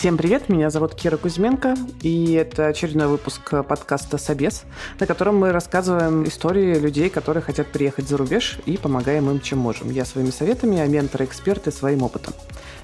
Всем 0.00 0.16
привет, 0.16 0.48
меня 0.48 0.70
зовут 0.70 0.94
Кира 0.94 1.18
Кузьменко, 1.18 1.76
и 2.00 2.32
это 2.32 2.68
очередной 2.68 3.06
выпуск 3.06 3.50
подкаста 3.68 4.16
«Собес», 4.16 4.62
на 4.98 5.06
котором 5.06 5.36
мы 5.36 5.52
рассказываем 5.52 6.24
истории 6.24 6.78
людей, 6.78 7.10
которые 7.10 7.42
хотят 7.42 7.66
приехать 7.66 8.08
за 8.08 8.16
рубеж, 8.16 8.56
и 8.64 8.78
помогаем 8.78 9.28
им, 9.28 9.40
чем 9.40 9.58
можем. 9.58 9.90
Я 9.90 10.06
своими 10.06 10.30
советами, 10.30 10.80
а 10.80 10.86
менторы, 10.86 11.26
эксперты 11.26 11.70
своим 11.70 12.02
опытом. 12.02 12.32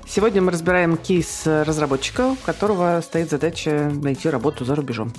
Сегодня 0.06 0.42
мы 0.42 0.52
разбираем 0.52 0.98
кейс 0.98 1.44
разработчика, 1.46 2.32
у 2.32 2.36
которого 2.36 3.00
стоит 3.02 3.30
задача 3.30 3.90
найти 3.94 4.28
работу 4.28 4.66
за 4.66 4.74
рубежом. 4.74 5.10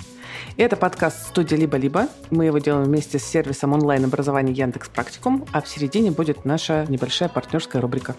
Это 0.56 0.76
подкаст 0.76 1.26
студии 1.26 1.56
«Либо-либо». 1.56 2.06
Мы 2.30 2.44
его 2.44 2.58
делаем 2.58 2.84
вместе 2.84 3.18
с 3.18 3.24
сервисом 3.24 3.72
онлайн-образования 3.72 4.52
Яндекс 4.52 4.88
Практикум, 4.88 5.46
а 5.50 5.60
в 5.60 5.66
середине 5.66 6.12
будет 6.12 6.44
наша 6.44 6.86
небольшая 6.88 7.28
партнерская 7.28 7.82
рубрика. 7.82 8.14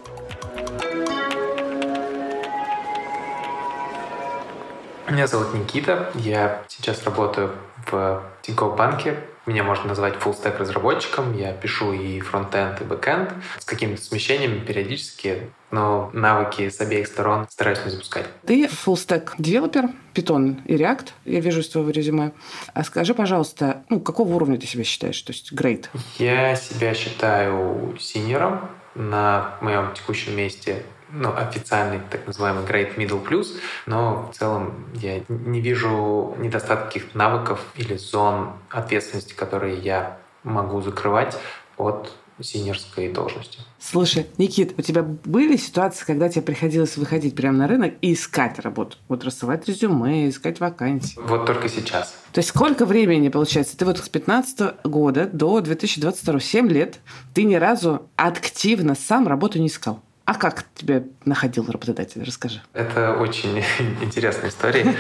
Меня 5.10 5.26
зовут 5.26 5.56
Никита, 5.56 6.12
я 6.14 6.62
сейчас 6.68 7.04
работаю 7.04 7.52
в 7.90 8.24
Тинькофф 8.44 8.76
банке. 8.76 9.16
Меня 9.48 9.64
можно 9.64 9.88
назвать 9.88 10.14
full-stack 10.14 10.60
разработчиком. 10.60 11.36
Я 11.36 11.52
пишу 11.54 11.94
и 11.94 12.20
фронтенд, 12.20 12.80
и 12.82 12.84
бэкенд 12.84 13.32
с 13.58 13.66
какими-то 13.66 14.04
смещениями 14.04 14.60
периодически, 14.60 15.50
но 15.72 16.12
навыки 16.14 16.70
с 16.70 16.80
обеих 16.80 17.08
сторон 17.08 17.48
стараюсь 17.50 17.84
не 17.86 17.90
запускать. 17.90 18.28
Ты 18.46 18.68
full-stack 18.68 19.32
developer, 19.40 19.86
Python 20.14 20.62
и 20.66 20.76
React, 20.76 21.08
я 21.26 21.40
вижу 21.40 21.62
из 21.62 21.70
твоего 21.70 21.90
резюме. 21.90 22.32
А 22.76 22.84
скажи, 22.84 23.16
пожалуйста, 23.16 23.84
ну, 23.90 24.00
какого 24.00 24.36
уровня 24.36 24.60
ты 24.60 24.68
себя 24.68 24.84
считаешь? 24.84 25.20
То 25.24 25.32
есть 25.32 25.52
grade? 25.54 25.88
Я 26.20 26.56
себя 26.56 26.94
считаю 26.94 27.98
сеньором 28.00 28.70
на 28.94 29.56
моем 29.62 29.92
текущем 29.96 30.38
месте 30.38 30.84
ну, 31.12 31.36
официальный 31.36 32.00
так 32.10 32.26
называемый 32.28 32.64
Great 32.64 32.96
Middle 32.96 33.26
Plus, 33.26 33.58
но 33.86 34.30
в 34.32 34.38
целом 34.38 34.86
я 34.96 35.22
не 35.28 35.62
вижу 35.62 36.36
недостатка 36.38 36.86
каких-то 36.86 37.18
навыков 37.18 37.60
или 37.76 37.96
зон 37.96 38.54
ответственности, 38.70 39.34
которые 39.34 39.78
я 39.78 40.18
могу 40.44 40.82
закрывать 40.82 41.38
от 41.78 42.12
синерской 42.42 43.10
должности. 43.10 43.60
Слушай, 43.80 44.28
Никит, 44.38 44.74
у 44.78 44.82
тебя 44.82 45.04
были 45.04 45.58
ситуации, 45.58 46.06
когда 46.06 46.30
тебе 46.30 46.42
приходилось 46.42 46.96
выходить 46.98 47.36
прямо 47.36 47.58
на 47.58 47.68
рынок 47.68 47.96
и 48.02 48.14
искать 48.14 48.60
работу? 48.60 48.98
Вот 49.08 49.24
рассылать 49.24 49.68
резюме, 49.68 50.30
искать 50.30 50.60
вакансии? 50.60 51.20
Вот 51.22 51.46
только 51.46 51.68
сейчас. 51.68 52.16
То 52.32 52.40
есть 52.40 52.50
сколько 52.50 52.86
времени, 52.86 53.30
получается? 53.30 53.78
Ты 53.78 53.86
вот 53.86 53.98
с 53.98 54.08
15 54.08 54.86
года 54.86 55.30
до 55.32 55.60
2022, 55.60 56.40
7 56.40 56.70
лет, 56.70 57.00
ты 57.34 57.44
ни 57.44 57.56
разу 57.56 58.10
активно 58.16 58.96
сам 58.96 59.28
работу 59.28 59.60
не 59.60 59.68
искал? 59.68 60.02
А 60.30 60.36
как 60.36 60.64
тебя 60.76 61.02
находил 61.26 61.66
работодатель? 61.68 62.24
Расскажи. 62.24 62.62
Это 62.74 63.16
очень 63.16 63.64
интересная 64.02 64.52
история. 64.52 64.94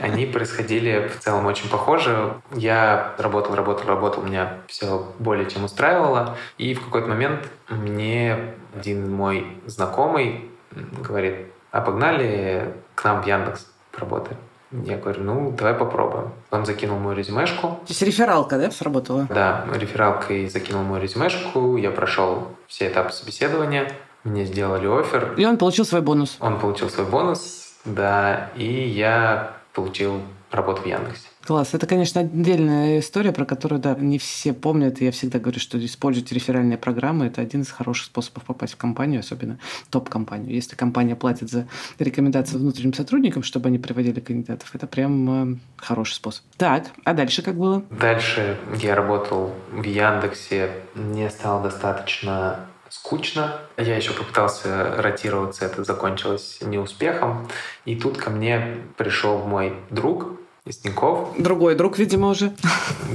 Они 0.00 0.26
происходили 0.26 1.08
в 1.08 1.18
целом 1.18 1.46
очень 1.46 1.68
похоже. 1.68 2.34
Я 2.54 3.16
работал, 3.18 3.56
работал, 3.56 3.88
работал, 3.88 4.22
меня 4.22 4.58
все 4.68 5.12
более 5.18 5.50
чем 5.50 5.64
устраивало. 5.64 6.36
И 6.56 6.74
в 6.74 6.84
какой-то 6.84 7.08
момент 7.08 7.48
мне 7.68 8.54
один 8.76 9.12
мой 9.12 9.60
знакомый 9.66 10.52
говорит, 11.04 11.48
а 11.72 11.80
погнали 11.80 12.72
к 12.94 13.02
нам 13.02 13.22
в 13.24 13.26
Яндекс 13.26 13.66
работать. 13.98 14.38
Я 14.70 14.98
говорю, 14.98 15.24
ну, 15.24 15.50
давай 15.50 15.74
попробуем. 15.74 16.30
Он 16.52 16.64
закинул 16.64 17.00
мою 17.00 17.16
резюмешку. 17.16 17.68
То 17.68 17.88
есть 17.88 18.02
рефералка, 18.02 18.56
да, 18.56 18.70
сработала? 18.70 19.26
Да, 19.30 19.64
рефералкой 19.74 20.48
закинул 20.48 20.84
мою 20.84 21.02
резюмешку. 21.02 21.76
Я 21.76 21.90
прошел 21.90 22.48
все 22.68 22.88
этапы 22.88 23.12
собеседования. 23.12 23.90
Мне 24.26 24.44
сделали 24.44 24.86
офер. 24.86 25.34
И 25.36 25.46
он 25.46 25.56
получил 25.56 25.84
свой 25.84 26.02
бонус. 26.02 26.36
Он 26.40 26.58
получил 26.58 26.90
свой 26.90 27.06
бонус, 27.06 27.74
да, 27.84 28.50
и 28.56 28.88
я 28.88 29.56
получил 29.72 30.20
работу 30.50 30.82
в 30.82 30.86
Яндексе. 30.86 31.28
Класс. 31.46 31.74
Это, 31.74 31.86
конечно, 31.86 32.22
отдельная 32.22 32.98
история, 32.98 33.30
про 33.30 33.44
которую, 33.44 33.80
да, 33.80 33.94
не 33.94 34.18
все 34.18 34.52
помнят. 34.52 35.00
Я 35.00 35.12
всегда 35.12 35.38
говорю, 35.38 35.60
что 35.60 35.84
используйте 35.84 36.34
реферальные 36.34 36.76
программы. 36.76 37.26
Это 37.26 37.40
один 37.40 37.62
из 37.62 37.70
хороших 37.70 38.06
способов 38.06 38.42
попасть 38.42 38.74
в 38.74 38.76
компанию, 38.76 39.20
особенно 39.20 39.60
топ-компанию. 39.90 40.52
Если 40.52 40.74
компания 40.74 41.14
платит 41.14 41.48
за 41.48 41.68
рекомендации 42.00 42.56
внутренним 42.56 42.94
сотрудникам, 42.94 43.44
чтобы 43.44 43.68
они 43.68 43.78
приводили 43.78 44.18
кандидатов, 44.18 44.74
это 44.74 44.88
прям 44.88 45.52
э, 45.52 45.56
хороший 45.76 46.14
способ. 46.14 46.44
Так, 46.56 46.86
а 47.04 47.14
дальше 47.14 47.42
как 47.42 47.56
было? 47.56 47.84
Дальше 47.90 48.58
я 48.80 48.96
работал 48.96 49.52
в 49.70 49.84
Яндексе. 49.84 50.70
Мне 50.96 51.30
стало 51.30 51.62
достаточно 51.62 52.66
скучно. 52.90 53.58
Я 53.76 53.96
еще 53.96 54.12
попытался 54.12 54.94
ротироваться, 54.98 55.64
это 55.64 55.84
закончилось 55.84 56.58
неуспехом. 56.62 57.48
И 57.84 57.96
тут 57.96 58.16
ко 58.16 58.30
мне 58.30 58.78
пришел 58.96 59.38
мой 59.38 59.74
друг 59.90 60.40
из 60.64 60.78
Тинькофф. 60.78 61.36
Другой 61.38 61.74
друг, 61.74 61.98
видимо, 61.98 62.28
уже. 62.28 62.52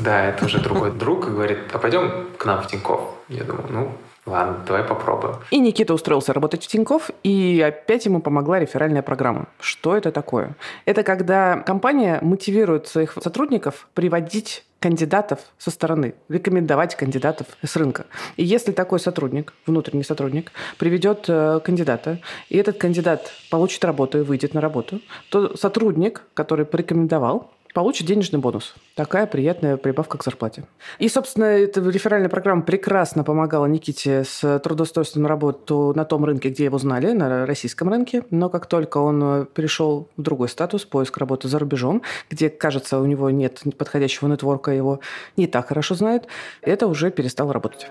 Да, 0.03 0.25
это 0.25 0.45
уже 0.45 0.59
другой 0.59 0.91
друг, 0.91 1.27
и 1.27 1.31
говорит, 1.31 1.59
а 1.73 1.77
пойдем 1.77 2.27
к 2.37 2.45
нам 2.45 2.61
в 2.61 2.67
Тинькофф. 2.67 3.01
Я 3.27 3.43
думаю, 3.43 3.65
ну, 3.69 3.91
Ладно, 4.25 4.63
давай 4.67 4.83
попробуем. 4.83 5.37
И 5.49 5.57
Никита 5.57 5.95
устроился 5.95 6.31
работать 6.31 6.63
в 6.63 6.67
Тинькофф, 6.67 7.09
и 7.23 7.59
опять 7.65 8.05
ему 8.05 8.21
помогла 8.21 8.59
реферальная 8.59 9.01
программа. 9.01 9.47
Что 9.59 9.97
это 9.97 10.11
такое? 10.11 10.55
Это 10.85 11.01
когда 11.01 11.57
компания 11.57 12.19
мотивирует 12.21 12.87
своих 12.87 13.17
сотрудников 13.19 13.87
приводить 13.95 14.63
кандидатов 14.81 15.39
со 15.59 15.69
стороны, 15.69 16.15
рекомендовать 16.27 16.95
кандидатов 16.95 17.47
с 17.63 17.75
рынка. 17.75 18.07
И 18.35 18.43
если 18.43 18.71
такой 18.71 18.99
сотрудник, 18.99 19.53
внутренний 19.67 20.03
сотрудник, 20.03 20.51
приведет 20.77 21.25
э, 21.27 21.59
кандидата, 21.63 22.19
и 22.49 22.57
этот 22.57 22.77
кандидат 22.77 23.31
получит 23.51 23.85
работу 23.85 24.17
и 24.17 24.23
выйдет 24.23 24.55
на 24.55 24.59
работу, 24.59 24.99
то 25.29 25.55
сотрудник, 25.55 26.23
который 26.33 26.65
порекомендовал, 26.65 27.51
получит 27.73 28.07
денежный 28.07 28.39
бонус. 28.39 28.75
Такая 28.95 29.27
приятная 29.27 29.77
прибавка 29.77 30.17
к 30.17 30.23
зарплате. 30.23 30.65
И, 30.99 31.07
собственно, 31.09 31.45
эта 31.45 31.81
реферальная 31.81 32.29
программа 32.29 32.61
прекрасно 32.61 33.23
помогала 33.23 33.65
Никите 33.65 34.23
с 34.23 34.59
трудоустройством 34.59 35.23
на 35.23 35.29
работу 35.29 35.93
на 35.95 36.05
том 36.05 36.25
рынке, 36.25 36.49
где 36.49 36.65
его 36.65 36.77
знали, 36.77 37.11
на 37.11 37.45
российском 37.45 37.89
рынке. 37.89 38.23
Но 38.29 38.49
как 38.49 38.65
только 38.65 38.97
он 38.97 39.45
перешел 39.53 40.09
в 40.17 40.21
другой 40.21 40.49
статус, 40.49 40.85
поиск 40.85 41.17
работы 41.17 41.47
за 41.47 41.59
рубежом, 41.59 42.01
где, 42.29 42.49
кажется, 42.49 42.99
у 42.99 43.05
него 43.05 43.29
нет 43.29 43.61
подходящего 43.77 44.27
нетворка, 44.27 44.71
его 44.71 44.99
не 45.37 45.47
так 45.47 45.69
хорошо 45.69 45.95
знают, 45.95 46.27
это 46.61 46.87
уже 46.87 47.11
перестало 47.11 47.53
работать. 47.53 47.87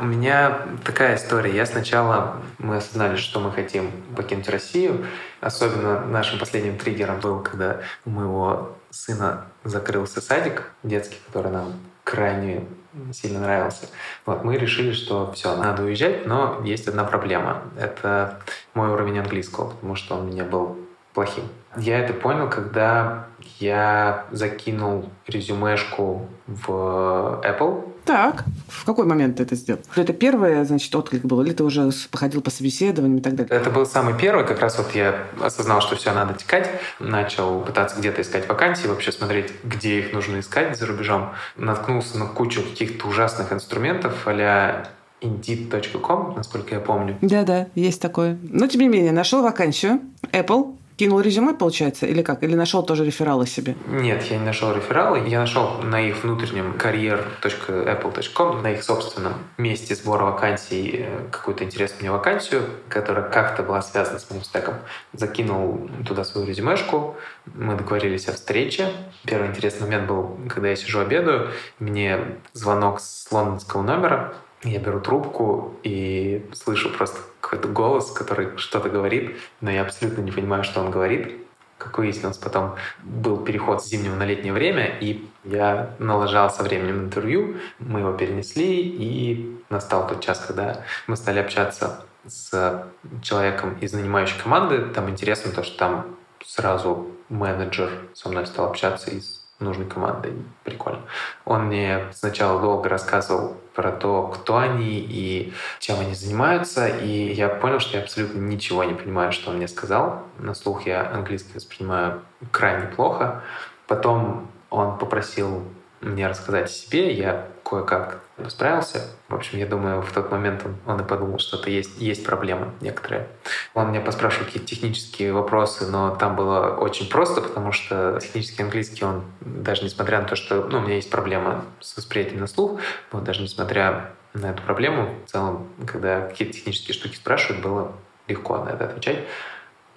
У 0.00 0.04
меня 0.04 0.60
такая 0.84 1.16
история. 1.16 1.54
Я 1.54 1.66
сначала, 1.66 2.42
мы 2.58 2.76
осознали, 2.76 3.16
что 3.16 3.40
мы 3.40 3.50
хотим 3.50 3.90
покинуть 4.16 4.48
Россию. 4.48 5.06
Особенно 5.40 6.04
нашим 6.04 6.38
последним 6.38 6.78
триггером 6.78 7.20
был, 7.20 7.40
когда 7.40 7.80
у 8.04 8.10
моего 8.10 8.76
сына 8.90 9.46
закрылся 9.64 10.20
садик 10.20 10.70
детский, 10.82 11.18
который 11.26 11.50
нам 11.50 11.74
крайне 12.04 12.64
сильно 13.12 13.40
нравился. 13.40 13.86
Вот, 14.24 14.44
мы 14.44 14.56
решили, 14.56 14.92
что 14.92 15.32
все, 15.32 15.56
надо 15.56 15.82
уезжать, 15.82 16.26
но 16.26 16.60
есть 16.64 16.88
одна 16.88 17.04
проблема. 17.04 17.62
Это 17.78 18.40
мой 18.74 18.88
уровень 18.90 19.18
английского, 19.18 19.70
потому 19.70 19.94
что 19.96 20.16
он 20.16 20.22
у 20.22 20.32
меня 20.32 20.44
был 20.44 20.78
плохим. 21.12 21.44
Я 21.76 21.98
это 21.98 22.14
понял, 22.14 22.48
когда 22.48 23.26
я 23.58 24.26
закинул 24.30 25.10
резюмешку 25.26 26.28
в 26.46 27.40
Apple, 27.44 27.84
так, 28.08 28.44
в 28.68 28.86
какой 28.86 29.04
момент 29.04 29.36
ты 29.36 29.42
это 29.42 29.54
сделал? 29.54 29.80
Это 29.94 30.14
первое, 30.14 30.64
значит, 30.64 30.94
отклик 30.94 31.26
был, 31.26 31.42
или 31.42 31.52
ты 31.52 31.62
уже 31.62 31.90
походил 32.10 32.40
по 32.40 32.50
собеседованиям 32.50 33.18
и 33.18 33.20
так 33.20 33.34
далее? 33.34 33.54
Это 33.54 33.68
был 33.68 33.84
самый 33.84 34.16
первый, 34.16 34.46
как 34.46 34.60
раз 34.60 34.78
вот 34.78 34.94
я 34.94 35.24
осознал, 35.42 35.82
что 35.82 35.94
все, 35.94 36.14
надо 36.14 36.32
текать, 36.32 36.70
начал 36.98 37.60
пытаться 37.60 37.98
где-то 37.98 38.22
искать 38.22 38.48
вакансии, 38.48 38.86
вообще 38.86 39.12
смотреть, 39.12 39.52
где 39.62 39.98
их 39.98 40.14
нужно 40.14 40.40
искать 40.40 40.78
за 40.78 40.86
рубежом. 40.86 41.34
Наткнулся 41.56 42.16
на 42.16 42.24
кучу 42.24 42.62
каких-то 42.62 43.06
ужасных 43.08 43.52
инструментов, 43.52 44.14
а 44.24 44.88
Indeed.com, 45.20 46.34
насколько 46.36 46.74
я 46.74 46.80
помню. 46.80 47.18
Да-да, 47.20 47.66
есть 47.74 48.00
такое. 48.00 48.38
Но, 48.42 48.66
тем 48.68 48.80
не 48.80 48.88
менее, 48.88 49.12
нашел 49.12 49.42
вакансию 49.42 50.00
Apple, 50.32 50.74
Кинул 50.98 51.20
резюме, 51.20 51.54
получается, 51.54 52.06
или 52.06 52.22
как? 52.22 52.42
Или 52.42 52.56
нашел 52.56 52.82
тоже 52.82 53.04
рефералы 53.04 53.46
себе? 53.46 53.76
Нет, 53.86 54.24
я 54.24 54.38
не 54.38 54.44
нашел 54.44 54.74
рефералы. 54.74 55.28
Я 55.28 55.38
нашел 55.38 55.78
на 55.80 56.00
их 56.00 56.24
внутреннем 56.24 56.72
career.apple.com, 56.72 58.62
на 58.62 58.72
их 58.72 58.82
собственном 58.82 59.34
месте 59.58 59.94
сбора 59.94 60.24
вакансий 60.24 61.04
э, 61.06 61.28
какую-то 61.30 61.62
интересную 61.62 62.00
мне 62.00 62.10
вакансию, 62.10 62.62
которая 62.88 63.30
как-то 63.30 63.62
была 63.62 63.80
связана 63.80 64.18
с 64.18 64.28
моим 64.28 64.42
стеком. 64.42 64.74
Закинул 65.12 65.88
туда 66.04 66.24
свою 66.24 66.48
резюмешку, 66.48 67.14
мы 67.54 67.76
договорились 67.76 68.26
о 68.26 68.32
встрече. 68.32 68.90
Первый 69.24 69.50
интересный 69.50 69.82
момент 69.82 70.08
был, 70.08 70.36
когда 70.48 70.68
я 70.68 70.74
сижу 70.74 70.98
обедаю, 70.98 71.52
мне 71.78 72.18
звонок 72.54 72.98
с 72.98 73.30
лондонского 73.30 73.82
номера, 73.82 74.34
я 74.62 74.78
беру 74.78 75.00
трубку 75.00 75.74
и 75.82 76.48
слышу 76.52 76.90
просто 76.90 77.20
какой-то 77.40 77.68
голос, 77.68 78.10
который 78.10 78.56
что-то 78.56 78.88
говорит, 78.88 79.36
но 79.60 79.70
я 79.70 79.82
абсолютно 79.82 80.22
не 80.22 80.32
понимаю, 80.32 80.64
что 80.64 80.80
он 80.80 80.90
говорит. 80.90 81.36
Как 81.78 81.96
выяснилось, 81.96 82.38
потом 82.38 82.74
был 83.04 83.44
переход 83.44 83.84
с 83.84 83.86
зимнего 83.86 84.16
на 84.16 84.24
летнее 84.24 84.52
время, 84.52 84.98
и 84.98 85.28
я 85.44 85.94
налажал 86.00 86.50
со 86.50 86.64
временем 86.64 87.04
интервью, 87.04 87.56
мы 87.78 88.00
его 88.00 88.12
перенесли, 88.12 88.80
и 88.80 89.56
настал 89.70 90.08
тот 90.08 90.20
час, 90.20 90.44
когда 90.44 90.84
мы 91.06 91.16
стали 91.16 91.38
общаться 91.38 92.04
с 92.26 92.84
человеком 93.22 93.78
из 93.80 93.92
нанимающей 93.92 94.40
команды. 94.42 94.86
Там 94.92 95.08
интересно 95.08 95.52
то, 95.52 95.62
что 95.62 95.78
там 95.78 96.16
сразу 96.44 97.12
менеджер 97.28 97.90
со 98.12 98.28
мной 98.28 98.46
стал 98.46 98.66
общаться 98.66 99.10
из 99.10 99.37
нужной 99.60 99.86
командой. 99.86 100.34
Прикольно. 100.64 101.00
Он 101.44 101.66
мне 101.66 102.06
сначала 102.12 102.60
долго 102.60 102.88
рассказывал 102.88 103.56
про 103.74 103.92
то, 103.92 104.28
кто 104.28 104.58
они 104.58 104.98
и 104.98 105.52
чем 105.80 106.00
они 106.00 106.14
занимаются, 106.14 106.88
и 106.88 107.32
я 107.32 107.48
понял, 107.48 107.80
что 107.80 107.96
я 107.96 108.02
абсолютно 108.02 108.38
ничего 108.38 108.84
не 108.84 108.94
понимаю, 108.94 109.32
что 109.32 109.50
он 109.50 109.56
мне 109.56 109.68
сказал. 109.68 110.22
На 110.38 110.54
слух 110.54 110.86
я 110.86 111.10
английский 111.10 111.54
воспринимаю 111.54 112.22
крайне 112.50 112.86
плохо. 112.86 113.42
Потом 113.86 114.50
он 114.70 114.98
попросил 114.98 115.64
мне 116.00 116.26
рассказать 116.28 116.66
о 116.66 116.72
себе, 116.72 117.12
я 117.12 117.48
кое-как 117.68 118.20
справился. 118.48 119.08
В 119.28 119.34
общем, 119.34 119.58
я 119.58 119.66
думаю, 119.66 120.00
в 120.00 120.10
тот 120.12 120.30
момент 120.30 120.62
он, 120.64 120.76
он 120.86 121.00
и 121.00 121.04
подумал, 121.06 121.38
что 121.38 121.58
это 121.58 121.70
есть, 121.70 122.00
есть 122.00 122.24
проблемы 122.24 122.72
некоторые. 122.80 123.28
Он 123.74 123.90
меня 123.90 124.00
поспрашивал 124.00 124.46
какие-то 124.46 124.68
технические 124.68 125.32
вопросы, 125.32 125.86
но 125.86 126.16
там 126.16 126.34
было 126.34 126.76
очень 126.76 127.08
просто, 127.08 127.42
потому 127.42 127.72
что 127.72 128.18
технический 128.22 128.62
английский, 128.62 129.04
он 129.04 129.24
даже 129.40 129.84
несмотря 129.84 130.20
на 130.20 130.26
то, 130.26 130.36
что 130.36 130.64
ну, 130.64 130.78
у 130.78 130.80
меня 130.80 130.94
есть 130.94 131.10
проблема 131.10 131.64
с 131.80 131.96
восприятием 131.96 132.40
на 132.40 132.46
слух, 132.46 132.80
но 133.12 133.20
даже 133.20 133.42
несмотря 133.42 134.12
на 134.32 134.46
эту 134.50 134.62
проблему, 134.62 135.14
в 135.26 135.30
целом, 135.30 135.68
когда 135.86 136.22
какие-то 136.22 136.54
технические 136.54 136.94
штуки 136.94 137.16
спрашивают, 137.16 137.62
было 137.62 137.92
легко 138.28 138.58
на 138.64 138.70
это 138.70 138.84
отвечать. 138.84 139.24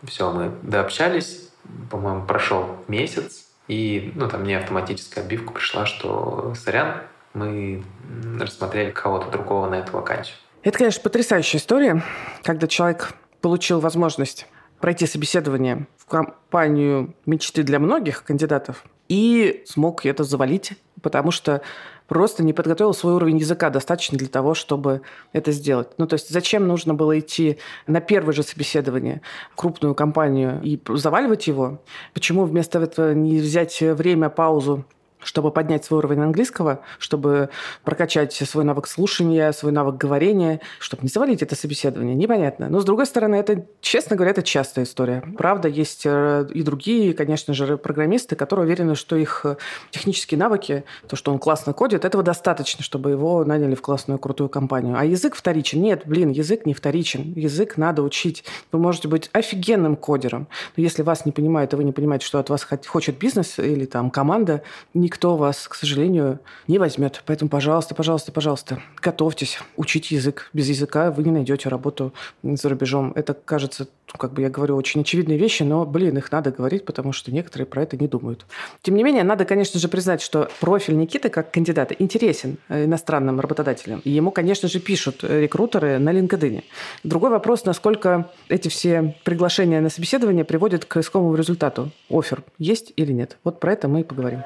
Все, 0.04 0.32
мы 0.32 0.52
дообщались, 0.62 1.50
по-моему, 1.90 2.26
прошел 2.26 2.78
месяц, 2.88 3.46
и 3.68 4.12
ну, 4.16 4.28
там 4.28 4.42
мне 4.42 4.58
автоматическая 4.58 5.24
отбивка 5.24 5.54
пришла, 5.54 5.86
что 5.86 6.54
сорян, 6.56 7.04
мы 7.34 7.84
рассмотрели 8.40 8.92
кого-то 8.92 9.30
другого 9.30 9.70
на 9.70 9.76
эту 9.76 9.94
вакансию. 9.94 10.36
Это, 10.64 10.78
конечно, 10.78 11.02
потрясающая 11.02 11.60
история, 11.60 12.04
когда 12.44 12.68
человек 12.68 13.14
получил 13.42 13.80
возможность 13.80 14.48
пройти 14.80 15.06
собеседование 15.06 15.88
в 15.98 16.06
компанию 16.06 17.16
мечты 17.26 17.64
для 17.64 17.80
многих 17.80 18.24
кандидатов 18.24 18.84
и 19.08 19.64
смог 19.66 20.06
это 20.06 20.24
завалить, 20.24 20.74
потому 21.02 21.32
что 21.32 21.62
просто 22.08 22.44
не 22.44 22.54
подготовил 22.54 22.94
свой 22.94 23.14
уровень 23.14 23.38
языка 23.38 23.70
достаточно 23.70 24.18
для 24.18 24.28
того, 24.28 24.54
чтобы 24.54 25.02
это 25.34 25.52
сделать. 25.52 25.90
Ну, 25.98 26.08
то 26.08 26.16
есть 26.16 26.30
зачем 26.30 26.68
нужно 26.68 26.94
было 26.94 27.18
идти 27.18 27.58
на 27.88 28.02
первое 28.02 28.34
же 28.34 28.44
собеседование 28.44 29.22
в 29.52 29.56
крупную 29.56 29.96
компанию 29.96 30.62
и 30.62 30.80
заваливать 30.90 31.48
его? 31.48 31.82
Почему 32.14 32.46
вместо 32.46 32.80
этого 32.80 33.14
не 33.14 33.40
взять 33.40 33.80
время, 33.82 34.30
паузу 34.30 34.86
чтобы 35.24 35.52
поднять 35.52 35.86
свой 35.86 36.00
уровень 36.00 36.22
английского, 36.22 36.82
чтобы 37.00 37.50
прокачать 37.84 38.34
свой 38.34 38.64
навык 38.64 38.88
слушания, 38.88 39.52
свой 39.52 39.72
навык 39.72 39.98
говорения, 39.98 40.62
чтобы 40.80 41.04
не 41.04 41.10
завалить 41.10 41.42
это 41.42 41.56
собеседование. 41.56 42.16
Непонятно. 42.16 42.70
Но, 42.70 42.80
с 42.80 42.86
другой 42.86 43.06
стороны, 43.06 43.36
это, 43.36 43.66
честно 43.82 44.16
говоря, 44.16 44.32
это 44.32 44.44
частая 44.44 44.86
история. 44.86 45.24
Правда, 45.38 45.68
есть 45.68 46.04
э, 46.06 46.48
и 46.54 46.64
другие, 46.64 47.14
конечно 47.14 47.54
же, 47.54 47.78
программисты, 47.78 48.36
которые 48.36 48.66
уверены, 48.66 48.96
что 48.96 49.16
их 49.16 49.42
э, 49.46 49.56
технические 49.92 50.40
навыки, 50.40 50.84
то, 51.08 51.16
что 51.16 51.32
он 51.32 51.40
классно 51.40 51.74
кодит, 51.74 52.06
этого 52.06 52.24
достаточно, 52.24 52.84
чтобы 52.84 53.12
его 53.12 53.46
наняли 53.46 53.76
в 53.76 53.82
классную, 53.82 54.20
крутую 54.20 54.50
компанию. 54.50 54.96
А 54.98 55.06
язык 55.06 55.36
вторичен. 55.36 55.82
Нет, 55.82 56.04
блин, 56.06 56.30
язык 56.30 56.66
не 56.66 56.74
вторичен. 56.74 57.34
Язык 57.36 57.78
надо 57.78 58.02
учить. 58.04 58.44
Вы 58.72 58.80
можете 58.80 59.08
быть 59.08 59.30
офигенным 59.34 59.96
кодером, 59.96 60.48
но 60.76 60.84
если 60.84 61.04
вас 61.04 61.26
не 61.26 61.32
понимают, 61.32 61.74
и 61.74 61.76
вы 61.76 61.84
не 61.84 61.92
понимаете, 61.92 62.26
что 62.26 62.40
от 62.40 62.50
вас 62.50 62.68
хочет 62.88 63.18
бизнес 63.18 63.60
или 63.60 63.86
там 63.86 64.10
команда, 64.10 64.64
не 64.94 65.10
никто 65.12 65.36
вас, 65.36 65.68
к 65.68 65.76
сожалению, 65.76 66.40
не 66.70 66.80
возьмет. 66.80 67.22
Поэтому, 67.26 67.50
пожалуйста, 67.50 67.94
пожалуйста, 67.94 68.32
пожалуйста, 68.32 68.82
готовьтесь, 69.02 69.60
учите 69.76 70.16
язык. 70.16 70.50
Без 70.54 70.70
языка 70.70 71.12
вы 71.12 71.24
не 71.24 71.32
найдете 71.32 71.68
работу 71.68 72.14
за 72.44 72.70
рубежом. 72.70 73.12
Это 73.16 73.34
кажется, 73.34 73.88
как 74.18 74.32
бы 74.32 74.42
я 74.42 74.50
говорю, 74.50 74.78
очень 74.78 75.02
очевидные 75.02 75.38
вещи, 75.38 75.64
но, 75.64 75.86
блин, 75.86 76.18
их 76.18 76.32
надо 76.32 76.52
говорить, 76.52 76.86
потому 76.86 77.12
что 77.12 77.30
некоторые 77.30 77.66
про 77.66 77.84
это 77.84 77.98
не 77.98 78.08
думают. 78.08 78.46
Тем 78.84 78.96
не 78.96 79.04
менее, 79.04 79.24
надо, 79.24 79.44
конечно 79.44 79.82
же, 79.82 79.90
признать, 79.90 80.22
что 80.22 80.50
профиль 80.62 80.96
Никиты 80.96 81.28
как 81.28 81.52
кандидата 81.52 81.94
интересен 82.00 82.58
иностранным 82.70 83.42
работодателям. 83.42 84.00
И 84.06 84.12
ему, 84.12 84.32
конечно 84.32 84.70
же, 84.70 84.80
пишут 84.80 85.26
рекрутеры 85.26 86.00
на 86.00 86.14
LinkedIn. 86.14 86.64
Другой 87.04 87.32
вопрос, 87.32 87.66
насколько 87.66 88.30
эти 88.48 88.70
все 88.70 89.16
приглашения 89.26 89.82
на 89.82 89.90
собеседование 89.90 90.46
приводят 90.46 90.86
к 90.86 90.96
искомому 90.96 91.36
результату. 91.36 91.92
Офер 92.10 92.44
есть 92.58 92.94
или 92.96 93.12
нет? 93.12 93.38
Вот 93.44 93.60
про 93.60 93.74
это 93.74 93.90
мы 93.90 94.02
и 94.02 94.04
поговорим. 94.04 94.40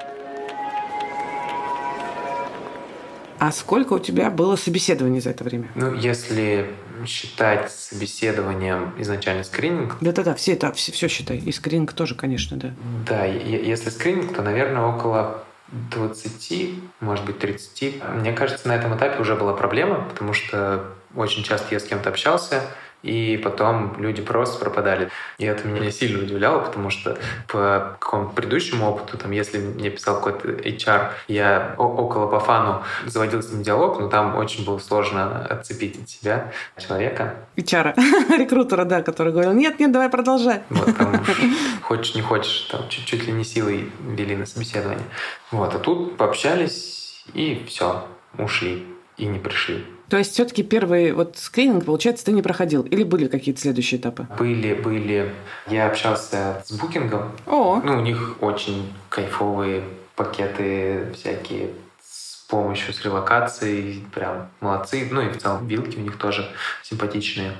А 3.38 3.52
сколько 3.52 3.94
у 3.94 3.98
тебя 3.98 4.30
было 4.30 4.56
собеседований 4.56 5.20
за 5.20 5.30
это 5.30 5.44
время? 5.44 5.68
Ну, 5.74 5.94
если 5.94 6.70
считать 7.04 7.70
собеседованием 7.70 8.94
изначально 8.98 9.44
скрининг... 9.44 9.96
Да-да-да, 10.00 10.34
все 10.34 10.52
это, 10.52 10.72
все, 10.72 10.92
все 10.92 11.08
считай. 11.08 11.38
И 11.38 11.52
скрининг 11.52 11.92
тоже, 11.92 12.14
конечно, 12.14 12.56
да. 12.56 12.74
Да, 13.06 13.24
если 13.24 13.90
скрининг, 13.90 14.34
то, 14.34 14.42
наверное, 14.42 14.82
около 14.82 15.44
20, 15.90 16.74
может 17.00 17.24
быть, 17.24 17.38
30. 17.38 18.02
Мне 18.14 18.32
кажется, 18.32 18.68
на 18.68 18.76
этом 18.76 18.96
этапе 18.96 19.20
уже 19.20 19.34
была 19.34 19.52
проблема, 19.52 20.06
потому 20.08 20.32
что 20.32 20.84
очень 21.14 21.42
часто 21.42 21.74
я 21.74 21.80
с 21.80 21.84
кем-то 21.84 22.10
общался, 22.10 22.62
и 23.02 23.36
потом 23.36 23.94
люди 23.98 24.22
просто 24.22 24.58
пропадали. 24.58 25.10
И 25.38 25.44
это 25.44 25.66
меня 25.68 25.90
сильно 25.90 26.22
удивляло, 26.22 26.60
потому 26.60 26.90
что 26.90 27.16
по 27.46 27.96
какому-то 28.00 28.34
предыдущему 28.34 28.86
опыту, 28.86 29.16
там, 29.16 29.30
если 29.30 29.58
мне 29.58 29.90
писал 29.90 30.20
какой-то 30.20 30.48
HR, 30.48 31.10
я 31.28 31.74
около 31.78 32.26
по 32.26 32.40
фану 32.40 32.82
заводил 33.06 33.42
с 33.42 33.52
ним 33.52 33.62
диалог, 33.62 34.00
но 34.00 34.08
там 34.08 34.36
очень 34.36 34.64
было 34.64 34.78
сложно 34.78 35.44
отцепить 35.46 36.02
от 36.02 36.08
себя 36.08 36.52
человека. 36.76 37.36
HR, 37.56 37.94
рекрутера, 38.38 38.84
да, 38.84 39.02
который 39.02 39.32
говорил, 39.32 39.52
нет, 39.52 39.78
нет, 39.78 39.92
давай 39.92 40.08
продолжай. 40.08 40.62
Вот, 40.70 40.96
там 40.96 41.24
хочешь, 41.82 42.14
не 42.14 42.22
хочешь, 42.22 42.68
там 42.70 42.88
чуть-чуть 42.88 43.26
ли 43.26 43.32
не 43.32 43.44
силой 43.44 43.90
вели 44.00 44.36
на 44.36 44.46
собеседование. 44.46 45.06
Вот, 45.50 45.74
а 45.74 45.78
тут 45.78 46.16
пообщались, 46.16 47.24
и 47.34 47.64
все, 47.68 48.06
ушли 48.38 48.86
и 49.16 49.26
не 49.26 49.38
пришли. 49.38 49.84
То 50.08 50.16
есть 50.16 50.32
все-таки 50.32 50.62
первый 50.62 51.12
вот 51.12 51.36
скрининг, 51.36 51.84
получается, 51.84 52.24
ты 52.24 52.32
не 52.32 52.42
проходил? 52.42 52.82
Или 52.82 53.02
были 53.02 53.26
какие-то 53.26 53.60
следующие 53.60 54.00
этапы? 54.00 54.26
Были, 54.38 54.74
были. 54.74 55.32
Я 55.66 55.88
общался 55.88 56.62
с 56.64 56.72
букингом. 56.72 57.32
О. 57.46 57.80
Ну, 57.82 57.98
у 57.98 58.00
них 58.00 58.36
очень 58.40 58.92
кайфовые 59.08 59.82
пакеты 60.14 61.12
всякие 61.14 61.70
с 62.00 62.44
помощью 62.48 62.94
с 62.94 63.04
релокацией. 63.04 64.04
Прям 64.14 64.48
молодцы. 64.60 65.08
Ну 65.10 65.22
и 65.22 65.30
в 65.30 65.38
целом 65.38 65.66
вилки 65.66 65.96
у 65.98 66.02
них 66.02 66.16
тоже 66.16 66.48
симпатичные. 66.82 67.52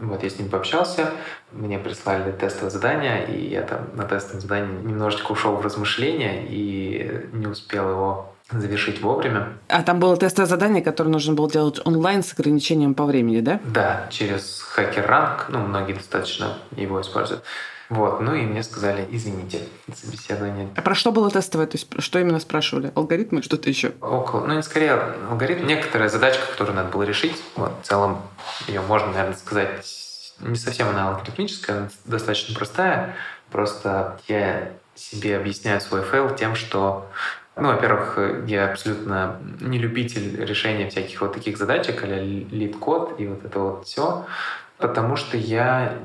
Вот 0.00 0.22
я 0.22 0.30
с 0.30 0.38
ним 0.38 0.48
пообщался, 0.48 1.10
мне 1.50 1.78
прислали 1.78 2.30
тестовое 2.32 2.70
задание, 2.70 3.26
и 3.26 3.48
я 3.48 3.62
там 3.62 3.88
на 3.94 4.04
тестовом 4.04 4.40
задании 4.40 4.80
немножечко 4.82 5.32
ушел 5.32 5.56
в 5.56 5.60
размышления 5.60 6.46
и 6.48 7.28
не 7.32 7.46
успел 7.46 7.90
его 7.90 8.31
завершить 8.50 9.00
вовремя. 9.00 9.54
А 9.68 9.82
там 9.82 10.00
было 10.00 10.16
тестовое 10.16 10.48
задание, 10.48 10.82
которое 10.82 11.10
нужно 11.10 11.34
было 11.34 11.50
делать 11.50 11.80
онлайн 11.84 12.22
с 12.22 12.32
ограничением 12.32 12.94
по 12.94 13.04
времени, 13.04 13.40
да? 13.40 13.60
Да, 13.64 14.06
через 14.10 14.60
хакер-ранг. 14.60 15.46
Ну, 15.48 15.58
многие 15.60 15.94
достаточно 15.94 16.58
его 16.76 17.00
используют. 17.00 17.42
Вот, 17.92 18.22
ну 18.22 18.34
и 18.34 18.40
мне 18.46 18.62
сказали, 18.62 19.06
извините, 19.10 19.60
собеседование. 19.94 20.70
А 20.76 20.80
про 20.80 20.94
что 20.94 21.12
было 21.12 21.30
тестовое? 21.30 21.66
То 21.66 21.76
есть 21.76 21.88
что 21.98 22.18
именно 22.18 22.40
спрашивали? 22.40 22.90
Алгоритмы, 22.94 23.42
что-то 23.42 23.68
еще? 23.68 23.92
Около, 24.00 24.46
ну 24.46 24.54
не 24.54 24.62
скорее 24.62 24.92
алгоритм, 25.28 25.66
некоторая 25.66 26.08
задачка, 26.08 26.46
которую 26.50 26.74
надо 26.74 26.88
было 26.88 27.02
решить. 27.02 27.36
Вот, 27.54 27.72
в 27.82 27.86
целом 27.86 28.22
ее 28.66 28.80
можно, 28.80 29.08
наверное, 29.08 29.36
сказать, 29.36 29.84
не 30.40 30.56
совсем 30.56 30.88
она 30.88 31.10
алгоритмическая, 31.10 31.76
она 31.76 31.88
достаточно 32.06 32.54
простая. 32.54 33.14
Просто 33.50 34.18
я 34.26 34.70
себе 34.94 35.36
объясняю 35.36 35.78
свой 35.82 36.02
фейл 36.02 36.34
тем, 36.34 36.54
что 36.54 37.06
ну, 37.56 37.68
во-первых, 37.68 38.18
я 38.46 38.70
абсолютно 38.70 39.38
не 39.60 39.78
любитель 39.78 40.42
решения 40.42 40.88
всяких 40.88 41.20
вот 41.20 41.34
таких 41.34 41.58
задачек, 41.58 42.02
а 42.02 42.06
LeetCode 42.06 43.20
и 43.20 43.26
вот 43.26 43.44
это 43.44 43.58
вот 43.58 43.86
все, 43.86 44.26
потому 44.82 45.16
что 45.16 45.36
я 45.36 45.98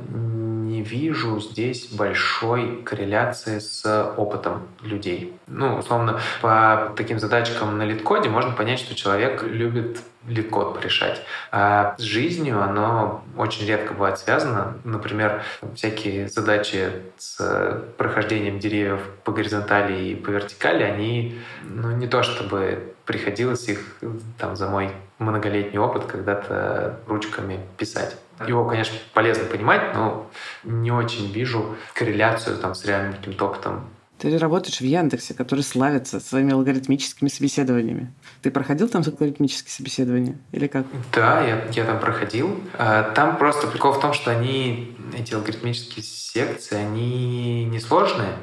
не 0.68 0.84
вижу 0.84 1.40
здесь 1.40 1.88
большой 1.88 2.84
корреляции 2.84 3.60
с 3.60 4.14
опытом 4.16 4.68
людей. 4.82 5.34
Ну, 5.48 5.78
условно, 5.78 6.20
по 6.42 6.94
таким 6.96 7.20
задачкам 7.20 7.78
на 7.78 7.84
литкоде 7.84 8.30
можно 8.30 8.52
понять, 8.52 8.80
что 8.80 8.94
человек 8.94 9.44
любит 9.44 10.00
лид-код 10.28 10.76
порешать. 10.76 11.24
А 11.52 11.96
с 11.98 12.02
жизнью 12.02 12.62
оно 12.62 13.24
очень 13.38 13.66
редко 13.66 13.94
бывает 13.94 14.20
связано. 14.20 14.76
Например, 14.84 15.42
всякие 15.74 16.28
задачи 16.28 16.92
с 17.18 17.84
прохождением 17.98 18.60
деревьев 18.60 19.02
по 19.24 19.32
горизонтали 19.32 19.98
и 19.98 20.16
по 20.16 20.30
вертикали, 20.30 20.84
они 20.84 21.40
ну, 21.64 21.92
не 21.92 22.08
то 22.08 22.24
чтобы 22.24 22.94
приходилось 23.06 23.70
их 23.70 23.98
там 24.38 24.56
за 24.56 24.68
мой 24.68 24.92
многолетний 25.18 25.80
опыт 25.80 26.06
когда-то 26.06 27.00
ручками 27.08 27.60
писать. 27.78 28.18
Его, 28.46 28.66
конечно, 28.66 28.96
полезно 29.14 29.46
понимать, 29.46 29.94
но 29.94 30.30
не 30.64 30.92
очень 30.92 31.32
вижу 31.32 31.76
корреляцию 31.94 32.58
там, 32.58 32.76
с 32.76 32.86
реальным 32.86 33.14
каким-то 33.14 33.46
опытом 33.46 33.90
Ты 34.20 34.38
работаешь 34.38 34.78
в 34.80 34.84
Яндексе, 34.84 35.34
который 35.34 35.62
славится 35.62 36.20
своими 36.20 36.54
алгоритмическими 36.54 37.30
собеседованиями. 37.30 38.14
Ты 38.42 38.52
проходил 38.52 38.90
там 38.90 39.04
алгоритмические 39.06 39.72
собеседования 39.72 40.38
или 40.52 40.68
как? 40.68 40.86
Да, 41.14 41.42
я, 41.42 41.66
я 41.72 41.86
там 41.86 42.00
проходил. 42.00 42.60
А, 42.78 43.12
там 43.14 43.38
просто 43.38 43.68
прикол 43.68 43.94
в 43.94 44.00
том, 44.00 44.14
что 44.14 44.32
они, 44.32 44.96
эти 45.18 45.34
алгоритмические 45.34 46.04
секции, 46.04 46.76
они 46.76 47.66
несложные. 47.66 48.34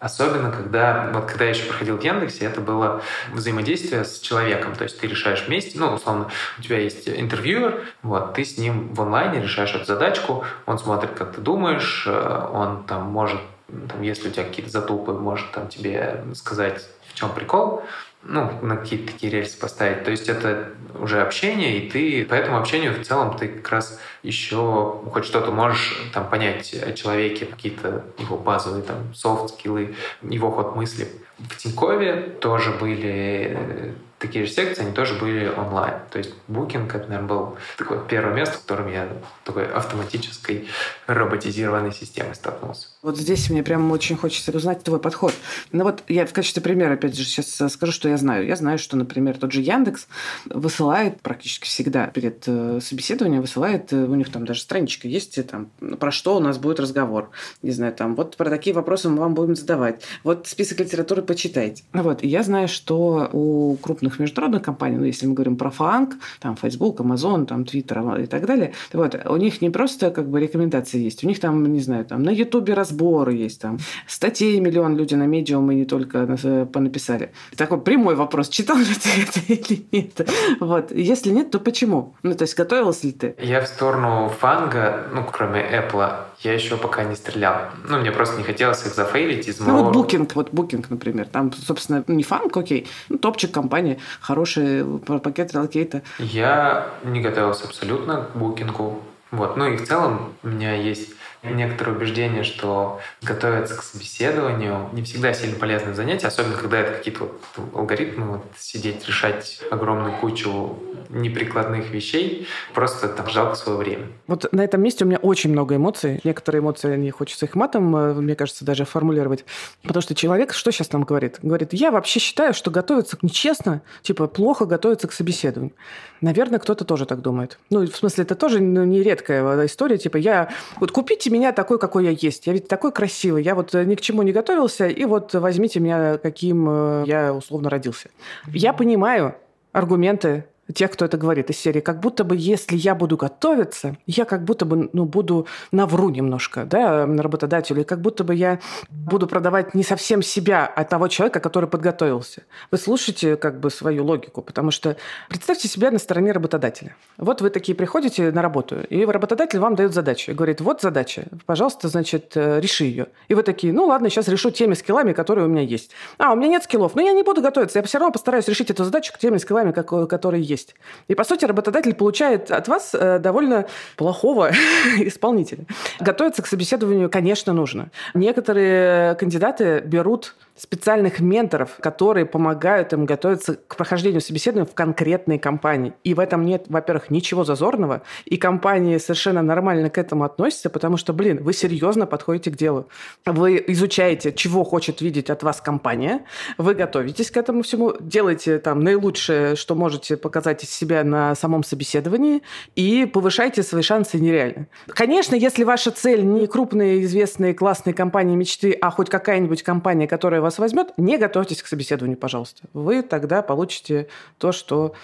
Особенно, 0.00 0.52
когда, 0.52 1.10
вот 1.12 1.26
когда 1.26 1.44
я 1.44 1.50
еще 1.50 1.64
проходил 1.64 1.96
в 1.96 2.02
Яндексе, 2.02 2.44
это 2.44 2.60
было 2.60 3.02
взаимодействие 3.32 4.04
с 4.04 4.20
человеком. 4.20 4.76
То 4.76 4.84
есть 4.84 5.00
ты 5.00 5.08
решаешь 5.08 5.44
вместе, 5.46 5.76
ну, 5.76 5.92
условно, 5.92 6.28
у 6.58 6.62
тебя 6.62 6.78
есть 6.78 7.08
интервьюер, 7.08 7.84
вот, 8.02 8.34
ты 8.34 8.44
с 8.44 8.58
ним 8.58 8.94
в 8.94 9.02
онлайне 9.02 9.42
решаешь 9.42 9.74
эту 9.74 9.86
задачку, 9.86 10.44
он 10.66 10.78
смотрит, 10.78 11.10
как 11.12 11.34
ты 11.34 11.40
думаешь, 11.40 12.04
э, 12.06 12.48
он 12.52 12.84
там 12.84 13.06
может, 13.06 13.40
там, 13.66 14.02
если 14.02 14.28
у 14.28 14.30
тебя 14.30 14.44
какие-то 14.44 14.70
затупы, 14.70 15.12
может 15.12 15.50
там 15.50 15.66
тебе 15.66 16.22
сказать, 16.34 16.88
в 17.08 17.14
чем 17.14 17.30
прикол, 17.30 17.82
ну, 18.28 18.50
на 18.60 18.76
какие-то 18.76 19.12
такие 19.12 19.32
рельсы 19.32 19.58
поставить. 19.58 20.04
То 20.04 20.10
есть 20.10 20.28
это 20.28 20.70
уже 21.00 21.22
общение, 21.22 21.78
и 21.78 21.90
ты 21.90 22.24
по 22.26 22.34
этому 22.34 22.58
общению 22.58 22.92
в 22.92 23.04
целом 23.04 23.36
ты 23.36 23.48
как 23.48 23.70
раз 23.70 23.98
еще 24.22 25.00
хоть 25.10 25.24
что-то 25.24 25.50
можешь 25.50 25.98
там 26.12 26.28
понять 26.28 26.74
о 26.74 26.92
человеке, 26.92 27.46
какие-то 27.46 28.04
его 28.18 28.36
базовые 28.36 28.82
там 28.82 29.14
софт-скиллы, 29.14 29.94
его 30.22 30.50
ход 30.50 30.76
мысли. 30.76 31.08
В 31.38 31.56
Тинькове 31.56 32.36
тоже 32.40 32.72
были 32.72 33.56
э, 33.56 33.92
такие 34.18 34.44
же 34.44 34.50
секции, 34.50 34.82
они 34.82 34.92
тоже 34.92 35.14
были 35.14 35.48
онлайн. 35.48 35.94
То 36.10 36.18
есть 36.18 36.34
Booking, 36.48 36.88
это, 36.88 37.08
наверное, 37.08 37.28
был 37.28 37.56
такое 37.76 38.00
первое 38.00 38.34
место, 38.34 38.58
в 38.58 38.62
котором 38.62 38.90
я 38.90 39.08
такой 39.44 39.66
автоматической 39.66 40.68
роботизированной 41.06 41.92
системой 41.92 42.34
столкнулся. 42.34 42.88
Вот 43.02 43.16
здесь 43.16 43.48
мне 43.50 43.62
прям 43.62 43.90
очень 43.90 44.16
хочется 44.16 44.50
узнать 44.56 44.82
твой 44.82 44.98
подход. 44.98 45.32
Ну 45.72 45.84
вот 45.84 46.02
я 46.08 46.26
в 46.26 46.32
качестве 46.32 46.62
примера, 46.62 46.94
опять 46.94 47.16
же, 47.16 47.24
сейчас 47.24 47.72
скажу, 47.72 47.92
что 47.92 48.08
я 48.08 48.16
знаю. 48.16 48.46
Я 48.46 48.56
знаю, 48.56 48.78
что, 48.78 48.96
например, 48.96 49.38
тот 49.38 49.52
же 49.52 49.60
Яндекс 49.60 50.08
высылает 50.46 51.20
практически 51.20 51.66
всегда 51.66 52.06
перед 52.08 52.44
э, 52.46 52.80
собеседованием, 52.82 53.40
высылает, 53.40 53.92
э, 53.92 53.96
у 53.96 54.14
них 54.14 54.32
там 54.32 54.44
даже 54.44 54.60
страничка 54.60 55.06
есть, 55.06 55.38
там, 55.46 55.70
про 56.00 56.10
что 56.10 56.36
у 56.36 56.40
нас 56.40 56.58
будет 56.58 56.80
разговор. 56.80 57.30
Не 57.62 57.70
знаю, 57.70 57.92
там, 57.92 58.14
вот 58.16 58.36
про 58.36 58.50
такие 58.50 58.74
вопросы 58.74 59.08
мы 59.08 59.20
вам 59.20 59.34
будем 59.34 59.54
задавать. 59.54 60.02
Вот 60.24 60.46
список 60.48 60.80
литературы 60.80 61.22
почитайте. 61.22 61.84
Вот, 61.92 62.22
я 62.22 62.42
знаю, 62.42 62.68
что 62.68 63.28
у 63.32 63.76
крупных 63.76 64.07
международных 64.18 64.62
компаний, 64.62 64.96
ну, 64.96 65.04
если 65.04 65.26
мы 65.26 65.34
говорим 65.34 65.56
про 65.56 65.70
фанк, 65.70 66.14
там, 66.40 66.56
Facebook, 66.56 67.00
Amazon, 67.00 67.46
там, 67.46 67.62
Twitter 67.62 68.22
и 68.22 68.26
так 68.26 68.46
далее, 68.46 68.72
вот, 68.92 69.14
у 69.26 69.36
них 69.36 69.62
не 69.62 69.70
просто 69.70 70.10
как 70.10 70.28
бы 70.28 70.40
рекомендации 70.40 70.98
есть, 70.98 71.24
у 71.24 71.28
них 71.28 71.40
там, 71.40 71.64
не 71.72 71.80
знаю, 71.80 72.04
там, 72.04 72.22
на 72.22 72.30
Ютубе 72.30 72.74
разборы 72.74 73.34
есть, 73.34 73.60
там, 73.60 73.78
статей 74.06 74.58
миллион 74.60 74.96
люди 74.96 75.14
на 75.14 75.26
медиум 75.26 75.70
и 75.70 75.74
не 75.74 75.84
только 75.84 76.26
понаписали. 76.72 77.32
Такой 77.56 77.80
прямой 77.80 78.14
вопрос, 78.14 78.48
читал 78.48 78.78
ли 78.78 78.84
ты 78.84 79.08
это 79.22 79.40
или 79.52 79.86
нет? 79.92 80.28
Вот, 80.60 80.92
если 80.92 81.30
нет, 81.30 81.50
то 81.50 81.58
почему? 81.58 82.14
Ну, 82.22 82.34
то 82.34 82.42
есть, 82.42 82.56
готовился 82.56 83.06
ли 83.06 83.12
ты? 83.12 83.34
Я 83.42 83.60
в 83.60 83.66
сторону 83.66 84.28
фанга, 84.28 85.08
ну, 85.12 85.24
кроме 85.30 85.60
Apple, 85.60 86.27
я 86.40 86.54
еще 86.54 86.76
пока 86.76 87.04
не 87.04 87.16
стрелял. 87.16 87.70
Ну, 87.88 87.98
мне 87.98 88.12
просто 88.12 88.38
не 88.38 88.44
хотелось 88.44 88.84
их 88.86 88.94
зафейлить 88.94 89.48
из 89.48 89.60
моего... 89.60 89.78
Ну, 89.78 89.84
вот 89.84 89.96
Booking, 89.96 90.30
вот 90.34 90.50
Booking, 90.50 90.86
например. 90.88 91.26
Там, 91.26 91.52
собственно, 91.52 92.04
не 92.06 92.22
фанк, 92.22 92.56
окей, 92.56 92.88
ну, 93.08 93.18
топчик 93.18 93.52
компании, 93.52 93.98
хороший 94.20 94.84
пакет 95.06 95.52
релокейта. 95.52 96.02
Я 96.18 96.88
не 97.04 97.20
готовился 97.20 97.64
абсолютно 97.64 98.28
к 98.32 98.36
букингу. 98.36 99.02
Вот. 99.30 99.56
Ну 99.56 99.66
и 99.66 99.76
в 99.76 99.86
целом 99.86 100.32
у 100.42 100.48
меня 100.48 100.74
есть 100.74 101.10
некоторое 101.42 101.92
убеждение, 101.92 102.44
что 102.44 103.00
готовиться 103.22 103.76
к 103.76 103.82
собеседованию 103.82 104.88
не 104.92 105.02
всегда 105.02 105.32
сильно 105.32 105.58
полезное 105.58 105.94
занятие, 105.94 106.28
особенно 106.28 106.56
когда 106.56 106.78
это 106.78 106.92
какие-то 106.96 107.20
вот 107.20 107.42
алгоритмы, 107.74 108.26
вот 108.26 108.44
сидеть, 108.56 109.06
решать 109.06 109.60
огромную 109.70 110.14
кучу 110.14 110.78
неприкладных 111.08 111.90
вещей, 111.90 112.46
просто 112.74 113.08
там 113.08 113.28
жалко 113.28 113.54
свое 113.54 113.78
время. 113.78 114.06
Вот 114.26 114.52
на 114.52 114.62
этом 114.62 114.82
месте 114.82 115.04
у 115.04 115.08
меня 115.08 115.18
очень 115.18 115.50
много 115.50 115.76
эмоций. 115.76 116.20
Некоторые 116.24 116.60
эмоции 116.60 116.96
не 116.96 117.10
хочется 117.10 117.46
их 117.46 117.54
матом, 117.54 117.94
э, 117.96 118.14
мне 118.14 118.34
кажется, 118.34 118.64
даже 118.64 118.84
формулировать. 118.84 119.44
Потому 119.82 120.02
что 120.02 120.14
человек 120.14 120.52
что 120.52 120.70
сейчас 120.70 120.92
нам 120.92 121.04
говорит? 121.04 121.38
Говорит, 121.42 121.72
я 121.72 121.90
вообще 121.90 122.20
считаю, 122.20 122.52
что 122.54 122.70
готовиться 122.70 123.16
нечестно, 123.22 123.82
типа 124.02 124.26
плохо 124.26 124.66
готовиться 124.66 125.08
к 125.08 125.12
собеседованию. 125.12 125.74
Наверное, 126.20 126.58
кто-то 126.58 126.84
тоже 126.84 127.06
так 127.06 127.20
думает. 127.20 127.58
Ну, 127.70 127.86
в 127.86 127.96
смысле, 127.96 128.24
это 128.24 128.34
тоже 128.34 128.60
ну, 128.60 128.84
не 128.84 129.02
редкая 129.02 129.66
история. 129.66 129.98
Типа, 129.98 130.16
я... 130.16 130.50
Вот 130.80 130.90
купите 130.90 131.30
меня 131.30 131.52
такой, 131.52 131.78
какой 131.78 132.04
я 132.04 132.10
есть. 132.10 132.46
Я 132.46 132.52
ведь 132.52 132.68
такой 132.68 132.92
красивый. 132.92 133.42
Я 133.42 133.54
вот 133.54 133.74
э, 133.74 133.84
ни 133.84 133.94
к 133.94 134.00
чему 134.00 134.22
не 134.22 134.32
готовился, 134.32 134.88
и 134.88 135.04
вот 135.04 135.34
возьмите 135.34 135.80
меня, 135.80 136.18
каким 136.18 136.66
э, 136.68 137.04
я 137.06 137.32
условно 137.32 137.70
родился. 137.70 138.10
Я 138.48 138.72
понимаю 138.72 139.36
аргументы 139.72 140.44
тех, 140.72 140.90
кто 140.90 141.04
это 141.04 141.16
говорит 141.16 141.50
из 141.50 141.58
серии, 141.58 141.80
как 141.80 142.00
будто 142.00 142.24
бы, 142.24 142.36
если 142.36 142.76
я 142.76 142.94
буду 142.94 143.16
готовиться, 143.16 143.96
я 144.06 144.24
как 144.24 144.44
будто 144.44 144.64
бы, 144.64 144.90
ну, 144.92 145.04
буду 145.04 145.46
навру 145.72 146.10
немножко, 146.10 146.64
да, 146.64 147.06
работодателю, 147.06 147.82
и 147.82 147.84
как 147.84 148.00
будто 148.00 148.24
бы 148.24 148.34
я 148.34 148.60
буду 148.90 149.26
продавать 149.26 149.74
не 149.74 149.82
совсем 149.82 150.22
себя, 150.22 150.66
а 150.66 150.84
того 150.84 151.08
человека, 151.08 151.40
который 151.40 151.68
подготовился. 151.68 152.42
Вы 152.70 152.78
слушайте 152.78 153.36
как 153.36 153.60
бы 153.60 153.70
свою 153.70 154.04
логику, 154.04 154.42
потому 154.42 154.70
что 154.70 154.96
представьте 155.28 155.68
себя 155.68 155.90
на 155.90 155.98
стороне 155.98 156.32
работодателя. 156.32 156.96
Вот 157.16 157.40
вы 157.40 157.50
такие 157.50 157.74
приходите 157.74 158.30
на 158.30 158.42
работу, 158.42 158.80
и 158.80 159.04
работодатель 159.04 159.58
вам 159.58 159.74
дает 159.74 159.94
задачу, 159.94 160.32
и 160.32 160.34
говорит, 160.34 160.60
вот 160.60 160.82
задача, 160.82 161.26
пожалуйста, 161.46 161.88
значит, 161.88 162.32
э, 162.34 162.60
реши 162.60 162.84
ее. 162.84 163.06
И 163.28 163.34
вы 163.34 163.42
такие, 163.42 163.72
ну, 163.72 163.86
ладно, 163.86 164.10
сейчас 164.10 164.28
решу 164.28 164.50
теми 164.50 164.74
скиллами, 164.74 165.12
которые 165.12 165.46
у 165.46 165.48
меня 165.48 165.62
есть. 165.62 165.90
А, 166.18 166.32
у 166.32 166.36
меня 166.36 166.48
нет 166.48 166.64
скиллов, 166.64 166.94
но 166.94 167.02
я 167.02 167.12
не 167.12 167.22
буду 167.22 167.40
готовиться, 167.40 167.78
я 167.78 167.82
все 167.84 167.98
равно 167.98 168.12
постараюсь 168.12 168.48
решить 168.48 168.70
эту 168.70 168.84
задачу 168.84 169.12
теми 169.18 169.38
скиллами, 169.38 169.72
которые 169.72 170.42
есть 170.42 170.57
есть. 170.58 170.74
И, 171.08 171.14
по 171.14 171.24
сути, 171.24 171.44
работодатель 171.44 171.94
получает 171.94 172.50
от 172.50 172.68
вас 172.68 172.94
э, 172.94 173.18
довольно 173.18 173.66
плохого 173.96 174.50
исполнителя. 174.98 175.64
Готовиться 176.00 176.42
к 176.42 176.46
собеседованию, 176.46 177.08
конечно, 177.08 177.52
нужно. 177.52 177.90
Некоторые 178.14 179.14
кандидаты 179.14 179.80
берут 179.80 180.34
специальных 180.58 181.20
менторов, 181.20 181.76
которые 181.80 182.26
помогают 182.26 182.92
им 182.92 183.06
готовиться 183.06 183.54
к 183.54 183.76
прохождению 183.76 184.20
собеседования 184.20 184.66
в 184.66 184.74
конкретной 184.74 185.38
компании. 185.38 185.94
И 186.04 186.14
в 186.14 186.20
этом 186.20 186.44
нет, 186.44 186.64
во-первых, 186.68 187.10
ничего 187.10 187.44
зазорного, 187.44 188.02
и 188.24 188.36
компании 188.36 188.98
совершенно 188.98 189.42
нормально 189.42 189.88
к 189.90 189.98
этому 189.98 190.24
относятся, 190.24 190.70
потому 190.70 190.96
что, 190.96 191.12
блин, 191.12 191.42
вы 191.42 191.52
серьезно 191.52 192.06
подходите 192.06 192.50
к 192.50 192.56
делу. 192.56 192.88
Вы 193.24 193.62
изучаете, 193.68 194.32
чего 194.32 194.64
хочет 194.64 195.00
видеть 195.00 195.30
от 195.30 195.42
вас 195.42 195.60
компания, 195.60 196.24
вы 196.56 196.74
готовитесь 196.74 197.30
к 197.30 197.36
этому 197.36 197.62
всему, 197.62 197.94
делаете 198.00 198.58
там 198.58 198.80
наилучшее, 198.80 199.54
что 199.54 199.74
можете 199.74 200.16
показать 200.16 200.64
из 200.64 200.70
себя 200.70 201.04
на 201.04 201.34
самом 201.34 201.62
собеседовании, 201.62 202.42
и 202.74 203.06
повышаете 203.06 203.62
свои 203.62 203.82
шансы 203.82 204.18
нереально. 204.18 204.66
Конечно, 204.88 205.34
если 205.34 205.64
ваша 205.64 205.90
цель 205.90 206.24
не 206.24 206.46
крупные, 206.46 207.02
известные, 207.04 207.54
классные 207.54 207.94
компании 207.94 208.34
мечты, 208.34 208.72
а 208.72 208.90
хоть 208.90 209.08
какая-нибудь 209.08 209.62
компания, 209.62 210.06
которая 210.06 210.40
вас 210.48 210.58
возьмет, 210.58 210.92
не 210.96 211.18
готовьтесь 211.18 211.62
к 211.62 211.66
собеседованию, 211.66 212.16
пожалуйста. 212.16 212.62
Вы 212.72 213.02
тогда 213.02 213.42
получите 213.42 214.08
то, 214.38 214.52
что 214.52 214.94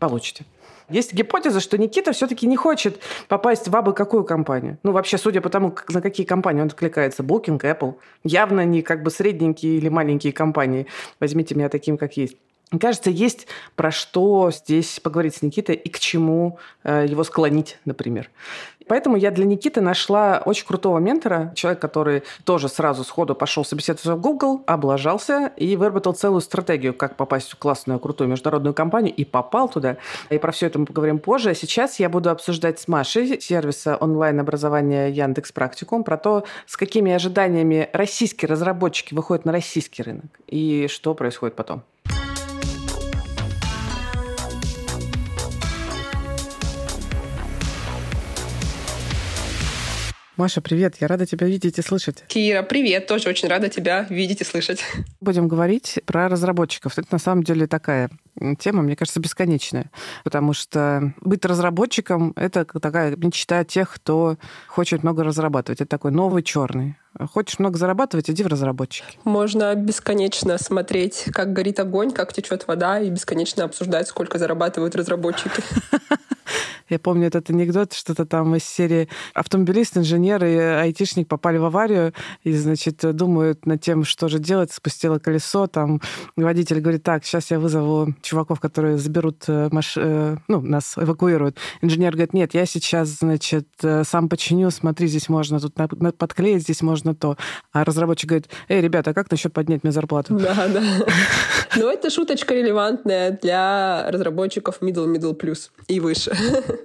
получите. 0.00 0.44
Есть 0.90 1.12
гипотеза, 1.12 1.60
что 1.60 1.76
Никита 1.76 2.12
все-таки 2.12 2.46
не 2.46 2.56
хочет 2.56 3.00
попасть 3.28 3.68
в 3.68 3.76
абы 3.76 3.92
какую 3.92 4.24
компанию. 4.24 4.78
Ну, 4.82 4.92
вообще, 4.92 5.18
судя 5.18 5.40
по 5.40 5.50
тому, 5.50 5.74
на 5.90 6.00
какие 6.00 6.26
компании 6.26 6.62
он 6.62 6.68
откликается, 6.68 7.22
Booking, 7.22 7.60
Apple, 7.60 7.96
явно 8.24 8.64
не 8.64 8.82
как 8.82 9.02
бы 9.02 9.10
средненькие 9.10 9.76
или 9.76 9.88
маленькие 9.88 10.32
компании. 10.32 10.86
Возьмите 11.20 11.54
меня 11.54 11.68
таким, 11.68 11.98
как 11.98 12.16
есть. 12.16 12.36
Кажется, 12.80 13.10
есть 13.10 13.46
про 13.76 13.90
что 13.90 14.50
здесь 14.50 15.00
поговорить 15.00 15.36
с 15.36 15.42
Никитой 15.42 15.74
и 15.74 15.88
к 15.88 15.98
чему 15.98 16.58
э, 16.84 17.06
его 17.08 17.24
склонить, 17.24 17.78
например. 17.86 18.30
Поэтому 18.88 19.16
я 19.16 19.30
для 19.30 19.44
Никиты 19.44 19.80
нашла 19.80 20.42
очень 20.44 20.66
крутого 20.66 20.98
ментора, 20.98 21.52
человек, 21.54 21.80
который 21.80 22.22
тоже 22.44 22.68
сразу 22.68 23.04
сходу 23.04 23.34
пошел 23.34 23.64
собеседоваться 23.64 24.14
в 24.14 24.20
Google, 24.20 24.62
облажался 24.66 25.52
и 25.56 25.76
выработал 25.76 26.14
целую 26.14 26.40
стратегию, 26.40 26.94
как 26.94 27.16
попасть 27.16 27.52
в 27.52 27.56
классную, 27.56 28.00
крутую 28.00 28.28
международную 28.28 28.74
компанию, 28.74 29.14
и 29.14 29.24
попал 29.24 29.68
туда. 29.68 29.98
И 30.30 30.38
про 30.38 30.52
все 30.52 30.66
это 30.66 30.78
мы 30.78 30.86
поговорим 30.86 31.18
позже. 31.18 31.50
А 31.50 31.54
сейчас 31.54 32.00
я 32.00 32.08
буду 32.08 32.30
обсуждать 32.30 32.80
с 32.80 32.88
Машей 32.88 33.40
сервиса 33.40 33.96
онлайн-образования 33.96 35.08
Яндекс 35.08 35.52
Практикум 35.52 36.02
про 36.02 36.16
то, 36.16 36.44
с 36.66 36.76
какими 36.76 37.12
ожиданиями 37.12 37.90
российские 37.92 38.48
разработчики 38.48 39.14
выходят 39.14 39.44
на 39.44 39.52
российский 39.52 40.02
рынок 40.02 40.26
и 40.46 40.86
что 40.88 41.14
происходит 41.14 41.56
потом. 41.56 41.82
Маша, 50.38 50.60
привет, 50.60 50.94
я 51.00 51.08
рада 51.08 51.26
тебя 51.26 51.48
видеть 51.48 51.78
и 51.80 51.82
слышать. 51.82 52.22
Кира, 52.28 52.62
привет, 52.62 53.08
тоже 53.08 53.28
очень 53.28 53.48
рада 53.48 53.68
тебя 53.68 54.06
видеть 54.08 54.40
и 54.40 54.44
слышать. 54.44 54.84
Будем 55.20 55.48
говорить 55.48 55.98
про 56.06 56.28
разработчиков. 56.28 56.96
Это 56.96 57.08
на 57.10 57.18
самом 57.18 57.42
деле 57.42 57.66
такая 57.66 58.08
тема, 58.60 58.82
мне 58.82 58.94
кажется, 58.94 59.18
бесконечная, 59.18 59.90
потому 60.22 60.52
что 60.52 61.12
быть 61.22 61.44
разработчиком— 61.44 62.34
это 62.36 62.64
такая 62.64 63.16
мечта 63.16 63.64
тех, 63.64 63.92
кто 63.92 64.36
хочет 64.68 65.02
много 65.02 65.24
разрабатывать. 65.24 65.80
Это 65.80 65.90
такой 65.90 66.12
новый 66.12 66.44
черный. 66.44 66.94
Хочешь 67.32 67.58
много 67.58 67.78
зарабатывать, 67.78 68.30
иди 68.30 68.42
в 68.42 68.46
разработчики. 68.46 69.18
Можно 69.24 69.74
бесконечно 69.74 70.58
смотреть, 70.58 71.26
как 71.32 71.52
горит 71.52 71.80
огонь, 71.80 72.10
как 72.10 72.32
течет 72.32 72.66
вода, 72.66 73.00
и 73.00 73.10
бесконечно 73.10 73.64
обсуждать, 73.64 74.08
сколько 74.08 74.38
зарабатывают 74.38 74.94
разработчики. 74.94 75.62
Я 76.88 76.98
помню 76.98 77.26
этот 77.26 77.50
анекдот, 77.50 77.92
что-то 77.92 78.24
там 78.24 78.54
из 78.56 78.64
серии 78.64 79.08
автомобилист, 79.34 79.96
инженер 79.98 80.44
и 80.44 80.56
айтишник 80.56 81.28
попали 81.28 81.58
в 81.58 81.64
аварию 81.64 82.14
и, 82.44 82.54
значит, 82.54 82.98
думают 83.14 83.66
над 83.66 83.80
тем, 83.82 84.04
что 84.04 84.28
же 84.28 84.38
делать. 84.38 84.72
Спустило 84.72 85.18
колесо, 85.18 85.66
там 85.66 86.00
водитель 86.36 86.80
говорит, 86.80 87.02
так, 87.02 87.24
сейчас 87.24 87.50
я 87.50 87.58
вызову 87.58 88.14
чуваков, 88.22 88.60
которые 88.60 88.98
заберут 88.98 89.44
э, 89.48 89.68
маш... 89.70 89.94
Э, 89.96 90.36
ну, 90.48 90.60
нас 90.60 90.94
эвакуируют. 90.96 91.58
Инженер 91.82 92.12
говорит, 92.12 92.32
нет, 92.32 92.54
я 92.54 92.64
сейчас, 92.64 93.08
значит, 93.08 93.68
э, 93.82 94.04
сам 94.04 94.28
починю, 94.28 94.70
смотри, 94.70 95.08
здесь 95.08 95.28
можно 95.28 95.60
тут 95.60 95.74
подклеить, 96.16 96.62
здесь 96.62 96.82
можно 96.82 97.07
то. 97.14 97.36
А 97.72 97.84
разработчик 97.84 98.28
говорит, 98.28 98.48
эй, 98.68 98.80
ребята, 98.80 99.10
а 99.10 99.14
как 99.14 99.30
насчет 99.30 99.52
поднять 99.52 99.84
мне 99.84 99.92
зарплату? 99.92 100.34
Да, 100.34 100.68
да. 100.68 100.82
Но 101.76 101.90
это 101.90 102.10
шуточка 102.10 102.54
релевантная 102.54 103.38
для 103.42 104.10
разработчиков 104.10 104.80
middle-middle 104.80 105.34
плюс 105.34 105.70
и 105.86 106.00
выше. 106.00 106.36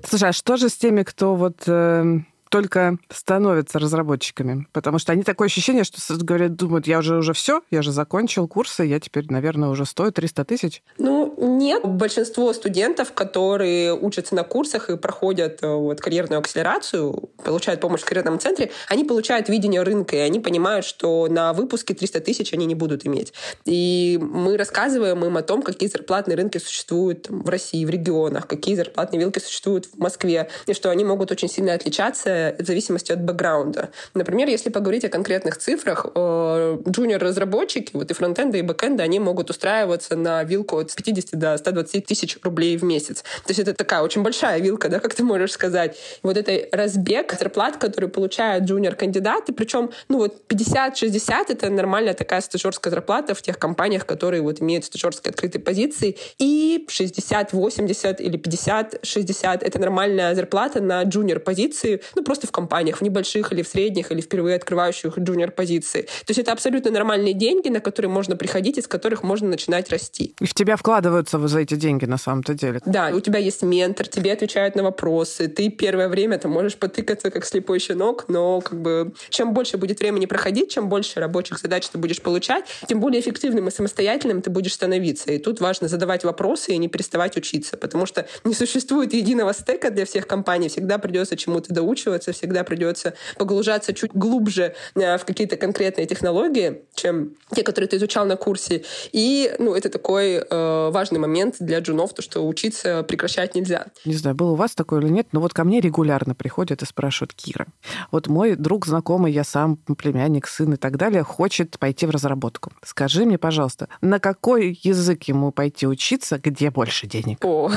Слушай, 0.08 0.30
а 0.30 0.34
что 0.34 0.58
же 0.58 0.70
с 0.70 0.75
теми, 0.75 1.03
кто 1.03 1.36
вот 1.36 1.63
э, 1.68 2.20
только 2.53 3.00
становятся 3.10 3.79
разработчиками. 3.79 4.67
Потому 4.74 5.00
что 5.00 5.12
они 5.12 5.24
такое 5.24 5.48
ощущение, 5.48 5.83
что 5.83 5.98
говорят, 6.19 6.55
думают, 6.55 6.86
я 6.86 7.00
уже 7.00 7.17
уже 7.17 7.33
все, 7.33 7.63
я 7.72 7.81
же 7.81 7.91
закончил 7.91 8.48
курсы, 8.48 8.83
я 8.83 9.00
теперь, 9.00 9.25
наверное, 9.27 9.69
уже 9.69 9.88
стою 9.88 10.12
300 10.12 10.45
тысяч. 10.45 10.83
Ну, 11.00 11.33
нет. 11.39 11.83
Большинство 11.83 12.53
студентов, 12.53 13.12
которые 13.13 13.95
учатся 13.95 14.36
на 14.36 14.43
курсах 14.43 14.91
и 14.91 14.98
проходят 14.98 15.63
э, 15.63 15.67
вот, 15.67 16.00
карьерную 16.00 16.38
акселерацию, 16.38 17.31
получают 17.43 17.81
помощь 17.81 18.01
в 18.01 18.05
карьерном 18.05 18.38
центре, 18.38 18.69
они 18.88 19.03
получают 19.03 19.50
видение 19.50 19.81
рынка, 19.81 20.15
и 20.15 20.19
они 20.19 20.39
понимают, 20.39 20.86
что 20.86 21.27
на 21.31 21.53
выпуске 21.53 21.95
300 21.95 22.19
тысяч 22.19 22.53
они 22.53 22.67
не 22.67 22.75
будут 22.75 23.07
иметь. 23.07 23.33
И 23.65 24.19
мы 24.22 24.57
рассказываем 24.57 25.25
им 25.25 25.38
о 25.38 25.41
том, 25.41 25.63
какие 25.63 25.89
зарплатные 25.89 26.38
рынки 26.38 26.60
существуют 26.60 27.29
в 27.29 27.50
России, 27.50 27.83
в 27.83 27.89
регионах, 27.89 28.45
какие 28.45 28.75
зарплатные 28.75 29.22
вилки 29.22 29.39
существуют 29.39 29.88
в 29.88 29.98
Москве, 29.98 30.50
и 30.67 30.74
что 30.74 30.91
они 30.91 31.03
могут 31.03 31.31
очень 31.31 31.50
сильно 31.50 31.74
отличаться 31.74 32.42
в 32.51 32.65
зависимости 32.65 33.12
от 33.12 33.21
бэкграунда. 33.21 33.89
Например, 34.13 34.47
если 34.47 34.69
поговорить 34.69 35.05
о 35.05 35.09
конкретных 35.09 35.57
цифрах, 35.57 36.05
э, 36.13 36.77
джуниор-разработчики, 36.88 37.91
вот 37.93 38.12
и 38.12 38.13
фронтенда, 38.13 38.57
и 38.57 38.62
бэкенда, 38.62 39.03
они 39.03 39.19
могут 39.19 39.50
устраиваться 39.50 40.15
на 40.15 40.43
вилку 40.43 40.77
от 40.77 40.93
50 40.93 41.39
до 41.39 41.57
120 41.57 42.05
тысяч 42.05 42.38
рублей 42.43 42.77
в 42.77 42.83
месяц. 42.83 43.23
То 43.45 43.50
есть 43.50 43.59
это 43.59 43.73
такая 43.73 44.01
очень 44.01 44.23
большая 44.23 44.59
вилка, 44.59 44.89
да, 44.89 45.00
как 45.03 45.13
ты 45.13 45.23
можешь 45.23 45.51
сказать. 45.51 45.97
Вот 46.23 46.38
это 46.38 46.67
разбег 46.75 47.33
зарплат, 47.38 47.77
который 47.77 48.09
получают 48.09 48.65
джуниор-кандидаты, 48.65 49.53
причем, 49.53 49.91
ну 50.09 50.17
вот 50.17 50.41
50-60 50.50 51.45
это 51.50 51.69
нормальная 51.69 52.13
такая 52.13 52.41
стажерская 52.41 52.91
зарплата 52.91 53.33
в 53.33 53.41
тех 53.41 53.57
компаниях, 53.57 54.05
которые 54.05 54.41
вот 54.41 54.62
имеют 54.62 54.85
стажерские 54.85 55.31
открытые 55.31 55.62
позиции, 55.62 56.17
и 56.39 56.85
60-80 56.89 58.21
или 58.21 58.39
50-60 58.39 59.63
это 59.63 59.79
нормальная 59.79 60.35
зарплата 60.35 60.81
на 60.81 61.03
джуниор-позиции, 61.03 62.01
ну, 62.15 62.23
просто 62.33 62.47
в 62.47 62.51
компаниях, 62.51 62.97
в 62.97 63.01
небольших 63.03 63.53
или 63.53 63.61
в 63.61 63.67
средних, 63.67 64.11
или 64.11 64.19
впервые 64.19 64.55
открывающих 64.55 65.19
джуниор-позиции. 65.19 66.01
То 66.01 66.29
есть 66.29 66.39
это 66.39 66.51
абсолютно 66.51 66.89
нормальные 66.89 67.35
деньги, 67.35 67.69
на 67.69 67.79
которые 67.79 68.09
можно 68.09 68.35
приходить, 68.35 68.79
из 68.79 68.87
которых 68.87 69.21
можно 69.21 69.47
начинать 69.47 69.91
расти. 69.91 70.33
И 70.39 70.45
в 70.47 70.53
тебя 70.55 70.75
вкладываются 70.75 71.47
за 71.47 71.59
эти 71.59 71.75
деньги 71.75 72.05
на 72.05 72.17
самом-то 72.17 72.55
деле. 72.55 72.81
Да, 72.87 73.11
у 73.13 73.19
тебя 73.19 73.37
есть 73.37 73.61
ментор, 73.61 74.07
тебе 74.07 74.33
отвечают 74.33 74.75
на 74.75 74.81
вопросы, 74.81 75.47
ты 75.47 75.69
первое 75.69 76.09
время 76.09 76.39
ты 76.39 76.47
можешь 76.47 76.75
потыкаться 76.75 77.29
как 77.29 77.45
слепой 77.45 77.77
щенок, 77.77 78.25
но 78.29 78.61
как 78.61 78.81
бы 78.81 79.13
чем 79.29 79.53
больше 79.53 79.77
будет 79.77 79.99
времени 79.99 80.25
проходить, 80.25 80.71
чем 80.71 80.89
больше 80.89 81.19
рабочих 81.19 81.59
задач 81.59 81.87
ты 81.87 81.99
будешь 81.99 82.19
получать, 82.19 82.65
тем 82.87 82.99
более 82.99 83.21
эффективным 83.21 83.67
и 83.67 83.71
самостоятельным 83.71 84.41
ты 84.41 84.49
будешь 84.49 84.73
становиться. 84.73 85.31
И 85.31 85.37
тут 85.37 85.61
важно 85.61 85.87
задавать 85.87 86.23
вопросы 86.23 86.73
и 86.73 86.77
не 86.77 86.87
переставать 86.87 87.37
учиться, 87.37 87.77
потому 87.77 88.07
что 88.07 88.25
не 88.43 88.55
существует 88.55 89.13
единого 89.13 89.53
стека 89.53 89.91
для 89.91 90.05
всех 90.05 90.25
компаний, 90.25 90.69
всегда 90.69 90.98
придется 90.98 91.35
чему-то 91.35 91.72
доучиваться, 91.72 92.23
оказывается, 92.24 92.31
всегда 92.31 92.64
придется 92.64 93.14
погружаться 93.38 93.94
чуть 93.94 94.14
глубже 94.14 94.75
э, 94.96 95.18
в 95.18 95.25
какие-то 95.25 95.57
конкретные 95.57 96.07
технологии, 96.07 96.83
чем 96.96 97.36
те, 97.55 97.64
которые 97.64 97.88
ты 97.88 97.98
изучал 97.98 98.25
на 98.25 98.38
курсе. 98.38 98.83
И 99.12 99.53
ну, 99.59 99.75
это 99.75 99.90
такой 99.90 100.36
э, 100.36 100.90
важный 100.92 101.20
момент 101.20 101.55
для 101.59 101.79
джунов, 101.79 102.14
то, 102.14 102.22
что 102.22 102.48
учиться 102.48 103.03
прекращать 103.03 103.55
нельзя. 103.55 103.88
Не 104.05 104.16
знаю, 104.16 104.36
было 104.36 104.51
у 104.51 104.55
вас 104.55 104.75
такое 104.75 105.01
или 105.01 105.09
нет, 105.09 105.27
но 105.31 105.42
вот 105.42 105.53
ко 105.53 105.64
мне 105.64 105.81
регулярно 105.81 106.36
приходят 106.36 106.81
и 106.81 106.86
спрашивают, 106.86 107.33
Кира, 107.33 107.68
вот 108.12 108.27
мой 108.27 108.55
друг, 108.55 108.86
знакомый, 108.86 109.31
я 109.31 109.44
сам, 109.44 109.75
племянник, 109.75 110.48
сын 110.48 110.74
и 110.74 110.77
так 110.77 110.98
далее, 110.98 111.24
хочет 111.24 111.77
пойти 111.79 112.05
в 112.05 112.09
разработку. 112.09 112.72
Скажи 112.83 113.25
мне, 113.25 113.38
пожалуйста, 113.38 113.88
на 114.01 114.20
какой 114.20 114.79
язык 114.83 115.24
ему 115.24 115.51
пойти 115.51 115.88
учиться, 115.88 116.38
где 116.38 116.70
больше 116.70 117.07
денег? 117.07 117.44
О. 117.44 117.70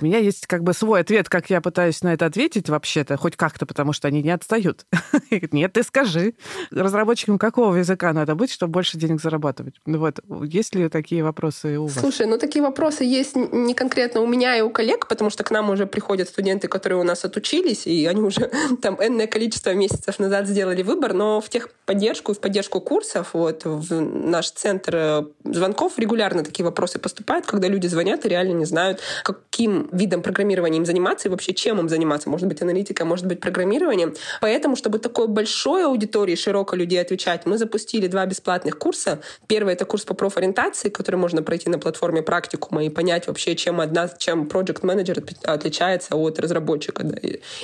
У 0.00 0.04
меня 0.04 0.18
есть 0.18 0.46
как 0.46 0.62
бы 0.62 0.72
свой 0.72 1.00
ответ, 1.00 1.28
как 1.28 1.50
я 1.50 1.60
пытаюсь 1.60 2.02
на 2.02 2.12
это 2.12 2.26
ответить 2.26 2.68
вообще-то, 2.68 3.16
хоть 3.16 3.36
как 3.36 3.47
как-то, 3.48 3.64
потому 3.64 3.94
что 3.94 4.08
они 4.08 4.22
не 4.22 4.30
отстают. 4.30 4.84
Нет, 5.52 5.72
ты 5.72 5.82
скажи. 5.82 6.34
Разработчикам 6.70 7.38
какого 7.38 7.76
языка 7.76 8.12
надо 8.12 8.34
быть, 8.34 8.52
чтобы 8.52 8.72
больше 8.72 8.98
денег 8.98 9.22
зарабатывать? 9.22 9.76
Ну 9.86 9.98
вот, 9.98 10.20
есть 10.44 10.74
ли 10.74 10.88
такие 10.90 11.24
вопросы 11.24 11.78
у 11.78 11.86
вас? 11.86 11.94
Слушай, 11.94 12.26
ну 12.26 12.36
такие 12.36 12.62
вопросы 12.62 13.04
есть 13.04 13.36
не 13.36 13.72
конкретно 13.72 14.20
у 14.20 14.26
меня 14.26 14.54
и 14.56 14.60
у 14.60 14.68
коллег, 14.68 15.08
потому 15.08 15.30
что 15.30 15.44
к 15.44 15.50
нам 15.50 15.70
уже 15.70 15.86
приходят 15.86 16.28
студенты, 16.28 16.68
которые 16.68 17.00
у 17.00 17.04
нас 17.04 17.24
отучились, 17.24 17.86
и 17.86 18.04
они 18.04 18.20
уже 18.20 18.50
там 18.82 18.98
энное 19.00 19.26
количество 19.26 19.72
месяцев 19.72 20.18
назад 20.18 20.46
сделали 20.46 20.82
выбор, 20.82 21.14
но 21.14 21.40
в 21.40 21.48
техподдержку 21.48 22.32
и 22.32 22.34
в 22.34 22.40
поддержку 22.40 22.82
курсов, 22.82 23.30
вот 23.32 23.64
в 23.64 24.00
наш 24.00 24.50
центр 24.50 24.94
э, 24.94 25.24
звонков 25.44 25.98
регулярно 25.98 26.44
такие 26.44 26.64
вопросы 26.64 26.98
поступают, 26.98 27.46
когда 27.46 27.68
люди 27.68 27.86
звонят 27.86 28.26
и 28.26 28.28
реально 28.28 28.52
не 28.52 28.66
знают, 28.66 29.00
каким 29.24 29.88
видом 29.92 30.20
программирования 30.20 30.76
им 30.76 30.84
заниматься 30.84 31.28
и 31.28 31.30
вообще 31.30 31.54
чем 31.54 31.80
им 31.80 31.88
заниматься. 31.88 32.28
Может 32.28 32.46
быть, 32.46 32.60
аналитика, 32.60 33.06
может 33.06 33.26
быть, 33.26 33.37
программированием. 33.40 34.14
Поэтому, 34.40 34.76
чтобы 34.76 34.98
такой 34.98 35.28
большой 35.28 35.84
аудитории, 35.84 36.34
широкой 36.34 36.78
людей 36.78 37.00
отвечать, 37.00 37.46
мы 37.46 37.58
запустили 37.58 38.06
два 38.06 38.26
бесплатных 38.26 38.78
курса. 38.78 39.20
Первый— 39.46 39.72
это 39.74 39.84
курс 39.84 40.04
по 40.04 40.14
профориентации, 40.14 40.88
который 40.88 41.16
можно 41.16 41.42
пройти 41.42 41.70
на 41.70 41.78
платформе 41.78 42.22
практикума 42.22 42.84
и 42.84 42.88
понять 42.88 43.26
вообще, 43.26 43.54
чем 43.54 43.80
одна, 43.80 44.08
чем 44.08 44.46
project 44.46 44.80
менеджер 44.82 45.22
отличается 45.44 46.16
от 46.16 46.38
разработчика. 46.38 47.04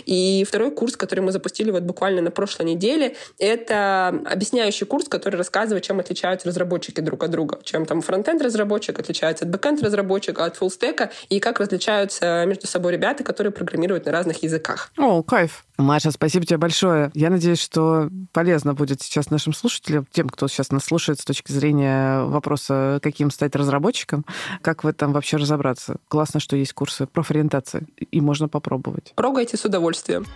И 0.07 0.45
второй 0.49 0.71
курс, 0.71 0.97
который 0.97 1.21
мы 1.21 1.33
запустили 1.33 1.71
вот 1.71 1.83
буквально 1.83 2.23
на 2.23 2.31
прошлой 2.31 2.67
неделе, 2.67 3.17
это 3.39 4.09
объясняющий 4.25 4.87
курс, 4.87 5.09
который 5.09 5.37
рассказывает, 5.37 5.85
чем 5.85 6.01
отличаются 6.01 6.49
разработчики 6.49 7.01
друг 7.01 7.25
от 7.25 7.31
друга. 7.31 7.59
Чем 7.65 7.87
там 7.87 8.01
фронтенд 8.01 8.43
разработчик 8.43 8.99
отличается 8.99 9.45
от 9.45 9.51
бэкенд 9.51 9.83
разработчика, 9.83 10.45
от 10.45 10.57
фуллстека, 10.57 11.11
и 11.29 11.41
как 11.41 11.61
различаются 11.61 12.45
между 12.47 12.67
собой 12.67 12.93
ребята, 12.93 13.25
которые 13.25 13.53
программируют 13.53 14.07
на 14.07 14.13
разных 14.13 14.43
языках. 14.43 14.91
О, 14.97 15.23
кайф. 15.23 15.64
Маша, 15.77 16.13
спасибо 16.13 16.47
тебе 16.47 16.57
большое. 16.57 17.11
Я 17.15 17.31
надеюсь, 17.31 17.61
что 17.61 18.09
полезно 18.33 18.75
будет 18.75 19.03
сейчас 19.03 19.31
нашим 19.31 19.53
слушателям, 19.53 20.07
тем, 20.11 20.29
кто 20.29 20.47
сейчас 20.47 20.71
нас 20.71 20.85
слушает 20.85 21.19
с 21.21 21.25
точки 21.25 21.51
зрения 21.51 22.23
вопроса, 22.23 23.01
каким 23.03 23.31
стать 23.31 23.57
разработчиком, 23.57 24.25
как 24.63 24.85
в 24.85 24.87
этом 24.87 25.13
вообще 25.13 25.37
разобраться. 25.37 25.97
Классно, 26.09 26.39
что 26.39 26.57
есть 26.57 26.75
курсы 26.75 27.07
профориентации, 27.07 27.87
и 27.99 28.21
можно 28.21 28.49
попробовать. 28.49 29.13
Пробуйте 29.17 29.57
с 29.57 29.65
удовольствием. 29.65 30.27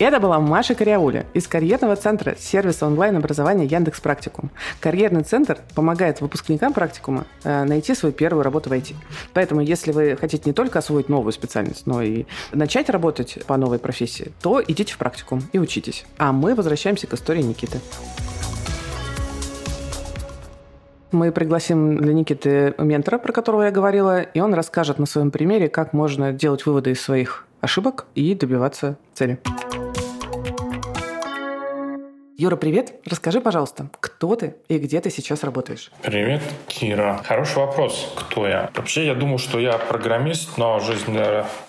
Это 0.00 0.18
была 0.18 0.40
Маша 0.40 0.74
Кариауля 0.74 1.26
из 1.34 1.46
карьерного 1.46 1.94
центра 1.94 2.34
сервиса 2.34 2.86
онлайн-образования 2.86 3.66
Яндекс 3.66 4.00
Практикум. 4.00 4.50
Карьерный 4.80 5.24
центр 5.24 5.58
помогает 5.74 6.22
выпускникам 6.22 6.72
практикума 6.72 7.26
э, 7.44 7.64
найти 7.64 7.94
свою 7.94 8.14
первую 8.14 8.42
работу 8.42 8.70
в 8.70 8.72
IT. 8.72 8.94
Поэтому, 9.34 9.60
если 9.60 9.92
вы 9.92 10.16
хотите 10.18 10.44
не 10.46 10.54
только 10.54 10.78
освоить 10.78 11.10
новую 11.10 11.32
специальность, 11.32 11.86
но 11.86 12.00
и 12.00 12.24
начать 12.52 12.88
работать 12.88 13.44
по 13.44 13.58
новой 13.58 13.78
профессии, 13.78 14.32
то 14.40 14.62
идите 14.66 14.94
в 14.94 14.96
практикум 14.96 15.42
и 15.52 15.58
учитесь. 15.58 16.06
А 16.16 16.32
мы 16.32 16.54
возвращаемся 16.54 17.06
к 17.06 17.12
истории 17.12 17.42
Никиты. 17.42 17.78
Мы 21.12 21.30
пригласим 21.30 21.98
для 21.98 22.14
Никиты 22.14 22.74
ментора, 22.78 23.18
про 23.18 23.32
которого 23.32 23.64
я 23.64 23.70
говорила, 23.70 24.22
и 24.22 24.40
он 24.40 24.54
расскажет 24.54 24.98
на 24.98 25.04
своем 25.04 25.30
примере, 25.30 25.68
как 25.68 25.92
можно 25.92 26.32
делать 26.32 26.64
выводы 26.64 26.92
из 26.92 27.02
своих 27.02 27.44
ошибок 27.60 28.06
и 28.14 28.34
добиваться 28.34 28.96
цели. 29.12 29.38
Юра, 32.40 32.56
привет. 32.56 32.94
Расскажи, 33.04 33.42
пожалуйста, 33.42 33.90
кто 34.00 34.34
ты 34.34 34.54
и 34.68 34.78
где 34.78 35.02
ты 35.02 35.10
сейчас 35.10 35.44
работаешь? 35.44 35.90
Привет, 36.00 36.40
Кира. 36.68 37.20
Хороший 37.22 37.58
вопрос. 37.58 38.14
Кто 38.16 38.48
я? 38.48 38.70
Вообще, 38.74 39.04
я 39.04 39.14
думал, 39.14 39.36
что 39.36 39.60
я 39.60 39.76
программист, 39.76 40.56
но 40.56 40.80
жизнь 40.80 41.18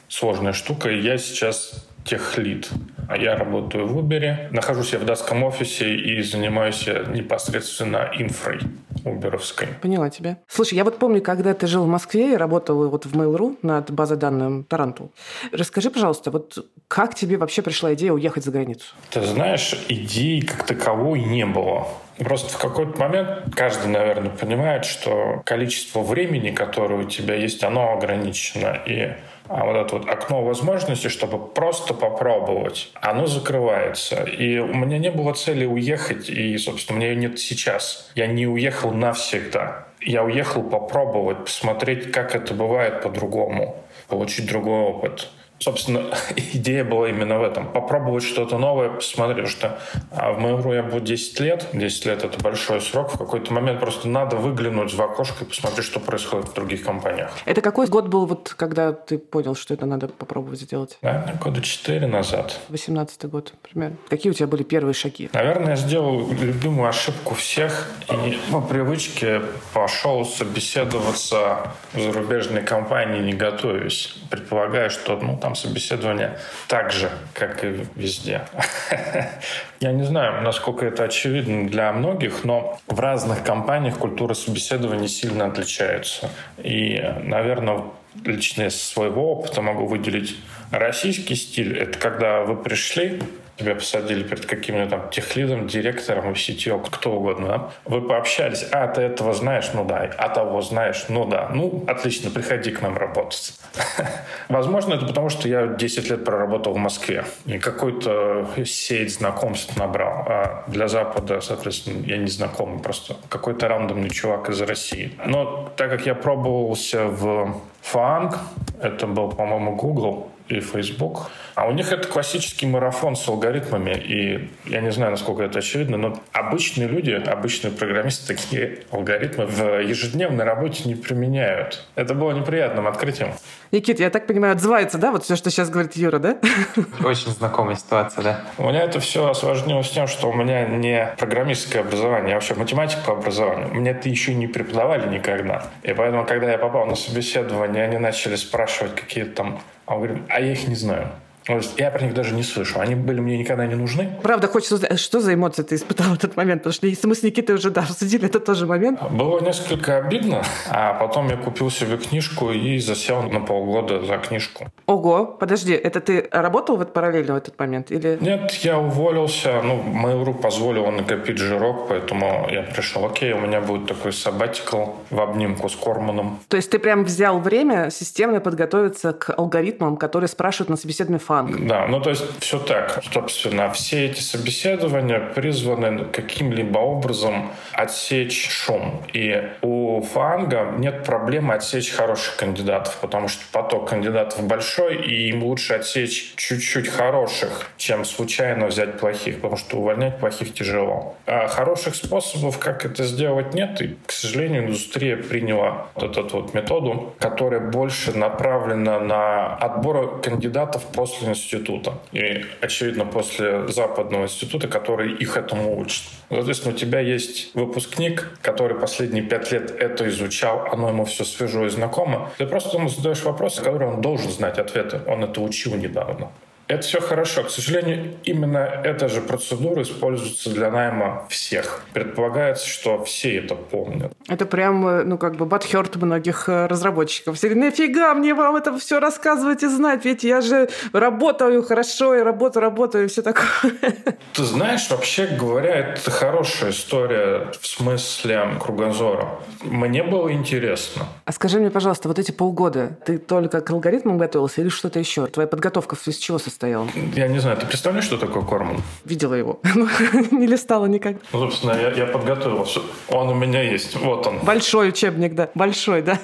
сложная 0.08 0.54
штука, 0.54 0.90
и 0.90 1.02
я 1.02 1.18
сейчас 1.18 1.86
техлид. 2.06 2.70
А 3.10 3.18
я 3.18 3.36
работаю 3.36 3.86
в 3.86 3.98
Uber, 3.98 4.48
нахожусь 4.52 4.94
я 4.94 5.00
в 5.00 5.04
датском 5.04 5.44
офисе 5.44 5.94
и 5.94 6.22
занимаюсь 6.22 6.88
непосредственно 6.88 8.10
инфрой 8.18 8.62
уберовской. 9.04 9.68
Поняла 9.82 10.10
тебя. 10.10 10.38
Слушай, 10.48 10.76
я 10.76 10.84
вот 10.84 10.98
помню, 10.98 11.22
когда 11.22 11.54
ты 11.54 11.68
жил 11.68 11.84
в 11.84 11.88
Москве 11.88 12.34
и 12.34 12.36
работал 12.36 12.90
вот 12.90 13.06
в 13.06 13.16
Mail.ru 13.16 13.58
над 13.62 13.92
базой 13.92 14.18
данных 14.18 14.68
Тарантул. 14.68 15.12
Расскажи, 15.52 15.90
пожалуйста, 15.90 16.32
вот 16.32 16.66
как 16.88 17.16
тебе 17.16 17.38
вообще 17.38 17.62
пришла 17.62 17.94
идея 17.94 18.14
уехать 18.14 18.44
за 18.44 18.52
границу? 18.52 18.86
Ты 19.10 19.24
знаешь, 19.24 19.76
идеи 19.90 20.42
как 20.42 20.66
таковой 20.66 21.22
не 21.22 21.46
было. 21.46 21.88
Просто 22.18 22.54
в 22.54 22.58
какой-то 22.62 23.00
момент 23.00 23.56
каждый, 23.56 23.88
наверное, 23.88 24.30
понимает, 24.30 24.86
что 24.86 25.42
количество 25.46 26.02
времени, 26.02 26.52
которое 26.52 27.06
у 27.06 27.10
тебя 27.10 27.36
есть, 27.36 27.64
оно 27.64 27.94
ограничено. 27.94 28.80
И 28.86 29.14
а 29.54 29.66
вот 29.66 29.76
это 29.76 29.96
вот 29.98 30.10
окно 30.10 30.44
возможностей, 30.44 31.10
чтобы 31.10 31.38
просто 31.46 31.94
попробовать, 31.94 32.92
оно 33.02 33.28
закрывается. 33.28 34.24
И 34.24 34.58
у 34.60 34.74
меня 34.74 34.98
не 34.98 35.12
было 35.12 35.34
цели 35.34 35.66
уехать, 35.66 36.30
и, 36.30 36.58
собственно, 36.58 36.98
у 36.98 37.02
меня 37.02 37.12
ее 37.12 37.18
нет 37.18 37.40
сейчас. 37.40 38.10
Я 38.16 38.28
не 38.28 38.48
уехал 38.48 38.92
навсегда. 38.92 39.88
Я 40.00 40.24
уехал 40.24 40.64
попробовать, 40.64 41.46
посмотреть, 41.46 42.12
как 42.12 42.36
это 42.36 42.54
бывает 42.54 43.02
по-другому, 43.02 43.76
получить 44.08 44.48
другой 44.48 44.82
опыт 44.82 45.30
собственно, 45.62 46.14
идея 46.54 46.84
была 46.84 47.10
именно 47.10 47.40
в 47.40 47.44
этом. 47.44 47.72
Попробовать 47.72 48.24
что-то 48.24 48.58
новое, 48.58 48.90
посмотреть, 48.90 49.48
что 49.48 49.80
а 50.12 50.34
в 50.34 50.40
Mail.ru 50.40 50.76
я 50.76 50.84
буду 50.84 51.06
10 51.06 51.40
лет. 51.40 51.68
10 51.74 52.06
лет— 52.06 52.24
это 52.26 52.40
большой 52.42 52.82
срок. 52.82 53.14
В 53.14 53.18
какой-то 53.18 53.54
момент 53.54 53.80
просто 53.80 54.08
надо 54.08 54.36
выглянуть 54.36 54.94
в 54.94 55.02
окошко 55.02 55.46
и 55.46 55.48
посмотреть, 55.48 55.86
что 55.86 56.00
происходит 56.00 56.50
в 56.50 56.54
других 56.54 56.84
компаниях. 56.84 57.32
Это 57.46 57.62
какой 57.62 57.88
год 57.88 58.08
был, 58.08 58.26
вот, 58.26 58.54
когда 58.58 58.92
ты 58.92 59.18
понял, 59.18 59.56
что 59.56 59.74
это 59.74 59.86
надо 59.86 60.08
попробовать 60.08 60.62
сделать? 60.62 60.98
Наверное, 61.02 61.36
года 61.36 61.62
4 61.62 62.08
назад. 62.08 62.60
18 62.70 63.26
год, 63.26 63.54
примерно. 63.62 63.98
Какие 64.10 64.32
у 64.32 64.34
тебя 64.34 64.48
были 64.48 64.64
первые 64.64 64.94
шаги? 64.94 65.30
Наверное, 65.34 65.72
я 65.72 65.76
сделал 65.76 66.28
любимую 66.32 66.90
ошибку 66.90 67.36
всех 67.36 67.90
и 68.10 68.38
по 68.52 68.62
привычке 68.62 69.42
пошел 69.74 70.26
собеседоваться 70.26 71.72
в 71.94 72.00
зарубежной 72.00 72.64
компании, 72.64 73.22
не 73.22 73.34
готовясь. 73.34 74.16
Предполагая, 74.30 74.90
что 74.90 75.18
ну, 75.18 75.38
там 75.38 75.51
там 75.52 75.56
собеседование 75.56 76.38
так 76.68 76.92
же, 76.92 77.10
как 77.34 77.64
и 77.64 77.86
везде. 77.96 78.42
Я 79.80 79.92
не 79.92 80.04
знаю, 80.04 80.42
насколько 80.44 80.86
это 80.86 81.04
очевидно 81.04 81.70
для 81.70 81.92
многих, 81.92 82.44
но 82.44 82.80
в 82.88 83.00
разных 83.00 83.44
компаниях 83.44 83.98
культура 83.98 84.34
собеседования 84.34 85.08
сильно 85.08 85.46
отличается. 85.46 86.30
И, 86.58 87.02
наверное, 87.24 87.84
лично 88.26 88.64
из 88.64 88.82
своего 88.82 89.34
опыта 89.34 89.62
могу 89.62 89.88
выделить 89.88 90.38
российский 90.72 91.36
стиль. 91.36 91.78
Это 91.78 91.98
когда 92.00 92.42
вы 92.42 92.56
пришли, 92.56 93.22
тебя 93.62 93.76
посадили 93.76 94.24
перед 94.24 94.46
каким-то 94.46 94.90
там 94.90 95.10
техлидом, 95.10 95.68
директором 95.68 96.34
CTO, 96.34 96.86
кто 96.90 97.12
угодно, 97.14 97.48
да? 97.48 97.70
Вы 97.86 98.02
пообщались, 98.02 98.66
а, 98.72 98.88
ты 98.88 99.02
этого 99.02 99.34
знаешь, 99.34 99.72
ну 99.74 99.86
да, 99.86 100.10
а 100.18 100.30
того 100.30 100.62
знаешь, 100.62 101.06
ну 101.10 101.26
да, 101.26 101.50
ну, 101.54 101.84
отлично, 101.88 102.32
приходи 102.32 102.72
к 102.72 102.82
нам 102.82 102.98
работать. 102.98 103.54
Возможно, 104.50 104.96
это 104.96 105.06
потому, 105.06 105.30
что 105.30 105.48
я 105.48 105.68
10 105.68 106.10
лет 106.10 106.26
проработал 106.26 106.74
в 106.74 106.78
Москве 106.78 107.26
и 107.46 107.60
какой-то 107.60 108.48
сеть 108.66 109.14
знакомств 109.14 109.78
набрал. 109.78 110.26
А 110.28 110.64
для 110.68 110.88
Запада, 110.88 111.42
соответственно, 111.42 112.04
я 112.06 112.18
не 112.18 112.28
знакомый, 112.28 112.80
просто 112.80 113.16
какой-то 113.30 113.68
рандомный 113.68 114.10
чувак 114.10 114.50
из 114.50 114.62
России. 114.62 115.12
Но 115.26 115.72
так 115.76 115.90
как 115.90 116.06
я 116.06 116.16
пробовался 116.16 117.06
в 117.06 117.62
Фанг, 117.82 118.38
это 118.82 119.08
был, 119.08 119.30
по-моему, 119.30 119.76
Google, 119.76 120.32
и 120.52 120.60
Facebook. 120.60 121.32
А 121.56 121.68
у 121.68 121.72
них 121.72 121.92
это 121.92 122.08
классический 122.08 122.66
марафон 122.66 123.16
с 123.16 123.28
алгоритмами. 123.28 123.92
И 123.92 124.50
я 124.66 124.82
не 124.82 124.92
знаю, 124.92 125.12
насколько 125.12 125.44
это 125.44 125.60
очевидно, 125.60 125.98
но 125.98 126.20
обычные 126.32 126.88
люди, 126.88 127.12
обычные 127.12 127.72
программисты 127.72 128.36
такие 128.36 128.80
алгоритмы 128.92 129.46
в 129.46 129.80
ежедневной 129.82 130.44
работе 130.44 130.84
не 130.86 130.96
применяют. 130.96 131.86
Это 131.96 132.14
было 132.14 132.32
неприятным 132.32 132.88
открытием. 132.88 133.34
Никит, 133.72 134.00
я 134.00 134.10
так 134.10 134.28
понимаю, 134.28 134.54
отзывается, 134.54 134.98
да, 134.98 135.12
вот 135.12 135.24
все, 135.24 135.36
что 135.36 135.50
сейчас 135.50 135.70
говорит 135.70 135.96
Юра, 135.96 136.20
да? 136.20 136.38
Очень 137.04 137.32
знакомая 137.32 137.76
ситуация, 137.76 138.24
да. 138.24 138.42
У 138.58 138.64
меня 138.64 138.84
это 138.84 139.00
все 139.00 139.30
осложнилось 139.30 139.90
тем, 139.90 140.08
что 140.08 140.30
у 140.30 140.34
меня 140.34 140.68
не 140.68 141.14
программистское 141.18 141.82
образование, 141.82 142.34
а 142.34 142.36
вообще 142.36 142.54
математик 142.56 143.00
по 143.06 143.14
образованию. 143.14 143.70
Мне 143.74 143.92
это 143.92 144.10
еще 144.10 144.34
не 144.34 144.48
преподавали 144.48 145.08
никогда. 145.08 145.68
И 145.84 145.94
поэтому, 145.94 146.26
когда 146.26 146.52
я 146.52 146.58
попал 146.58 146.86
на 146.86 146.96
собеседование, 146.96 147.86
они 147.86 147.98
начали 147.98 148.36
спрашивать 148.36 148.96
какие-то 148.96 149.36
там 149.36 149.62
а 149.92 149.96
говорит, 149.96 150.20
а 150.30 150.40
я 150.40 150.54
их 150.54 150.68
не 150.70 150.76
знаю. 150.76 151.10
Я 151.48 151.92
про 151.92 152.04
них 152.04 152.14
даже 152.14 152.34
не 152.34 152.44
слышу. 152.44 152.80
Они 152.80 152.96
были 152.96 153.20
мне 153.20 153.38
никогда 153.38 153.66
не 153.66 153.76
нужны. 153.76 154.10
Правда, 154.22 154.48
хочется 154.48 154.76
узнать, 154.76 155.00
что 155.00 155.20
за 155.20 155.34
эмоции 155.34 155.64
ты 155.64 155.76
испытал 155.76 156.08
в 156.08 156.14
этот 156.14 156.38
момент? 156.38 156.64
Потому 156.64 156.74
что 156.74 157.08
мы 157.08 157.16
с 157.16 157.24
Никитой 157.24 157.56
уже 157.56 157.72
да, 157.72 157.82
обсудили 157.82 158.26
это 158.26 158.40
тоже 158.40 158.66
момент. 158.68 159.02
Было 159.12 159.40
несколько 159.40 159.98
обидно, 159.98 160.44
а 160.70 160.94
потом 160.94 161.30
я 161.30 161.38
купил 161.38 161.70
себе 161.70 161.98
книжку 161.98 162.52
и 162.52 162.80
засел 162.80 163.24
на 163.24 163.40
полгода 163.40 164.06
за 164.06 164.18
книжку. 164.18 164.68
Ого, 164.86 165.26
подожди, 165.26 165.74
это 165.74 166.00
ты 166.00 166.28
работал 166.32 166.78
вот 166.78 166.94
параллельно 166.94 167.34
в 167.34 167.38
этот 167.38 167.58
момент? 167.60 167.92
Или... 167.92 168.18
Нет, 168.22 168.52
я 168.62 168.78
уволился. 168.78 169.62
Ну, 169.64 169.82
Mail.ru 169.84 170.34
позволила 170.34 170.92
накопить 170.92 171.38
жирок, 171.38 171.88
поэтому 171.90 172.48
я 172.52 172.62
пришел, 172.64 173.06
окей, 173.06 173.34
у 173.34 173.40
меня 173.40 173.62
будет 173.62 173.88
такой 173.88 174.14
сабатикл 174.14 174.86
в 175.10 175.20
обнимку 175.20 175.70
с 175.70 175.76
Корманом. 175.76 176.40
То 176.48 176.58
есть 176.58 176.70
ты 176.70 176.80
прям 176.80 177.04
взял 177.04 177.40
время 177.40 177.90
системно 177.90 178.40
подготовиться 178.40 179.14
к 179.14 179.34
алгоритмам, 179.36 179.98
которые 179.98 180.28
спрашивают 180.28 180.70
на 180.70 180.78
собеседовании 180.78 181.20
фанк. 181.42 181.68
Да, 181.68 181.88
ну 181.88 182.00
то 182.00 182.10
есть 182.10 182.24
все 182.40 182.60
так. 182.60 183.02
Собственно, 183.12 183.72
все 183.72 184.06
эти 184.06 184.22
собеседования 184.22 185.20
призваны 185.20 186.06
каким-либо 186.06 186.80
образом 186.80 187.52
отсечь 187.74 188.50
шум. 188.50 189.04
И 189.14 189.50
у 189.62 190.02
фанга 190.02 190.74
нет 190.78 191.04
проблемы 191.04 191.54
отсечь 191.54 191.92
хороших 191.92 192.36
кандидатов, 192.38 192.98
потому 193.02 193.28
что 193.28 193.44
поток 193.52 193.90
кандидатов 193.90 194.44
большой, 194.44 194.98
и 194.98 195.30
им 195.30 195.44
лучше 195.44 195.74
отсечь 195.74 196.34
чуть-чуть 196.36 196.88
хороших, 196.88 197.70
чем 197.78 198.06
случайно 198.06 198.68
взять 198.68 199.00
плохих, 199.00 199.36
потому 199.36 199.58
что 199.58 199.78
увольнять 199.78 200.20
плохих 200.20 200.54
тяжело. 200.54 201.16
А 201.26 201.48
хороших 201.48 201.96
способов, 201.96 202.58
как 202.60 202.86
это 202.86 203.04
сделать, 203.04 203.54
нет. 203.54 203.82
И, 203.82 203.98
к 204.06 204.12
сожалению, 204.12 204.66
индустрия 204.66 205.18
приняла 205.18 205.88
вот 205.96 206.18
эту 206.18 206.42
вот 206.42 206.54
методу, 206.54 207.14
которая 207.20 207.60
больше 207.60 208.18
направлена 208.18 209.00
на 209.00 209.56
отбор 209.56 210.22
кандидатов 210.22 210.84
после 210.94 211.21
после 211.22 211.30
института. 211.30 211.94
И, 212.12 212.46
очевидно, 212.62 213.06
после 213.06 213.68
западного 213.68 214.24
института, 214.24 214.68
который 214.68 215.14
их 215.14 215.38
этому 215.38 215.80
учит. 215.80 216.04
Соответственно, 216.30 216.76
у 216.76 216.78
тебя 216.78 217.00
есть 217.00 217.56
выпускник, 217.56 218.30
который 218.42 218.78
последние 218.78 219.24
пять 219.24 219.52
лет 219.52 219.72
это 219.72 220.08
изучал, 220.10 220.68
оно 220.72 220.90
ему 220.90 221.06
все 221.06 221.24
свежо 221.24 221.66
и 221.66 221.70
знакомо. 221.70 222.30
Ты 222.38 222.46
просто 222.46 222.78
ему 222.78 222.90
задаешь 222.90 223.24
вопросы, 223.24 223.62
которые 223.62 223.92
он 223.92 224.02
должен 224.02 224.32
знать 224.32 224.58
ответы. 224.58 225.02
Он 225.08 225.24
это 225.24 225.42
учил 225.42 225.76
недавно. 225.76 226.32
Это 226.72 226.84
все 226.84 227.02
хорошо. 227.02 227.44
К 227.44 227.50
сожалению, 227.50 228.14
именно 228.24 228.60
эта 228.60 229.10
же 229.10 229.20
процедура 229.20 229.82
используется 229.82 230.50
для 230.52 230.72
найма 230.72 231.28
всех. 231.28 231.82
Предполагается, 231.92 232.66
что 232.66 233.04
все 233.04 233.40
это 233.40 233.56
помнят. 233.56 234.14
Это 234.30 234.46
прям, 234.46 234.88
э, 234.88 235.04
ну, 235.04 235.18
как 235.18 235.36
бы 235.36 235.46
бадхерт 235.46 235.98
многих 235.98 236.48
э, 236.48 236.68
разработчиков. 236.68 237.36
Все 237.36 237.50
говорят, 237.50 237.72
нафига 237.72 238.14
мне 238.14 238.34
вам 238.34 238.56
это 238.56 238.78
все 238.78 239.02
рассказывать 239.02 239.64
и 239.64 239.68
знать, 239.68 240.06
ведь 240.06 240.24
я 240.24 240.40
же 240.40 240.70
работаю 240.94 241.62
хорошо, 241.62 242.16
и 242.16 242.22
работаю, 242.22 242.64
работаю, 242.64 243.04
и 243.04 243.08
все 243.10 243.22
такое. 243.22 243.50
Ты 244.34 244.44
знаешь, 244.46 244.90
вообще 244.90 245.28
говоря, 245.28 245.76
это 245.76 246.10
хорошая 246.10 246.72
история 246.72 247.52
в 247.60 247.68
смысле 247.68 248.48
кругозора. 248.62 249.42
Мне 249.62 250.04
было 250.04 250.32
интересно. 250.32 251.06
А 251.26 251.34
скажи 251.34 251.60
мне, 251.60 251.70
пожалуйста, 251.70 252.08
вот 252.08 252.18
эти 252.18 252.32
полгода, 252.32 252.98
ты 253.06 253.18
только 253.18 253.60
к 253.60 253.70
алгоритмам 253.70 254.18
готовился 254.18 254.62
или 254.62 254.70
что-то 254.70 255.00
еще? 255.00 255.28
Твоя 255.28 255.48
подготовка 255.48 255.98
из 256.06 256.16
чего 256.16 256.40
состоит? 256.40 256.61
Стоял. 256.62 256.88
Я 257.16 257.28
не 257.28 257.40
знаю, 257.40 257.58
ты 257.58 257.66
представляешь, 257.66 258.06
что 258.06 258.18
такое 258.18 258.44
Корман? 258.44 258.84
Видела 259.04 259.34
его. 259.34 259.60
Ну, 259.74 259.88
не 260.32 260.46
листала 260.46 260.86
никогда. 260.86 261.20
Ну, 261.34 261.40
собственно, 261.40 261.72
я, 261.72 261.90
я 261.90 262.06
подготовился. 262.06 262.82
Он 263.08 263.30
у 263.30 263.34
меня 263.34 263.64
есть. 263.64 263.96
Вот 263.96 264.28
он. 264.28 264.38
Большой 264.44 264.90
учебник, 264.90 265.34
да. 265.34 265.50
Большой, 265.56 266.04
да. 266.04 266.20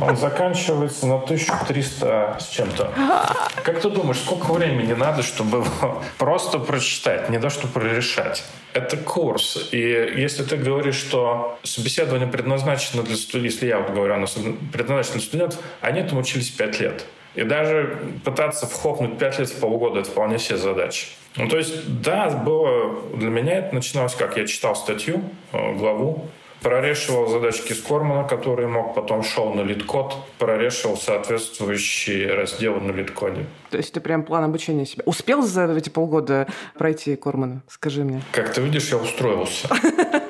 Он 0.00 0.16
заканчивается 0.16 1.06
на 1.06 1.16
1300 1.16 2.36
с 2.38 2.48
чем-то. 2.50 2.92
Как 3.64 3.80
ты 3.80 3.90
думаешь, 3.90 4.18
сколько 4.18 4.52
времени 4.52 4.92
надо, 4.92 5.22
чтобы 5.24 5.58
его 5.58 6.02
просто 6.18 6.60
прочитать, 6.60 7.28
не 7.30 7.40
то, 7.40 7.50
чтобы 7.50 7.72
прорешать? 7.72 8.44
Это 8.74 8.96
курс. 8.96 9.70
И 9.72 9.78
если 9.78 10.44
ты 10.44 10.56
говоришь, 10.56 10.96
что 10.96 11.58
собеседование 11.64 12.28
предназначено 12.28 13.02
для 13.02 13.16
студентов, 13.16 13.52
если 13.52 13.66
я 13.66 13.78
вот 13.80 13.90
говорю, 13.90 14.14
оно 14.14 14.26
предназначено 14.72 15.14
для 15.14 15.22
студентов, 15.22 15.58
они 15.80 16.00
этому 16.00 16.20
учились 16.20 16.50
5 16.50 16.80
лет. 16.80 17.04
И 17.34 17.42
даже 17.42 17.98
пытаться 18.24 18.66
впихнуть 18.66 19.18
5 19.18 19.38
лет 19.40 19.48
в 19.48 19.60
полгода— 19.60 20.00
это 20.00 20.10
вполне 20.10 20.38
себе 20.38 20.56
задача. 20.56 21.06
Ну, 21.36 21.48
то 21.48 21.56
есть, 21.56 22.00
да, 22.00 22.30
было 22.30 23.00
для 23.14 23.28
меня 23.30 23.58
это 23.58 23.74
начиналось 23.74 24.14
как? 24.14 24.36
Я 24.36 24.46
читал 24.46 24.76
статью, 24.76 25.20
э, 25.52 25.74
главу, 25.74 26.28
прорешивал 26.64 27.28
задачки 27.28 27.72
с 27.72 27.80
Кормана, 27.82 28.26
которые 28.26 28.68
мог, 28.68 28.94
потом 28.94 29.22
шел 29.22 29.52
на 29.52 29.60
LeetCode, 29.60 30.16
прорешивал 30.38 30.96
соответствующие 30.96 32.32
разделы 32.32 32.80
на 32.80 32.92
литкоде. 32.92 33.44
То 33.70 33.76
есть 33.76 33.92
ты 33.92 34.00
прям 34.00 34.22
план 34.22 34.44
обучения 34.44 34.86
себе. 34.86 35.02
Успел 35.04 35.42
за 35.42 35.64
эти 35.76 35.90
полгода 35.90 36.46
пройти 36.78 37.16
Кормана? 37.16 37.62
Скажи 37.68 38.02
мне. 38.04 38.22
Как 38.32 38.52
ты 38.52 38.62
видишь, 38.62 38.90
я 38.90 38.96
устроился. 38.96 39.68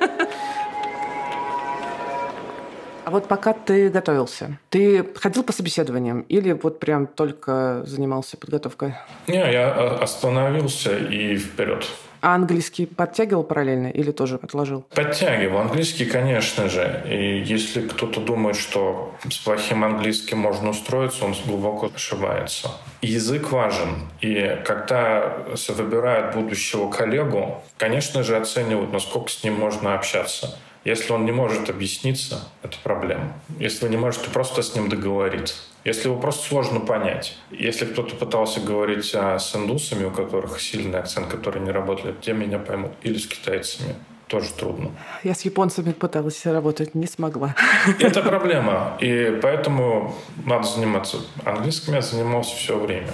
А 3.05 3.11
вот 3.11 3.27
пока 3.27 3.53
ты 3.53 3.89
готовился, 3.89 4.57
ты 4.69 5.05
ходил 5.13 5.43
по 5.43 5.53
собеседованиям 5.53 6.21
или 6.21 6.53
вот 6.53 6.79
прям 6.79 7.05
только 7.05 7.83
занимался 7.85 8.35
подготовкой? 8.35 8.95
Не, 9.27 9.35
я 9.35 9.71
а, 9.71 9.99
остановился 10.01 10.97
и 10.97 11.37
вперед. 11.37 11.87
А 12.21 12.33
английский 12.33 12.87
подтягивал 12.87 13.43
параллельно 13.43 13.85
или 13.85 14.09
тоже 14.09 14.39
отложил? 14.41 14.87
Подтягивал. 14.95 15.59
Английский, 15.59 16.05
конечно 16.05 16.67
же. 16.67 17.03
И 17.07 17.43
если 17.45 17.87
кто-то 17.87 18.19
думает, 18.19 18.55
что 18.55 19.13
с 19.29 19.37
плохим 19.37 19.83
английским 19.83 20.39
можно 20.39 20.71
устроиться, 20.71 21.25
он 21.25 21.35
глубоко 21.45 21.91
ошибается. 21.93 22.71
Язык 23.03 23.51
важен. 23.51 24.09
И 24.21 24.59
когда 24.65 25.37
выбирают 25.67 26.33
будущего 26.33 26.89
коллегу, 26.89 27.61
конечно 27.77 28.23
же, 28.23 28.35
оценивают, 28.35 28.91
насколько 28.91 29.29
с 29.29 29.43
ним 29.43 29.59
можно 29.59 29.93
общаться. 29.93 30.57
Если 30.85 31.11
он 31.11 31.25
не 31.25 31.31
может 31.31 31.67
объясниться, 31.69 32.47
это 32.61 32.77
проблема. 32.83 33.33
Если 33.59 33.85
вы 33.85 33.89
не 33.89 33.97
можете 33.97 34.29
просто 34.29 34.61
с 34.61 34.75
ним 34.75 34.87
договориться. 34.87 35.55
Если 35.83 36.07
его 36.07 36.19
просто 36.19 36.47
сложно 36.47 36.79
понять. 36.79 37.35
Если 37.49 37.85
кто-то 37.85 38.15
пытался 38.15 38.61
говорить 38.61 39.11
а, 39.15 39.39
с 39.39 39.55
индусами, 39.55 40.05
у 40.05 40.11
которых 40.11 40.61
сильный 40.61 40.99
акцент, 40.99 41.27
которые 41.27 41.63
не 41.63 41.71
работали, 41.71 42.13
те 42.21 42.33
меня 42.33 42.59
поймут. 42.59 42.91
Или 43.01 43.17
с 43.17 43.25
китайцами. 43.25 43.95
Тоже 44.27 44.51
трудно. 44.53 44.91
Я 45.23 45.33
с 45.33 45.41
японцами 45.41 45.91
пыталась 45.91 46.45
работать, 46.45 46.93
не 46.93 47.07
смогла. 47.07 47.55
Это 47.99 48.21
проблема. 48.21 48.97
И 48.99 49.39
поэтому 49.41 50.15
надо 50.45 50.67
заниматься 50.67 51.17
английским. 51.43 51.93
Я 51.93 52.01
занимался 52.01 52.55
все 52.55 52.77
время. 52.77 53.11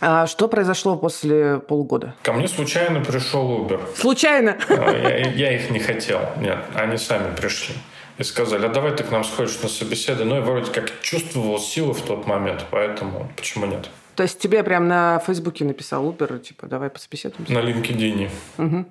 А 0.00 0.26
что 0.26 0.48
произошло 0.48 0.96
после 0.96 1.58
полугода? 1.58 2.14
Ко 2.22 2.32
мне 2.32 2.48
случайно 2.48 3.00
пришел 3.00 3.66
Uber. 3.66 3.80
Случайно? 3.96 4.56
А, 4.68 4.90
я, 4.92 5.30
я 5.30 5.54
их 5.54 5.70
не 5.70 5.78
хотел. 5.78 6.20
Нет, 6.38 6.58
они 6.74 6.96
сами 6.96 7.34
пришли. 7.36 7.74
И 8.16 8.22
сказали, 8.22 8.66
а 8.66 8.68
давай 8.68 8.92
ты 8.92 9.04
к 9.04 9.10
нам 9.10 9.24
сходишь 9.24 9.60
на 9.62 9.68
собеседование. 9.68 10.34
Ну, 10.34 10.40
я 10.40 10.46
вроде 10.46 10.70
как 10.70 11.00
чувствовал 11.02 11.58
силы 11.58 11.92
в 11.94 12.02
тот 12.02 12.26
момент, 12.26 12.64
поэтому 12.70 13.30
почему 13.36 13.66
нет? 13.66 13.88
То 14.20 14.24
есть 14.24 14.38
тебе 14.38 14.62
прям 14.62 14.86
на 14.86 15.18
Фейсбуке 15.20 15.64
написал 15.64 16.04
Uber, 16.04 16.38
типа, 16.40 16.66
давай 16.66 16.90
пособеседуемся? 16.90 17.54
На 17.54 17.60
LinkedIn. 17.60 18.28
Угу. 18.58 18.84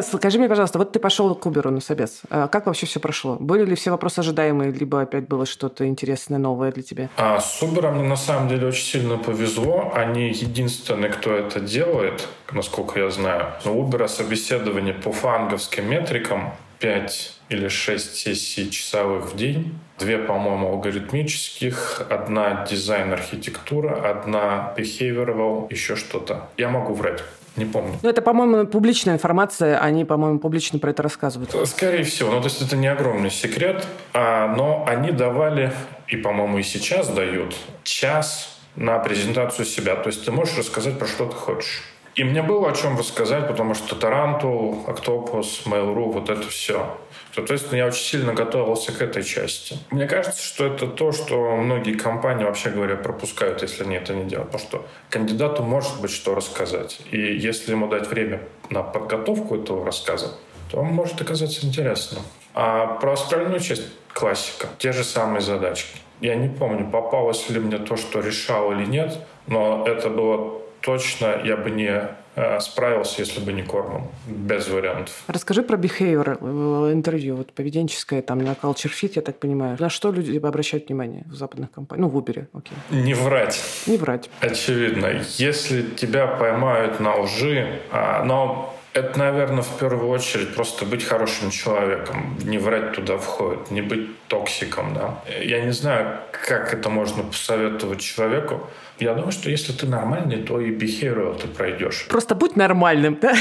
Скажи 0.02 0.38
мне, 0.38 0.48
пожалуйста, 0.48 0.78
вот 0.78 0.92
ты 0.92 1.00
пошел 1.00 1.34
к 1.34 1.44
Uber 1.44 1.70
на 1.70 1.80
собес. 1.80 2.22
А 2.30 2.46
как 2.46 2.66
вообще 2.66 2.86
все 2.86 3.00
прошло? 3.00 3.34
Были 3.40 3.64
ли 3.64 3.74
все 3.74 3.90
вопросы 3.90 4.20
ожидаемые, 4.20 4.70
либо 4.70 5.00
опять 5.00 5.26
было 5.26 5.44
что-то 5.44 5.88
интересное, 5.88 6.38
новое 6.38 6.70
для 6.70 6.84
тебя? 6.84 7.08
А 7.16 7.40
с 7.40 7.60
Uber 7.64 7.90
мне 7.90 8.04
на 8.04 8.14
самом 8.14 8.48
деле 8.48 8.68
очень 8.68 8.84
сильно 8.84 9.18
повезло. 9.18 9.92
Они 9.92 10.28
единственные, 10.28 11.10
кто 11.10 11.32
это 11.32 11.58
делает, 11.58 12.28
насколько 12.52 13.00
я 13.00 13.10
знаю. 13.10 13.54
У 13.64 13.70
Uber 13.70 14.06
собеседование 14.06 14.94
по 14.94 15.10
фанговским 15.10 15.90
метрикам 15.90 16.54
5 16.78 17.32
или 17.48 17.66
6 17.66 18.14
сессий 18.14 18.70
часовых 18.70 19.32
в 19.32 19.36
день. 19.36 19.76
Две, 19.98 20.18
по-моему, 20.18 20.68
алгоритмических, 20.68 22.02
одна 22.10 22.66
дизайн-архитектура, 22.68 24.10
одна 24.10 24.74
behavioral, 24.76 25.68
еще 25.70 25.94
что-то. 25.94 26.48
Я 26.56 26.68
могу 26.68 26.94
врать. 26.94 27.22
Не 27.56 27.64
помню. 27.64 27.94
Ну, 28.02 28.08
это, 28.08 28.20
по-моему, 28.20 28.66
публичная 28.66 29.14
информация. 29.14 29.78
Они, 29.78 30.04
по-моему, 30.04 30.40
публично 30.40 30.80
про 30.80 30.90
это 30.90 31.04
рассказывают. 31.04 31.54
Скорее 31.68 32.02
всего. 32.02 32.32
Ну, 32.32 32.40
то 32.40 32.48
есть 32.48 32.60
это 32.60 32.76
не 32.76 32.88
огромный 32.88 33.30
секрет. 33.30 33.86
А, 34.12 34.52
но 34.56 34.84
они 34.88 35.12
давали, 35.12 35.72
и, 36.08 36.16
по-моему, 36.16 36.58
и 36.58 36.64
сейчас 36.64 37.08
дают, 37.08 37.54
час 37.84 38.58
на 38.74 38.98
презентацию 38.98 39.64
себя. 39.64 39.94
То 39.94 40.08
есть 40.08 40.24
ты 40.24 40.32
можешь 40.32 40.58
рассказать, 40.58 40.98
про 40.98 41.06
что 41.06 41.26
ты 41.26 41.36
хочешь. 41.36 41.82
И 42.14 42.22
мне 42.22 42.42
было 42.42 42.70
о 42.70 42.72
чем 42.72 42.96
рассказать, 42.96 43.48
потому 43.48 43.74
что 43.74 43.96
Тарантул, 43.96 44.84
Octopus, 44.86 45.66
Mail.ru, 45.66 46.12
вот 46.12 46.30
это 46.30 46.48
все. 46.48 46.96
Соответственно, 47.34 47.78
я 47.78 47.86
очень 47.86 48.04
сильно 48.04 48.32
готовился 48.32 48.92
к 48.92 49.02
этой 49.02 49.24
части. 49.24 49.76
Мне 49.90 50.06
кажется, 50.06 50.40
что 50.40 50.64
это 50.66 50.86
то, 50.86 51.10
что 51.10 51.56
многие 51.56 51.94
компании, 51.94 52.44
вообще 52.44 52.70
говоря, 52.70 52.94
пропускают, 52.94 53.62
если 53.62 53.82
они 53.82 53.96
это 53.96 54.14
не 54.14 54.24
делают. 54.24 54.52
Потому 54.52 54.68
что 54.68 54.86
кандидату 55.10 55.64
может 55.64 56.00
быть 56.00 56.12
что 56.12 56.36
рассказать. 56.36 57.00
И 57.10 57.18
если 57.18 57.72
ему 57.72 57.88
дать 57.88 58.06
время 58.06 58.42
на 58.70 58.84
подготовку 58.84 59.56
этого 59.56 59.84
рассказа, 59.84 60.34
то 60.70 60.78
он 60.78 60.86
может 60.86 61.20
оказаться 61.20 61.66
интересным. 61.66 62.22
А 62.54 62.86
про 62.86 63.14
остальную 63.14 63.58
часть 63.58 63.88
классика. 64.12 64.68
Те 64.78 64.92
же 64.92 65.02
самые 65.02 65.40
задачки. 65.40 65.98
Я 66.20 66.36
не 66.36 66.48
помню, 66.48 66.88
попалось 66.88 67.50
ли 67.50 67.58
мне 67.58 67.78
то, 67.78 67.96
что 67.96 68.20
решал 68.20 68.70
или 68.70 68.86
нет, 68.86 69.18
но 69.48 69.84
это 69.84 70.08
было 70.08 70.63
точно 70.84 71.40
я 71.44 71.56
бы 71.56 71.70
не 71.70 72.08
э, 72.36 72.60
справился, 72.60 73.22
если 73.22 73.40
бы 73.40 73.52
не 73.52 73.62
Корман. 73.62 74.02
Без 74.26 74.68
вариантов. 74.68 75.14
Расскажи 75.26 75.62
про 75.62 75.76
behavior 75.76 76.38
э, 76.40 76.92
интервью, 76.92 77.36
вот 77.36 77.52
поведенческое, 77.52 78.22
там, 78.22 78.38
на 78.38 78.52
culture 78.52 78.92
fit, 78.92 79.12
я 79.14 79.22
так 79.22 79.38
понимаю. 79.38 79.76
На 79.80 79.88
что 79.88 80.12
люди 80.12 80.36
обращают 80.36 80.88
внимание 80.88 81.24
в 81.26 81.34
западных 81.34 81.70
компаниях? 81.70 82.12
Ну, 82.12 82.20
в 82.20 82.22
Uber, 82.22 82.46
окей. 82.52 82.76
Не 82.90 83.14
врать. 83.14 83.62
Не 83.86 83.96
врать. 83.96 84.30
Очевидно. 84.40 85.06
Если 85.38 85.82
тебя 85.82 86.26
поймают 86.26 87.00
на 87.00 87.16
лжи, 87.16 87.80
а, 87.90 88.22
но 88.24 88.74
это, 88.94 89.18
наверное, 89.18 89.62
в 89.62 89.78
первую 89.78 90.08
очередь 90.08 90.54
просто 90.54 90.84
быть 90.84 91.02
хорошим 91.02 91.50
человеком. 91.50 92.38
Не 92.44 92.58
врать 92.58 92.92
туда 92.92 93.16
входит, 93.16 93.72
не 93.72 93.82
быть 93.82 94.08
токсиком. 94.28 94.94
Да? 94.94 95.18
Я 95.42 95.64
не 95.64 95.72
знаю, 95.72 96.20
как 96.30 96.72
это 96.72 96.88
можно 96.90 97.24
посоветовать 97.24 98.00
человеку. 98.00 98.60
Я 99.00 99.14
думаю, 99.14 99.32
что 99.32 99.50
если 99.50 99.72
ты 99.72 99.86
нормальный, 99.86 100.36
то 100.42 100.60
и 100.60 100.70
behavioral 100.70 101.40
ты 101.40 101.48
пройдешь. 101.48 102.06
Просто 102.08 102.34
будь 102.34 102.54
нормальным, 102.54 103.18
да? 103.20 103.34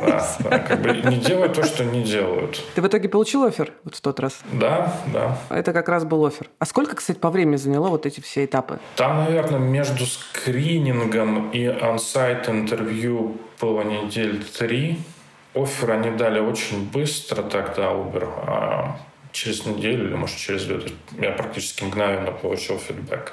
Да, 0.00 0.36
да, 0.40 0.58
как 0.58 0.80
бы 0.82 0.90
не 0.90 1.16
делай 1.16 1.48
то, 1.48 1.62
что 1.62 1.84
не 1.84 2.02
делают. 2.02 2.62
Ты 2.74 2.82
в 2.82 2.86
итоге 2.86 3.08
получил 3.08 3.44
офер 3.44 3.72
вот 3.84 3.94
в 3.94 4.00
тот 4.00 4.18
раз? 4.20 4.40
Да, 4.52 4.92
да. 5.12 5.38
Это 5.50 5.72
как 5.72 5.88
раз 5.88 6.04
был 6.04 6.24
офер. 6.26 6.48
А 6.58 6.66
сколько, 6.66 6.96
кстати, 6.96 7.18
по 7.18 7.30
времени 7.30 7.56
заняло 7.56 7.88
вот 7.88 8.06
эти 8.06 8.20
все 8.20 8.44
этапы? 8.44 8.80
Там, 8.96 9.18
наверное, 9.18 9.60
между 9.60 10.04
скринингом 10.06 11.50
и 11.50 11.64
онсайт 11.66 12.48
интервью 12.48 13.36
было 13.60 13.82
недель 13.82 14.44
три. 14.44 14.98
Офер 15.54 15.92
они 15.92 16.10
дали 16.10 16.40
очень 16.40 16.88
быстро 16.90 17.42
тогда, 17.42 17.92
Uber. 17.92 18.28
А 18.46 18.98
через 19.32 19.64
неделю 19.66 20.08
или, 20.08 20.14
может, 20.14 20.36
через 20.36 20.64
две. 20.64 20.80
Я 21.20 21.32
практически 21.32 21.84
мгновенно 21.84 22.32
получил 22.32 22.78
фидбэк. 22.78 23.32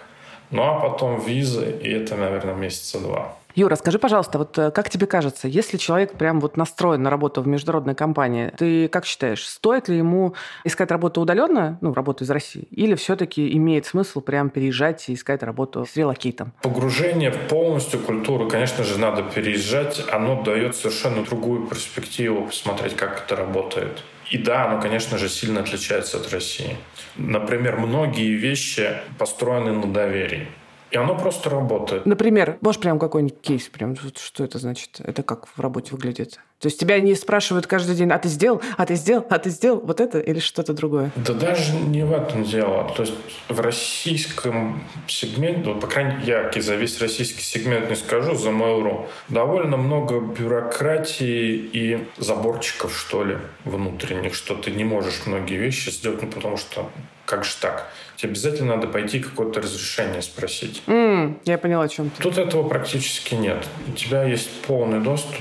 Ну, 0.51 0.63
а 0.63 0.79
потом 0.79 1.19
визы, 1.19 1.77
и 1.81 1.89
это, 1.89 2.15
наверное, 2.15 2.55
месяца 2.55 2.99
два. 2.99 3.35
Юра, 3.55 3.77
скажи, 3.77 3.99
пожалуйста, 3.99 4.37
вот 4.37 4.57
э, 4.57 4.69
как 4.71 4.89
тебе 4.89 5.07
кажется, 5.07 5.47
если 5.47 5.77
человек 5.77 6.15
прям 6.15 6.41
вот 6.41 6.57
настроен 6.57 7.01
на 7.03 7.09
работу 7.09 7.41
в 7.41 7.47
международной 7.47 7.95
компании, 7.95 8.51
ты 8.57 8.89
как 8.89 9.05
считаешь, 9.05 9.47
стоит 9.47 9.87
ли 9.87 9.97
ему 9.97 10.33
искать 10.65 10.91
работу 10.91 11.21
удаленно, 11.21 11.77
ну, 11.79 11.93
работу 11.93 12.25
из 12.25 12.29
России, 12.29 12.67
или 12.71 12.95
все-таки 12.95 13.55
имеет 13.55 13.85
смысл 13.85 14.19
прям 14.19 14.49
переезжать 14.49 15.07
и 15.07 15.13
искать 15.13 15.41
работу 15.41 15.85
с 15.85 15.95
релокейтом? 15.95 16.51
Погружение 16.63 17.31
в 17.31 17.47
полностью 17.47 18.01
культуру, 18.01 18.49
конечно 18.49 18.83
же, 18.83 18.99
надо 18.99 19.23
переезжать. 19.23 20.03
Оно 20.11 20.43
дает 20.43 20.75
совершенно 20.75 21.23
другую 21.23 21.65
перспективу 21.67 22.47
посмотреть, 22.47 22.97
как 22.97 23.23
это 23.23 23.37
работает. 23.37 24.03
И 24.31 24.37
да, 24.37 24.65
оно, 24.65 24.81
конечно 24.81 25.17
же, 25.17 25.29
сильно 25.29 25.61
отличается 25.61 26.17
от 26.17 26.31
России. 26.31 26.77
Например, 27.15 27.77
многие 27.77 28.33
вещи 28.33 28.97
построены 29.17 29.71
на 29.71 29.87
доверии. 29.87 30.47
И 30.91 30.97
оно 30.97 31.17
просто 31.17 31.49
работает. 31.49 32.05
Например, 32.05 32.57
можешь 32.61 32.79
прям 32.79 32.99
какой-нибудь 32.99 33.41
кейс, 33.41 33.67
прям, 33.67 33.95
что 33.95 34.43
это 34.43 34.59
значит? 34.59 34.99
Это 34.99 35.23
как 35.23 35.47
в 35.47 35.59
работе 35.59 35.91
выглядит? 35.91 36.39
То 36.59 36.67
есть 36.67 36.79
тебя 36.79 36.99
не 36.99 37.15
спрашивают 37.15 37.67
каждый 37.67 37.95
день, 37.95 38.09
а 38.11 38.17
ты 38.17 38.29
сделал, 38.29 38.61
а 38.77 38.85
ты 38.85 38.95
сделал, 38.95 39.25
а 39.29 39.39
ты 39.39 39.49
сделал 39.49 39.81
вот 39.81 39.99
это 39.99 40.19
или 40.19 40.39
что-то 40.39 40.73
другое? 40.73 41.11
Да 41.15 41.33
даже 41.33 41.73
не 41.73 42.03
в 42.05 42.13
этом 42.13 42.43
дело. 42.43 42.91
То 42.95 43.03
есть 43.03 43.13
в 43.49 43.59
российском 43.59 44.81
сегменте, 45.07 45.61
ну, 45.65 45.75
по 45.75 45.87
крайней 45.87 46.15
мере, 46.15 46.49
я 46.53 46.61
за 46.61 46.75
весь 46.75 46.99
российский 47.01 47.41
сегмент 47.41 47.89
не 47.89 47.95
скажу, 47.95 48.35
за 48.35 48.49
Mail.ru, 48.49 49.07
довольно 49.27 49.75
много 49.75 50.19
бюрократии 50.19 51.55
и 51.55 52.07
заборчиков, 52.17 52.97
что 52.97 53.25
ли, 53.25 53.37
внутренних, 53.65 54.33
что 54.33 54.55
ты 54.55 54.71
не 54.71 54.85
можешь 54.85 55.25
многие 55.25 55.57
вещи 55.57 55.89
сделать, 55.89 56.21
ну, 56.21 56.29
потому 56.29 56.57
что 56.57 56.89
как 57.25 57.43
же 57.43 57.51
так? 57.59 57.91
Тебе 58.15 58.29
обязательно 58.29 58.75
надо 58.75 58.87
пойти 58.87 59.19
какое-то 59.19 59.59
разрешение 59.59 60.21
спросить. 60.21 60.83
Mm, 60.85 61.39
я 61.45 61.57
поняла, 61.57 61.83
о 61.83 61.87
чем 61.89 62.09
ты. 62.11 62.21
Тут 62.21 62.37
этого 62.37 62.67
практически 62.67 63.33
нет. 63.33 63.67
У 63.87 63.91
тебя 63.91 64.23
есть 64.23 64.49
полный 64.61 64.99
доступ. 64.99 65.35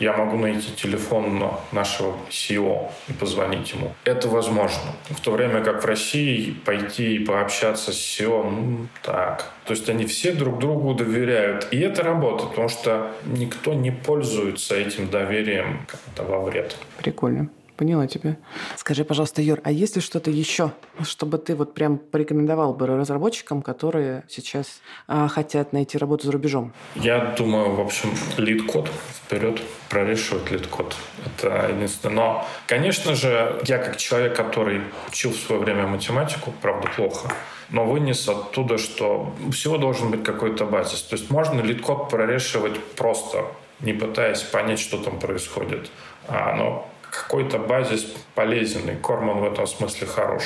Я 0.00 0.16
могу 0.16 0.38
найти 0.38 0.72
телефон 0.74 1.44
нашего 1.72 2.16
CEO 2.30 2.90
и 3.08 3.12
позвонить 3.12 3.72
ему. 3.72 3.92
Это 4.04 4.28
возможно. 4.28 4.92
В 5.10 5.20
то 5.20 5.30
время 5.32 5.62
как 5.62 5.82
в 5.82 5.86
России 5.86 6.52
пойти 6.64 7.16
и 7.16 7.24
пообщаться 7.24 7.92
с 7.92 7.96
CEO, 7.96 8.50
ну 8.50 8.86
так. 9.02 9.52
То 9.66 9.74
есть 9.74 9.88
они 9.90 10.06
все 10.06 10.32
друг 10.32 10.58
другу 10.58 10.94
доверяют. 10.94 11.68
И 11.70 11.78
это 11.78 12.02
работает, 12.02 12.50
потому 12.50 12.70
что 12.70 13.12
никто 13.26 13.74
не 13.74 13.90
пользуется 13.90 14.74
этим 14.74 15.10
доверием 15.10 15.86
как-то 15.86 16.22
во 16.24 16.40
вред. 16.40 16.76
Прикольно. 16.96 17.50
Поняла 17.80 18.06
тебя. 18.06 18.36
Скажи, 18.76 19.06
пожалуйста, 19.06 19.40
Юр, 19.40 19.62
а 19.64 19.72
есть 19.72 19.96
ли 19.96 20.02
что-то 20.02 20.30
еще, 20.30 20.72
чтобы 21.02 21.38
ты 21.38 21.54
вот 21.54 21.72
прям 21.72 21.96
порекомендовал 21.96 22.74
бы 22.74 22.86
разработчикам, 22.86 23.62
которые 23.62 24.24
сейчас 24.28 24.82
а, 25.08 25.28
хотят 25.28 25.72
найти 25.72 25.96
работу 25.96 26.26
за 26.26 26.32
рубежом? 26.32 26.74
Я 26.94 27.34
думаю, 27.38 27.74
в 27.74 27.80
общем, 27.80 28.10
LeetCode 28.36 28.90
вперед, 29.14 29.62
прорешивать 29.88 30.50
LeetCode. 30.50 30.94
Это 31.24 31.70
единственное. 31.74 32.14
Но, 32.14 32.46
конечно 32.66 33.14
же, 33.14 33.58
я 33.64 33.78
как 33.78 33.96
человек, 33.96 34.36
который 34.36 34.82
учил 35.08 35.30
в 35.30 35.36
свое 35.36 35.62
время 35.62 35.86
математику, 35.86 36.52
правда, 36.60 36.86
плохо, 36.94 37.32
но 37.70 37.86
вынес 37.86 38.28
оттуда, 38.28 38.76
что 38.76 39.34
всего 39.52 39.78
должен 39.78 40.10
быть 40.10 40.22
какой-то 40.22 40.66
базис. 40.66 41.00
То 41.00 41.16
есть 41.16 41.30
можно 41.30 41.62
LeetCode 41.62 42.10
прорешивать 42.10 42.78
просто, 42.96 43.46
не 43.80 43.94
пытаясь 43.94 44.42
понять, 44.42 44.80
что 44.80 45.02
там 45.02 45.18
происходит. 45.18 45.90
А, 46.28 46.54
но 46.54 46.86
какой-то 47.10 47.58
базис 47.58 48.06
полезен, 48.34 48.88
и 48.88 48.94
Корман 48.94 49.40
в 49.40 49.44
этом 49.44 49.66
смысле 49.66 50.06
хорош. 50.06 50.42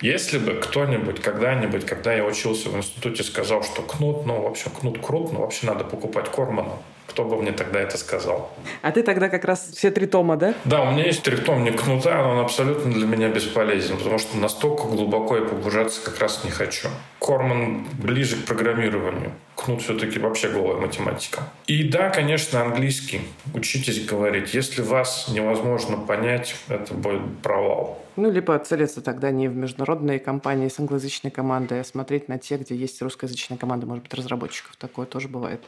Если 0.00 0.38
бы 0.38 0.54
кто-нибудь 0.54 1.22
когда-нибудь, 1.22 1.86
когда 1.86 2.12
я 2.12 2.24
учился 2.24 2.68
в 2.68 2.76
институте, 2.76 3.22
сказал, 3.22 3.62
что 3.62 3.82
Кнут, 3.82 4.26
ну, 4.26 4.42
в 4.42 4.46
общем, 4.46 4.70
Кнут 4.70 5.04
крут, 5.04 5.32
но 5.32 5.40
вообще 5.40 5.66
надо 5.66 5.84
покупать 5.84 6.30
Кормана, 6.30 6.72
кто 7.06 7.24
бы 7.24 7.40
мне 7.40 7.52
тогда 7.52 7.80
это 7.80 7.96
сказал? 7.96 8.50
А 8.82 8.92
ты 8.92 9.02
тогда 9.02 9.30
как 9.30 9.44
раз 9.46 9.70
все 9.74 9.90
три 9.90 10.06
тома, 10.06 10.36
да? 10.36 10.54
Да, 10.64 10.82
у 10.82 10.90
меня 10.90 11.06
есть 11.06 11.22
тритомник 11.22 11.82
кнута, 11.82 12.22
но 12.22 12.32
он 12.32 12.38
абсолютно 12.40 12.92
для 12.92 13.06
меня 13.06 13.28
бесполезен, 13.28 13.96
потому 13.96 14.18
что 14.18 14.36
настолько 14.36 14.82
глубоко 14.82 15.36
я 15.36 15.42
погружаться 15.42 16.02
как 16.04 16.18
раз 16.18 16.44
не 16.44 16.50
хочу. 16.50 16.88
Корман 17.18 17.86
ближе 17.94 18.36
к 18.36 18.44
программированию. 18.44 19.32
Кнут 19.66 19.82
все-таки 19.82 20.20
вообще 20.20 20.48
голая 20.48 20.76
математика. 20.76 21.42
И 21.66 21.82
да, 21.82 22.08
конечно, 22.10 22.62
английский. 22.62 23.22
Учитесь 23.52 24.06
говорить. 24.06 24.54
Если 24.54 24.80
вас 24.80 25.26
невозможно 25.28 25.96
понять, 25.96 26.54
это 26.68 26.94
будет 26.94 27.42
провал. 27.42 28.00
Ну, 28.16 28.30
либо 28.30 28.58
целиться 28.58 29.02
тогда 29.02 29.30
не 29.30 29.48
в 29.48 29.56
международные 29.56 30.18
компании 30.18 30.68
с 30.68 30.78
англоязычной 30.80 31.30
командой, 31.30 31.80
а 31.80 31.84
смотреть 31.84 32.28
на 32.28 32.38
те, 32.38 32.56
где 32.56 32.74
есть 32.74 33.02
русскоязычная 33.02 33.58
команда, 33.58 33.86
может 33.86 34.04
быть, 34.04 34.14
разработчиков. 34.14 34.74
Такое 34.76 35.04
тоже 35.04 35.28
бывает. 35.28 35.60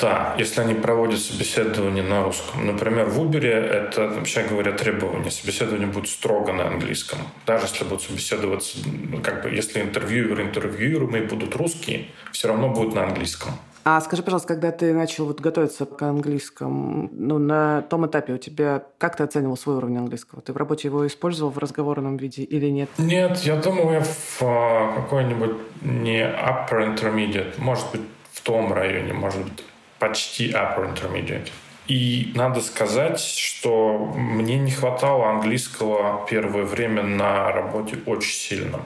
Да, 0.00 0.36
если 0.38 0.60
они 0.60 0.74
проводят 0.74 1.18
собеседование 1.18 2.04
на 2.04 2.22
русском. 2.22 2.64
Например, 2.64 3.06
в 3.06 3.20
Uber 3.20 3.44
это, 3.44 4.08
вообще 4.08 4.44
говоря, 4.44 4.72
требование. 4.72 5.32
Собеседование 5.32 5.88
будет 5.88 6.08
строго 6.08 6.52
на 6.52 6.68
английском. 6.68 7.18
Даже 7.44 7.66
если 7.66 7.84
будут 7.84 8.02
собеседоваться, 8.02 8.78
ну, 8.84 9.20
как 9.20 9.42
бы, 9.42 9.50
если 9.50 9.80
интервьюеры, 9.80 10.44
интервьюируемые 10.44 11.24
будут 11.24 11.56
русские, 11.56 12.06
все 12.30 12.48
равно 12.48 12.68
будут 12.68 12.94
на 12.94 13.02
английском. 13.02 13.45
А 13.88 14.00
скажи, 14.00 14.24
пожалуйста, 14.24 14.48
когда 14.48 14.72
ты 14.72 14.92
начал 14.92 15.26
вот 15.26 15.40
готовиться 15.40 15.86
к 15.86 16.02
английскому, 16.02 17.08
ну, 17.12 17.38
на 17.38 17.82
том 17.82 18.04
этапе 18.04 18.32
у 18.32 18.36
тебя, 18.36 18.82
как 18.98 19.14
ты 19.14 19.22
оценивал 19.22 19.56
свой 19.56 19.76
уровень 19.76 19.98
английского? 19.98 20.42
Ты 20.42 20.52
в 20.52 20.56
работе 20.56 20.88
его 20.88 21.06
использовал 21.06 21.52
в 21.52 21.58
разговорном 21.58 22.16
виде 22.16 22.42
или 22.42 22.66
нет? 22.66 22.90
Нет, 22.98 23.38
я 23.44 23.54
думаю, 23.54 23.92
я 23.92 24.00
в 24.00 24.42
а, 24.42 24.92
какой-нибудь 24.96 25.52
не 25.82 26.20
upper 26.20 26.96
intermediate, 26.96 27.54
может 27.58 27.88
быть, 27.92 28.00
в 28.32 28.40
том 28.40 28.72
районе, 28.72 29.12
может 29.12 29.44
быть, 29.44 29.64
почти 30.00 30.50
upper 30.50 30.92
intermediate. 30.92 31.48
И 31.86 32.32
надо 32.34 32.62
сказать, 32.62 33.20
что 33.20 34.12
мне 34.16 34.58
не 34.58 34.72
хватало 34.72 35.30
английского 35.30 36.26
первое 36.28 36.64
время 36.64 37.04
на 37.04 37.52
работе 37.52 37.98
очень 38.04 38.34
сильно. 38.34 38.80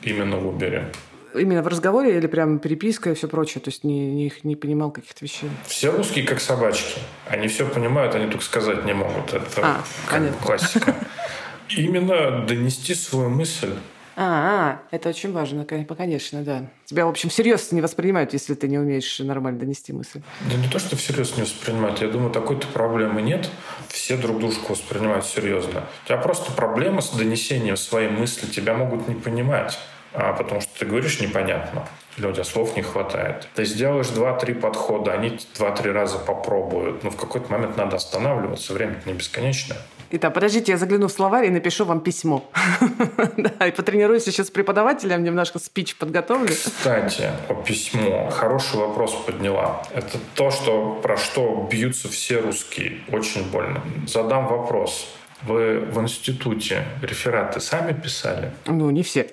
Именно 0.00 0.38
в 0.38 0.46
Uber. 0.46 0.86
Именно 1.34 1.62
в 1.62 1.68
разговоре 1.68 2.16
или 2.16 2.26
прям 2.26 2.58
переписка 2.58 3.10
и 3.10 3.14
все 3.14 3.28
прочее? 3.28 3.60
То 3.60 3.68
есть 3.68 3.84
не, 3.84 4.14
не, 4.14 4.32
не 4.42 4.56
понимал 4.56 4.90
каких-то 4.90 5.24
вещей? 5.24 5.50
Все 5.66 5.90
русские 5.90 6.26
как 6.26 6.40
собачки. 6.40 7.00
Они 7.28 7.48
все 7.48 7.66
понимают, 7.66 8.14
они 8.14 8.30
только 8.30 8.44
сказать 8.44 8.84
не 8.84 8.94
могут. 8.94 9.32
Это 9.32 9.44
а, 9.62 9.84
как 10.08 10.22
бы 10.22 10.32
классика. 10.42 10.94
Именно 11.76 12.46
донести 12.46 12.94
свою 12.94 13.28
мысль. 13.28 13.74
А, 14.20 14.80
а, 14.80 14.82
это 14.90 15.10
очень 15.10 15.32
важно, 15.32 15.64
конечно, 15.64 16.42
да. 16.42 16.66
Тебя, 16.86 17.06
в 17.06 17.08
общем, 17.08 17.28
всерьез 17.28 17.70
не 17.70 17.80
воспринимают, 17.80 18.32
если 18.32 18.54
ты 18.54 18.66
не 18.66 18.76
умеешь 18.76 19.20
нормально 19.20 19.60
донести 19.60 19.92
мысль. 19.92 20.22
Да 20.50 20.56
не 20.56 20.66
то, 20.66 20.80
что 20.80 20.96
всерьез 20.96 21.36
не 21.36 21.42
воспринимают. 21.42 22.00
Я 22.00 22.08
думаю, 22.08 22.32
такой-то 22.32 22.66
проблемы 22.66 23.22
нет. 23.22 23.48
Все 23.88 24.16
друг 24.16 24.40
дружку 24.40 24.72
воспринимают 24.72 25.24
серьезно. 25.24 25.84
У 26.04 26.08
тебя 26.08 26.18
просто 26.18 26.50
проблема 26.50 27.00
с 27.00 27.10
донесением 27.10 27.76
своей 27.76 28.08
мысли. 28.08 28.46
Тебя 28.46 28.74
могут 28.74 29.06
не 29.06 29.14
понимать 29.14 29.78
а 30.12 30.32
потому 30.32 30.60
что 30.60 30.78
ты 30.78 30.86
говоришь 30.86 31.20
непонятно, 31.20 31.86
у 32.16 32.32
тебя 32.32 32.44
слов 32.44 32.76
не 32.76 32.82
хватает. 32.82 33.48
Ты 33.54 33.64
сделаешь 33.64 34.08
два-три 34.08 34.54
подхода, 34.54 35.12
они 35.12 35.38
два-три 35.56 35.90
раза 35.90 36.18
попробуют, 36.18 37.04
но 37.04 37.10
в 37.10 37.16
какой-то 37.16 37.50
момент 37.52 37.76
надо 37.76 37.96
останавливаться, 37.96 38.72
время 38.72 39.00
не 39.06 39.12
бесконечное. 39.12 39.78
Итак, 40.10 40.32
подождите, 40.32 40.72
я 40.72 40.78
загляну 40.78 41.08
в 41.08 41.12
словарь 41.12 41.46
и 41.46 41.50
напишу 41.50 41.84
вам 41.84 42.00
письмо. 42.00 42.50
да, 43.36 43.66
и 43.66 43.70
потренируюсь 43.70 44.26
еще 44.26 44.42
с 44.42 44.50
преподавателем, 44.50 45.22
немножко 45.22 45.58
спич 45.58 45.96
подготовлю. 45.96 46.48
Кстати, 46.48 47.30
о 47.48 47.54
письмо. 47.54 48.30
Хороший 48.30 48.80
вопрос 48.80 49.14
подняла. 49.26 49.82
Это 49.94 50.18
то, 50.34 50.50
что, 50.50 50.94
про 51.02 51.18
что 51.18 51.68
бьются 51.70 52.08
все 52.08 52.40
русские. 52.40 53.00
Очень 53.12 53.50
больно. 53.50 53.82
Задам 54.06 54.46
вопрос. 54.46 55.14
Вы 55.42 55.80
в 55.80 56.00
институте 56.00 56.84
рефераты 57.00 57.60
сами 57.60 57.92
писали? 57.92 58.52
Ну, 58.66 58.90
не 58.90 59.02
все. 59.02 59.28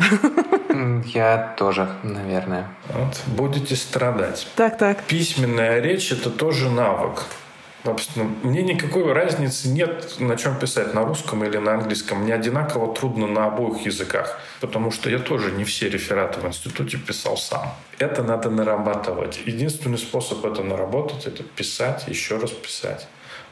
Я 1.06 1.56
тоже, 1.58 1.90
наверное. 2.04 2.68
Вот, 2.90 3.22
будете 3.28 3.76
страдать. 3.76 4.48
Так, 4.56 4.78
так. 4.78 5.04
Письменная 5.04 5.80
речь— 5.80 6.12
это 6.12 6.30
тоже 6.30 6.70
навык. 6.70 7.24
Собственно, 7.86 8.32
мне 8.42 8.64
никакой 8.64 9.14
разницы 9.14 9.68
нет, 9.68 10.16
на 10.20 10.36
чем 10.38 10.58
писать, 10.58 10.96
на 10.96 11.06
русском 11.06 11.44
или 11.44 11.58
на 11.58 11.76
английском. 11.76 12.24
Мне 12.24 12.34
одинаково 12.34 12.96
трудно 12.96 13.28
на 13.28 13.46
обоих 13.46 13.86
языках, 13.86 14.40
потому 14.60 14.90
что 14.90 15.08
я 15.08 15.20
тоже 15.20 15.52
не 15.52 15.66
все 15.66 15.88
рефераты 15.88 16.40
в 16.40 16.48
институте 16.48 16.98
писал 16.98 17.38
сам. 17.38 17.76
Это 18.00 18.24
надо 18.24 18.50
нарабатывать. 18.50 19.40
Единственный 19.46 20.00
способ 20.00 20.44
это 20.46 20.64
наработать— 20.64 21.26
это 21.28 21.44
писать, 21.44 22.06
еще 22.08 22.38
раз 22.38 22.50
писать. 22.50 23.08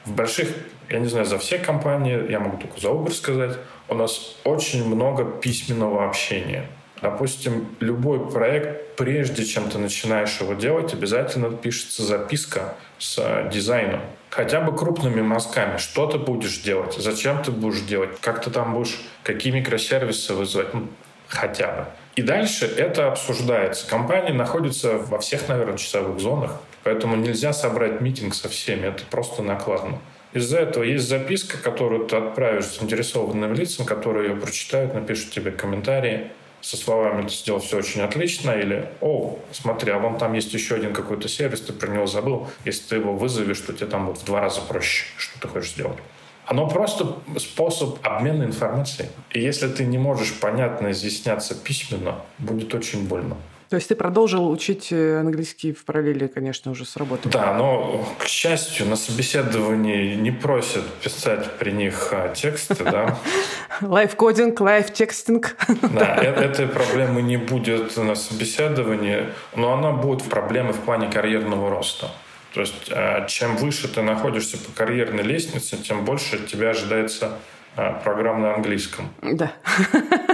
В 0.05 0.11
больших, 0.11 0.49
я 0.89 0.99
не 0.99 1.07
знаю, 1.07 1.25
за 1.25 1.37
все 1.37 1.57
компании, 1.57 2.29
я 2.29 2.39
могу 2.39 2.57
только 2.57 2.79
за 2.79 2.89
Uber 2.89 3.11
сказать, 3.11 3.57
у 3.87 3.95
нас 3.95 4.35
очень 4.43 4.85
много 4.85 5.23
письменного 5.23 6.07
общения. 6.07 6.65
Допустим, 7.01 7.67
любой 7.81 8.31
проект, 8.31 8.95
прежде 8.95 9.45
чем 9.45 9.69
ты 9.69 9.77
начинаешь 9.77 10.39
его 10.39 10.53
делать, 10.53 10.93
обязательно 10.93 11.51
пишется 11.51 12.03
записка 12.03 12.75
с 12.97 13.17
э, 13.17 13.49
дизайном. 13.51 13.99
Хотя 14.29 14.61
бы 14.61 14.75
крупными 14.75 15.21
мазками. 15.21 15.77
Что 15.77 16.07
ты 16.07 16.17
будешь 16.17 16.59
делать? 16.59 16.95
Зачем 16.97 17.43
ты 17.43 17.51
будешь 17.51 17.81
делать? 17.81 18.11
Как 18.21 18.41
ты 18.41 18.49
там 18.49 18.73
будешь? 18.73 19.01
Какие 19.23 19.51
микросервисы 19.51 20.33
вызвать? 20.33 20.73
Ну, 20.73 20.87
хотя 21.27 21.67
бы. 21.67 21.85
И 22.15 22.21
дальше 22.21 22.65
это 22.65 23.09
обсуждается. 23.09 23.85
Компания 23.85 24.33
находится 24.33 24.97
во 24.97 25.19
всех, 25.19 25.49
наверное, 25.49 25.77
часовых 25.77 26.21
зонах. 26.21 26.61
Поэтому 26.83 27.15
нельзя 27.15 27.53
собрать 27.53 28.01
митинг 28.01 28.35
со 28.35 28.49
всеми, 28.49 28.87
это 28.87 29.03
просто 29.09 29.41
накладно. 29.41 29.99
Из-за 30.33 30.59
этого 30.59 30.83
есть 30.83 31.07
записка, 31.07 31.57
которую 31.57 32.07
ты 32.07 32.15
отправишь 32.15 32.65
заинтересованным 32.65 33.53
лицам, 33.53 33.85
которые 33.85 34.29
ее 34.29 34.35
прочитают, 34.35 34.93
напишут 34.93 35.31
тебе 35.31 35.51
комментарии 35.51 36.31
со 36.59 36.77
словами 36.77 37.27
«ты 37.27 37.33
сделал 37.33 37.59
все 37.59 37.77
очень 37.77 38.01
отлично» 38.01 38.51
или 38.51 38.89
«О, 39.01 39.37
смотри, 39.51 39.91
а 39.91 39.99
вон 39.99 40.17
там 40.17 40.33
есть 40.33 40.53
еще 40.53 40.75
один 40.75 40.93
какой-то 40.93 41.27
сервис, 41.27 41.61
ты 41.61 41.73
про 41.73 41.89
него 41.89 42.07
забыл, 42.07 42.47
если 42.63 42.87
ты 42.87 42.95
его 42.95 43.13
вызовешь, 43.13 43.59
то 43.59 43.73
тебе 43.73 43.87
там 43.87 44.07
будет 44.07 44.19
в 44.19 44.25
два 44.25 44.39
раза 44.39 44.61
проще, 44.61 45.05
что 45.17 45.39
ты 45.39 45.47
хочешь 45.47 45.71
сделать». 45.71 45.99
Оно 46.45 46.67
просто 46.67 47.17
способ 47.37 47.99
обмена 48.05 48.43
информацией. 48.43 49.09
И 49.31 49.39
если 49.39 49.67
ты 49.69 49.85
не 49.85 49.97
можешь 49.97 50.33
понятно 50.39 50.91
изъясняться 50.91 51.55
письменно, 51.55 52.21
будет 52.37 52.73
очень 52.73 53.07
больно. 53.07 53.37
То 53.73 53.77
есть 53.77 53.89
ты 53.89 53.95
продолжил 53.95 54.51
учить 54.51 54.89
э, 54.91 55.19
английский 55.19 55.73
в 55.73 55.83
параллели, 55.83 56.27
конечно, 56.27 56.69
уже 56.69 56.85
с 56.85 56.95
работой? 56.95 57.31
Да, 57.31 57.55
но, 57.55 58.07
к 58.19 58.27
счастью, 58.27 58.85
на 58.85 58.95
собеседовании 58.95 60.13
не 60.13 60.29
просят 60.29 60.85
писать 61.01 61.57
при 61.57 61.71
них 61.71 62.09
а, 62.11 62.31
тексты, 62.35 62.83
да. 62.83 63.17
Live 63.81 64.10
coding, 64.10 64.61
live 64.61 64.93
texting. 64.93 65.55
Да, 65.91 66.17
э, 66.21 66.27
этой 66.27 66.67
проблемы 66.67 67.23
не 67.23 67.37
будет 67.37 67.97
на 67.97 68.13
собеседовании, 68.13 69.29
но 69.55 69.73
она 69.73 69.91
будет 69.91 70.21
проблемы 70.21 70.73
в 70.73 70.81
плане 70.81 71.09
карьерного 71.09 71.71
роста. 71.71 72.11
То 72.53 72.59
есть 72.59 72.91
а, 72.91 73.25
чем 73.25 73.55
выше 73.55 73.87
ты 73.87 74.03
находишься 74.03 74.59
по 74.59 74.71
карьерной 74.71 75.23
лестнице, 75.23 75.77
тем 75.77 76.05
больше 76.05 76.35
от 76.35 76.45
тебя 76.45 76.69
ожидается 76.69 77.39
а, 77.75 77.93
программ 77.93 78.39
на 78.39 78.53
английском. 78.53 79.09
Да. 79.23 79.51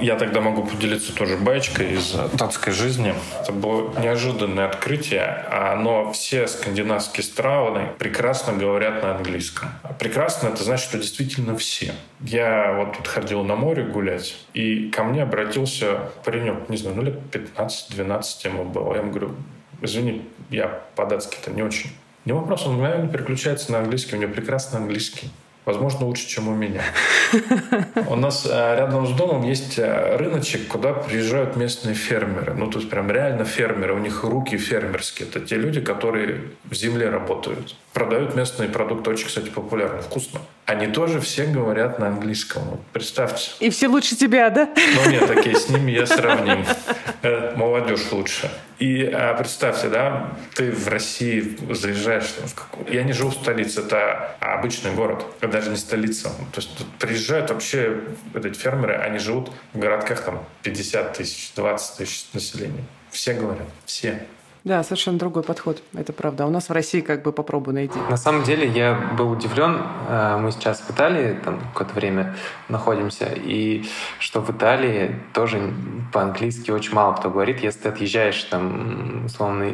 Я 0.00 0.16
тогда 0.16 0.40
могу 0.40 0.64
поделиться 0.64 1.14
тоже 1.14 1.36
баечкой 1.36 1.92
из 1.92 2.14
датской 2.32 2.72
жизни. 2.72 3.14
Это 3.40 3.52
было 3.52 3.96
неожиданное 4.00 4.66
открытие, 4.66 5.46
но 5.78 6.12
все 6.12 6.48
скандинавские 6.48 7.22
страны 7.22 7.88
прекрасно 7.98 8.54
говорят 8.54 9.02
на 9.02 9.16
английском. 9.16 9.68
Прекрасно 9.98 10.48
это 10.48 10.64
значит, 10.64 10.88
что 10.88 10.98
действительно 10.98 11.56
все. 11.56 11.94
Я 12.20 12.72
вот 12.76 12.96
тут 12.96 13.06
ходил 13.06 13.44
на 13.44 13.54
море 13.54 13.84
гулять, 13.84 14.36
и 14.52 14.90
ко 14.90 15.04
мне 15.04 15.22
обратился 15.22 16.10
паренек, 16.24 16.68
не 16.68 16.76
знаю, 16.76 16.96
ну 16.96 17.02
лет 17.02 17.20
15-12 17.30 18.24
ему 18.44 18.64
было. 18.64 18.94
Я 18.94 19.00
ему 19.00 19.10
говорю, 19.10 19.34
извини, 19.80 20.22
я 20.50 20.82
по-датски-то 20.96 21.52
не 21.52 21.62
очень. 21.62 21.90
Не 22.24 22.32
вопрос, 22.32 22.66
он 22.66 22.74
мгновенно 22.74 23.08
переключается 23.08 23.72
на 23.72 23.78
английский, 23.78 24.16
у 24.16 24.18
него 24.18 24.32
прекрасный 24.32 24.80
английский. 24.80 25.30
Возможно, 25.64 26.06
лучше, 26.06 26.26
чем 26.26 26.48
у 26.48 26.54
меня. 26.54 26.82
У 28.08 28.16
нас 28.16 28.46
э, 28.50 28.76
рядом 28.76 29.06
с 29.06 29.12
домом 29.12 29.44
есть 29.44 29.78
э, 29.78 30.16
рыночек, 30.16 30.66
куда 30.66 30.92
приезжают 30.92 31.54
местные 31.54 31.94
фермеры. 31.94 32.54
Ну, 32.54 32.68
то 32.68 32.78
есть 32.78 32.90
прям 32.90 33.10
реально 33.10 33.44
фермеры. 33.44 33.94
У 33.94 33.98
них 33.98 34.24
руки 34.24 34.56
фермерские. 34.56 35.28
Это 35.28 35.38
те 35.40 35.56
люди, 35.56 35.80
которые 35.80 36.42
в 36.64 36.74
земле 36.74 37.10
работают. 37.10 37.76
Продают 37.92 38.34
местные 38.34 38.68
продукты. 38.68 39.10
Очень, 39.10 39.26
кстати, 39.26 39.50
популярно. 39.50 40.02
Вкусно. 40.02 40.40
Они 40.64 40.86
тоже 40.86 41.20
все 41.20 41.46
говорят 41.46 41.98
на 41.98 42.06
английском. 42.08 42.62
Вот 42.64 42.80
представьте. 42.92 43.50
И 43.58 43.68
все 43.70 43.88
лучше 43.88 44.16
тебя, 44.16 44.48
да? 44.50 44.68
Ну, 44.76 45.10
нет, 45.10 45.26
такие, 45.26 45.56
с 45.56 45.68
ними 45.68 45.90
я 45.90 46.06
сравним. 46.06 46.64
Э, 47.22 47.54
молодежь 47.56 48.10
лучше. 48.12 48.50
И 48.78 49.04
а, 49.04 49.34
представьте, 49.34 49.88
да, 49.88 50.32
ты 50.54 50.72
в 50.72 50.88
России 50.88 51.56
заезжаешь 51.70 52.34
в 52.44 52.54
какую... 52.54 52.92
Я 52.92 53.04
не 53.04 53.12
живу 53.12 53.30
в 53.30 53.34
столице, 53.34 53.80
это 53.80 54.36
обычный 54.40 54.92
город, 54.92 55.24
даже 55.40 55.70
не 55.70 55.76
столица. 55.76 56.30
То 56.52 56.60
есть 56.60 56.76
тут 56.76 56.88
приезжают 56.98 57.50
вообще 57.50 58.00
эти 58.34 58.58
фермеры, 58.58 58.94
они 58.96 59.18
живут 59.18 59.52
в 59.72 59.78
городках 59.78 60.22
там 60.22 60.44
50 60.62 61.12
тысяч, 61.12 61.52
20 61.54 61.98
тысяч 61.98 62.26
населения. 62.32 62.84
Все 63.10 63.34
говорят, 63.34 63.68
все. 63.84 64.26
Да, 64.64 64.82
совершенно 64.84 65.18
другой 65.18 65.42
подход, 65.42 65.82
это 65.92 66.12
правда. 66.12 66.44
А 66.44 66.46
у 66.46 66.50
нас 66.50 66.68
в 66.68 66.72
России 66.72 67.00
как 67.00 67.22
бы 67.22 67.32
попробуй 67.32 67.74
найти. 67.74 67.98
На 68.08 68.16
самом 68.16 68.44
деле 68.44 68.68
я 68.68 68.94
был 69.18 69.30
удивлен, 69.32 69.82
э, 70.08 70.36
мы 70.40 70.52
сейчас 70.52 70.80
в 70.80 70.90
Италии 70.90 71.36
там 71.44 71.60
какое-то 71.72 71.94
время 71.94 72.36
находимся, 72.68 73.26
и 73.34 73.84
что 74.20 74.40
в 74.40 74.50
Италии 74.50 75.16
тоже 75.32 75.72
по-английски 76.12 76.70
очень 76.70 76.94
мало 76.94 77.14
кто 77.14 77.28
говорит. 77.28 77.60
Если 77.62 77.80
ты 77.80 77.88
отъезжаешь 77.88 78.42
там, 78.44 79.24
условно, 79.26 79.66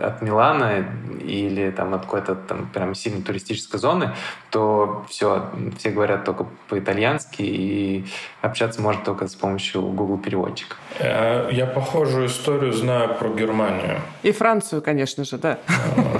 от 0.00 0.22
Милана 0.22 0.86
или 1.20 1.70
там 1.70 1.94
от 1.94 2.02
какой-то 2.02 2.34
там 2.34 2.68
прям 2.72 2.94
сильно 2.94 3.22
туристической 3.22 3.78
зоны, 3.78 4.10
то 4.50 5.04
все, 5.08 5.50
все 5.78 5.90
говорят 5.90 6.24
только 6.24 6.46
по-итальянски, 6.68 7.42
и 7.42 8.04
общаться 8.40 8.82
можно 8.82 9.04
только 9.04 9.28
с 9.28 9.34
помощью 9.34 9.82
Google 9.82 10.18
переводчика. 10.18 10.76
Э, 10.98 11.48
я 11.52 11.66
похожую 11.66 12.26
историю 12.26 12.72
знаю 12.72 13.14
про 13.14 13.28
Германию. 13.28 14.00
И 14.22 14.31
Францию, 14.32 14.82
конечно 14.82 15.24
же, 15.24 15.38
да. 15.38 15.58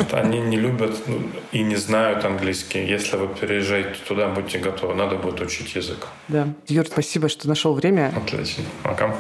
Что 0.07 0.21
они 0.21 0.41
не 0.41 0.57
любят 0.57 0.97
ну, 1.07 1.21
и 1.53 1.63
не 1.63 1.77
знают 1.77 2.25
английский. 2.25 2.85
Если 2.85 3.17
вы 3.17 3.29
переезжаете 3.29 3.97
туда, 4.07 4.29
будьте 4.29 4.59
готовы. 4.59 4.95
Надо 4.95 5.17
будет 5.17 5.41
учить 5.41 5.75
язык. 5.75 6.07
Да. 6.29 6.49
Юр, 6.69 6.87
спасибо, 6.87 7.29
что 7.29 7.49
нашел 7.49 7.75
время. 7.75 8.13
Отлично. 8.17 8.65
Пока. 8.83 9.15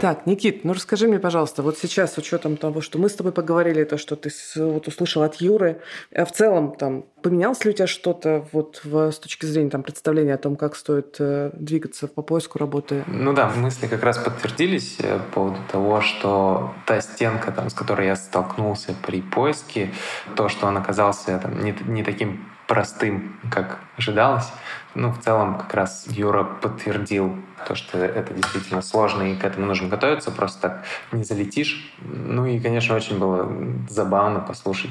Так, 0.00 0.24
Никит, 0.24 0.64
ну 0.64 0.72
расскажи 0.72 1.06
мне, 1.08 1.18
пожалуйста, 1.18 1.62
вот 1.62 1.76
сейчас 1.76 2.14
с 2.14 2.18
учетом 2.18 2.56
того, 2.56 2.80
что 2.80 2.98
мы 2.98 3.10
с 3.10 3.14
тобой 3.14 3.32
поговорили, 3.32 3.84
то, 3.84 3.98
что 3.98 4.16
ты 4.16 4.30
вот 4.56 4.88
услышал 4.88 5.22
от 5.22 5.36
Юры, 5.36 5.82
а 6.14 6.24
в 6.24 6.32
целом 6.32 6.74
там 6.74 7.04
поменялось 7.22 7.62
ли 7.66 7.70
у 7.70 7.74
тебя 7.74 7.86
что-то 7.86 8.46
вот 8.52 8.80
в, 8.82 9.12
с 9.12 9.18
точки 9.18 9.44
зрения 9.44 9.68
там 9.68 9.82
представления 9.82 10.34
о 10.34 10.38
том, 10.38 10.56
как 10.56 10.74
стоит 10.74 11.16
э, 11.18 11.50
двигаться 11.52 12.08
по 12.08 12.22
поиску 12.22 12.58
работы? 12.58 13.04
Ну 13.08 13.34
да, 13.34 13.50
мысли 13.50 13.88
как 13.88 14.02
раз 14.02 14.16
подтвердились 14.16 14.96
э, 15.00 15.18
по 15.18 15.34
поводу 15.34 15.58
того, 15.70 16.00
что 16.00 16.72
та 16.86 17.02
стенка, 17.02 17.52
там, 17.52 17.68
с 17.68 17.74
которой 17.74 18.06
я 18.06 18.16
столкнулся 18.16 18.94
при 19.06 19.20
поиске, 19.20 19.90
то, 20.34 20.48
что 20.48 20.66
он 20.66 20.78
оказался 20.78 21.38
там, 21.38 21.62
не, 21.62 21.74
не 21.86 22.02
таким 22.02 22.46
простым, 22.66 23.36
как 23.50 23.80
ожидалось. 23.98 24.46
Ну, 24.94 25.12
в 25.12 25.20
целом, 25.20 25.56
как 25.56 25.74
раз 25.74 26.06
Юра 26.08 26.42
подтвердил 26.42 27.36
то, 27.68 27.74
что 27.74 27.98
это 27.98 28.34
действительно 28.34 28.82
сложно, 28.82 29.22
и 29.22 29.36
к 29.36 29.44
этому 29.44 29.66
нужно 29.66 29.88
готовиться, 29.88 30.30
просто 30.30 30.60
так 30.60 30.84
не 31.12 31.22
залетишь. 31.22 31.94
Ну 32.00 32.44
и, 32.46 32.58
конечно, 32.58 32.96
очень 32.96 33.18
было 33.18 33.52
забавно 33.88 34.40
послушать 34.40 34.90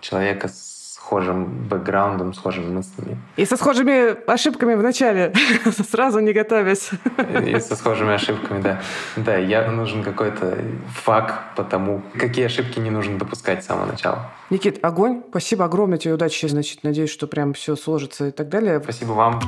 человека 0.00 0.48
с 0.48 0.75
схожим 1.06 1.44
бэкграундом, 1.68 2.34
схожими 2.34 2.68
мыслями. 2.68 3.16
И 3.36 3.46
со 3.46 3.56
схожими 3.56 4.28
ошибками 4.28 4.74
в 4.74 4.82
начале, 4.82 5.32
сразу 5.90 6.18
не 6.18 6.32
готовясь. 6.32 6.90
И 7.46 7.60
со 7.60 7.76
схожими 7.76 8.14
ошибками, 8.14 8.60
да. 8.60 8.80
Да, 9.16 9.36
я 9.36 9.70
нужен 9.70 10.02
какой-то 10.02 10.58
факт 10.88 11.34
по 11.54 11.62
тому, 11.62 12.02
какие 12.18 12.46
ошибки 12.46 12.80
не 12.80 12.90
нужно 12.90 13.18
допускать 13.18 13.62
с 13.62 13.68
самого 13.68 13.86
начала. 13.86 14.32
Никит, 14.50 14.84
огонь. 14.84 15.22
Спасибо 15.30 15.66
огромное 15.66 15.98
тебе, 15.98 16.14
удачи. 16.14 16.46
Значит, 16.48 16.82
надеюсь, 16.82 17.10
что 17.10 17.28
прям 17.28 17.52
все 17.52 17.76
сложится 17.76 18.26
и 18.26 18.30
так 18.32 18.48
далее. 18.48 18.80
Спасибо 18.82 19.12
вам. 19.12 19.40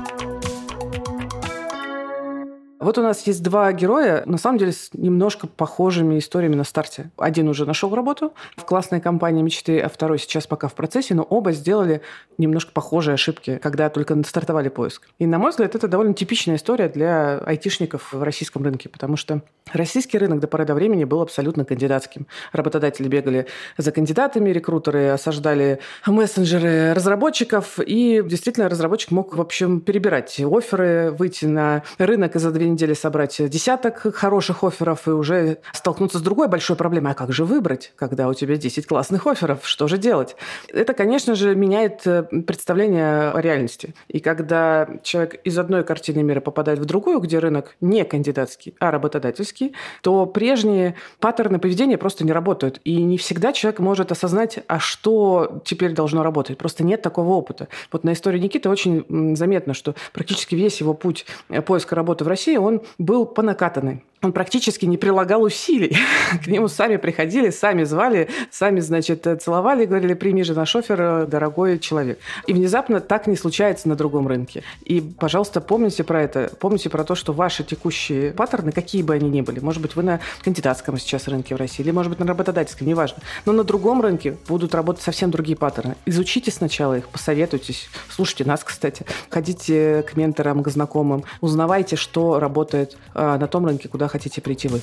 Вот 2.89 2.97
у 2.97 3.03
нас 3.03 3.27
есть 3.27 3.43
два 3.43 3.71
героя, 3.75 4.23
на 4.25 4.39
самом 4.39 4.57
деле, 4.57 4.73
с 4.73 4.89
немножко 4.95 5.47
похожими 5.47 6.19
историями 6.19 6.55
на 6.55 6.65
старте. 6.65 7.11
Один 7.19 7.47
уже 7.49 7.67
нашел 7.67 7.95
работу 7.95 8.33
в 8.57 8.65
классной 8.65 9.03
компании 9.03 9.43
мечты, 9.43 9.79
а 9.79 9.91
второй 9.91 10.19
сейчас 10.19 10.47
пока 10.47 10.69
в 10.69 10.73
процессе, 10.73 11.13
но 11.13 11.23
оба 11.23 11.53
сделали 11.53 12.01
немножко 12.39 12.73
похожие 12.73 13.13
ошибки, 13.13 13.61
когда 13.63 13.91
только 13.91 14.17
стартовали 14.23 14.71
поиск. 14.71 15.07
И, 15.19 15.27
на 15.27 15.39
мой 15.39 15.51
взгляд, 15.51 15.75
это 15.75 15.87
довольно 15.87 16.15
типичная 16.15 16.57
история 16.57 16.89
для 16.89 17.37
айтишников 17.41 18.15
в 18.15 18.23
российском 18.23 18.65
рынке, 18.65 18.89
потому 18.89 19.17
что 19.17 19.43
российский 19.71 20.17
рынок 20.17 20.41
до 20.41 20.47
поры 20.47 20.65
до 20.65 20.73
времени 20.73 21.05
был 21.05 21.21
абсолютно 21.21 21.67
кандидатским. 21.67 22.27
Работодатели 22.53 23.07
бегали 23.07 23.49
за 23.77 23.93
кандидатами, 23.93 24.49
рекрутеры 24.49 25.09
осаждали 25.09 25.81
мессенджеры 26.07 26.95
разработчиков, 26.95 27.81
и 27.81 28.23
действительно 28.25 28.71
разработчик 28.71 29.11
мог, 29.11 29.37
в 29.37 29.41
общем, 29.43 29.83
перебирать 29.83 30.41
оферы, 30.41 31.11
выйти 31.11 31.45
на 31.45 31.83
рынок 31.99 32.35
и 32.35 32.39
за 32.39 32.51
две 32.51 32.67
недели 32.67 32.78
собрать 32.95 33.37
десяток 33.49 34.15
хороших 34.15 34.65
офферов 34.65 35.07
и 35.07 35.11
уже 35.11 35.59
столкнуться 35.73 36.19
с 36.19 36.23
другой 36.23 36.49
большой 36.49 36.77
проблемой. 36.77 37.13
А 37.13 37.15
как 37.15 37.33
же 37.33 37.45
выбрать, 37.45 37.93
когда 37.97 38.29
у 38.29 38.35
тебя 38.35 38.57
10 38.57 38.87
классных 38.87 39.27
офферов? 39.27 39.61
Что 39.63 39.89
же 39.89 39.99
делать? 39.99 40.37
Это, 40.69 40.93
конечно 40.95 41.35
же, 41.35 41.55
меняет 41.55 42.07
э, 42.07 42.23
представление 42.23 43.31
о 43.31 43.41
реальности. 43.41 43.95
И 44.09 44.21
когда 44.21 44.89
человек 45.03 45.41
из 45.45 45.59
одной 45.59 45.85
картины 45.85 46.23
мира 46.23 46.41
попадает 46.41 46.79
в 46.79 46.85
другую, 46.85 47.21
где 47.21 47.39
рынок 47.39 47.77
не 47.81 48.05
кандидатский, 48.05 48.75
а 48.79 48.91
работодательский, 48.91 49.75
то 50.03 50.27
прежние 50.27 50.95
паттерны 51.21 51.59
поведения 51.59 51.99
просто 51.99 52.25
не 52.25 52.33
работают. 52.33 52.81
И 52.85 53.03
не 53.03 53.19
всегда 53.19 53.53
человек 53.53 53.81
может 53.81 54.13
осознать, 54.13 54.61
а 54.67 54.79
что 54.79 55.63
теперь 55.65 55.93
должно 55.93 56.23
работать. 56.23 56.59
Просто 56.59 56.85
нет 56.85 57.03
такого 57.03 57.33
опыта. 57.35 57.69
Вот 57.93 58.05
на 58.05 58.13
истории 58.13 58.39
Никиты 58.39 58.69
очень 58.69 59.37
заметно, 59.37 59.75
что 59.75 59.95
практически 60.13 60.55
весь 60.55 60.81
его 60.81 60.95
путь 60.95 61.27
поиска 61.67 61.95
работы 61.95 62.25
в 62.25 62.29
России 62.29 62.57
он 62.59 62.83
был 62.99 63.27
по 63.27 63.43
накатанной 63.43 64.05
он 64.23 64.33
практически 64.33 64.85
не 64.85 64.97
прилагал 64.97 65.43
усилий. 65.43 65.97
К 66.45 66.47
нему 66.49 66.69
сами 66.69 66.97
приходили, 66.97 67.51
сами 67.51 67.85
звали, 67.85 68.29
сами, 68.51 68.81
значит, 68.81 69.27
целовали, 69.41 69.85
говорили, 69.87 70.15
прими 70.15 70.43
же 70.43 70.55
наш 70.55 70.75
офер, 70.75 71.27
дорогой 71.27 71.79
человек. 71.79 72.19
И 72.47 72.53
внезапно 72.53 73.01
так 73.01 73.27
не 73.27 73.37
случается 73.37 73.89
на 73.89 73.95
другом 73.95 74.27
рынке. 74.27 74.65
И, 74.85 75.01
пожалуйста, 75.01 75.61
помните 75.61 76.03
про 76.03 76.23
это. 76.23 76.51
Помните 76.59 76.91
про 76.91 77.05
то, 77.05 77.15
что 77.15 77.33
ваши 77.33 77.63
текущие 77.63 78.33
паттерны, 78.33 78.73
какие 78.73 79.03
бы 79.03 79.15
они 79.15 79.29
ни 79.29 79.41
были, 79.41 79.61
может 79.61 79.81
быть, 79.81 79.95
вы 79.95 80.03
на 80.03 80.21
кандидатском 80.43 80.99
сейчас 80.99 81.29
рынке 81.29 81.55
в 81.55 81.59
России, 81.59 81.83
или, 81.83 81.93
может 81.93 82.11
быть, 82.11 82.19
на 82.19 82.27
работодательском, 82.27 82.87
неважно. 82.87 83.23
Но 83.47 83.53
на 83.53 83.63
другом 83.63 84.01
рынке 84.01 84.37
будут 84.49 84.75
работать 84.75 85.03
совсем 85.03 85.31
другие 85.31 85.57
паттерны. 85.57 85.95
Изучите 86.07 86.51
сначала 86.51 86.99
их, 86.99 87.09
посоветуйтесь. 87.09 87.89
Слушайте 88.11 88.45
нас, 88.45 88.65
кстати. 88.65 89.07
Ходите 89.31 90.03
к 90.03 90.17
менторам, 90.17 90.63
к 90.63 90.69
знакомым. 90.69 91.25
Узнавайте, 91.41 91.95
что 91.97 92.41
работает 92.41 92.97
э, 93.15 93.37
на 93.39 93.47
том 93.47 93.67
рынке, 93.67 93.89
куда 93.89 94.08
хотите 94.09 94.41
прийти 94.41 94.69
вы. 94.69 94.81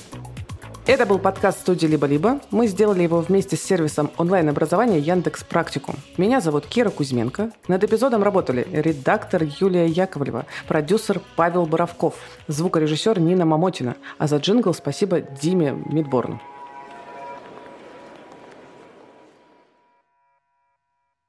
Это 0.86 1.04
был 1.04 1.18
подкаст 1.18 1.58
студии 1.62 1.88
«Либо-либо». 1.88 2.40
Мы 2.52 2.68
сделали 2.68 3.02
его 3.02 3.20
вместе 3.20 3.56
с 3.56 3.62
сервисом 3.62 4.12
онлайн-образования 4.18 5.00
Яндекс 5.00 5.42
Практикум. 5.42 5.96
Меня 6.16 6.40
зовут 6.40 6.66
Кира 6.66 6.90
Кузьменко. 6.90 7.50
Над 7.66 7.82
эпизодом 7.82 8.22
работали 8.22 8.68
редактор 8.70 9.42
Юлия 9.60 9.88
Яковлева, 9.88 10.46
продюсер 10.68 11.20
Павел 11.34 11.66
Боровков, 11.66 12.14
звукорежиссер 12.46 13.18
Нина 13.18 13.44
Мамотина. 13.44 13.96
А 14.18 14.28
за 14.28 14.36
джингл 14.36 14.72
спасибо 14.72 15.20
Диме 15.20 15.72
Мидборну. 15.86 16.40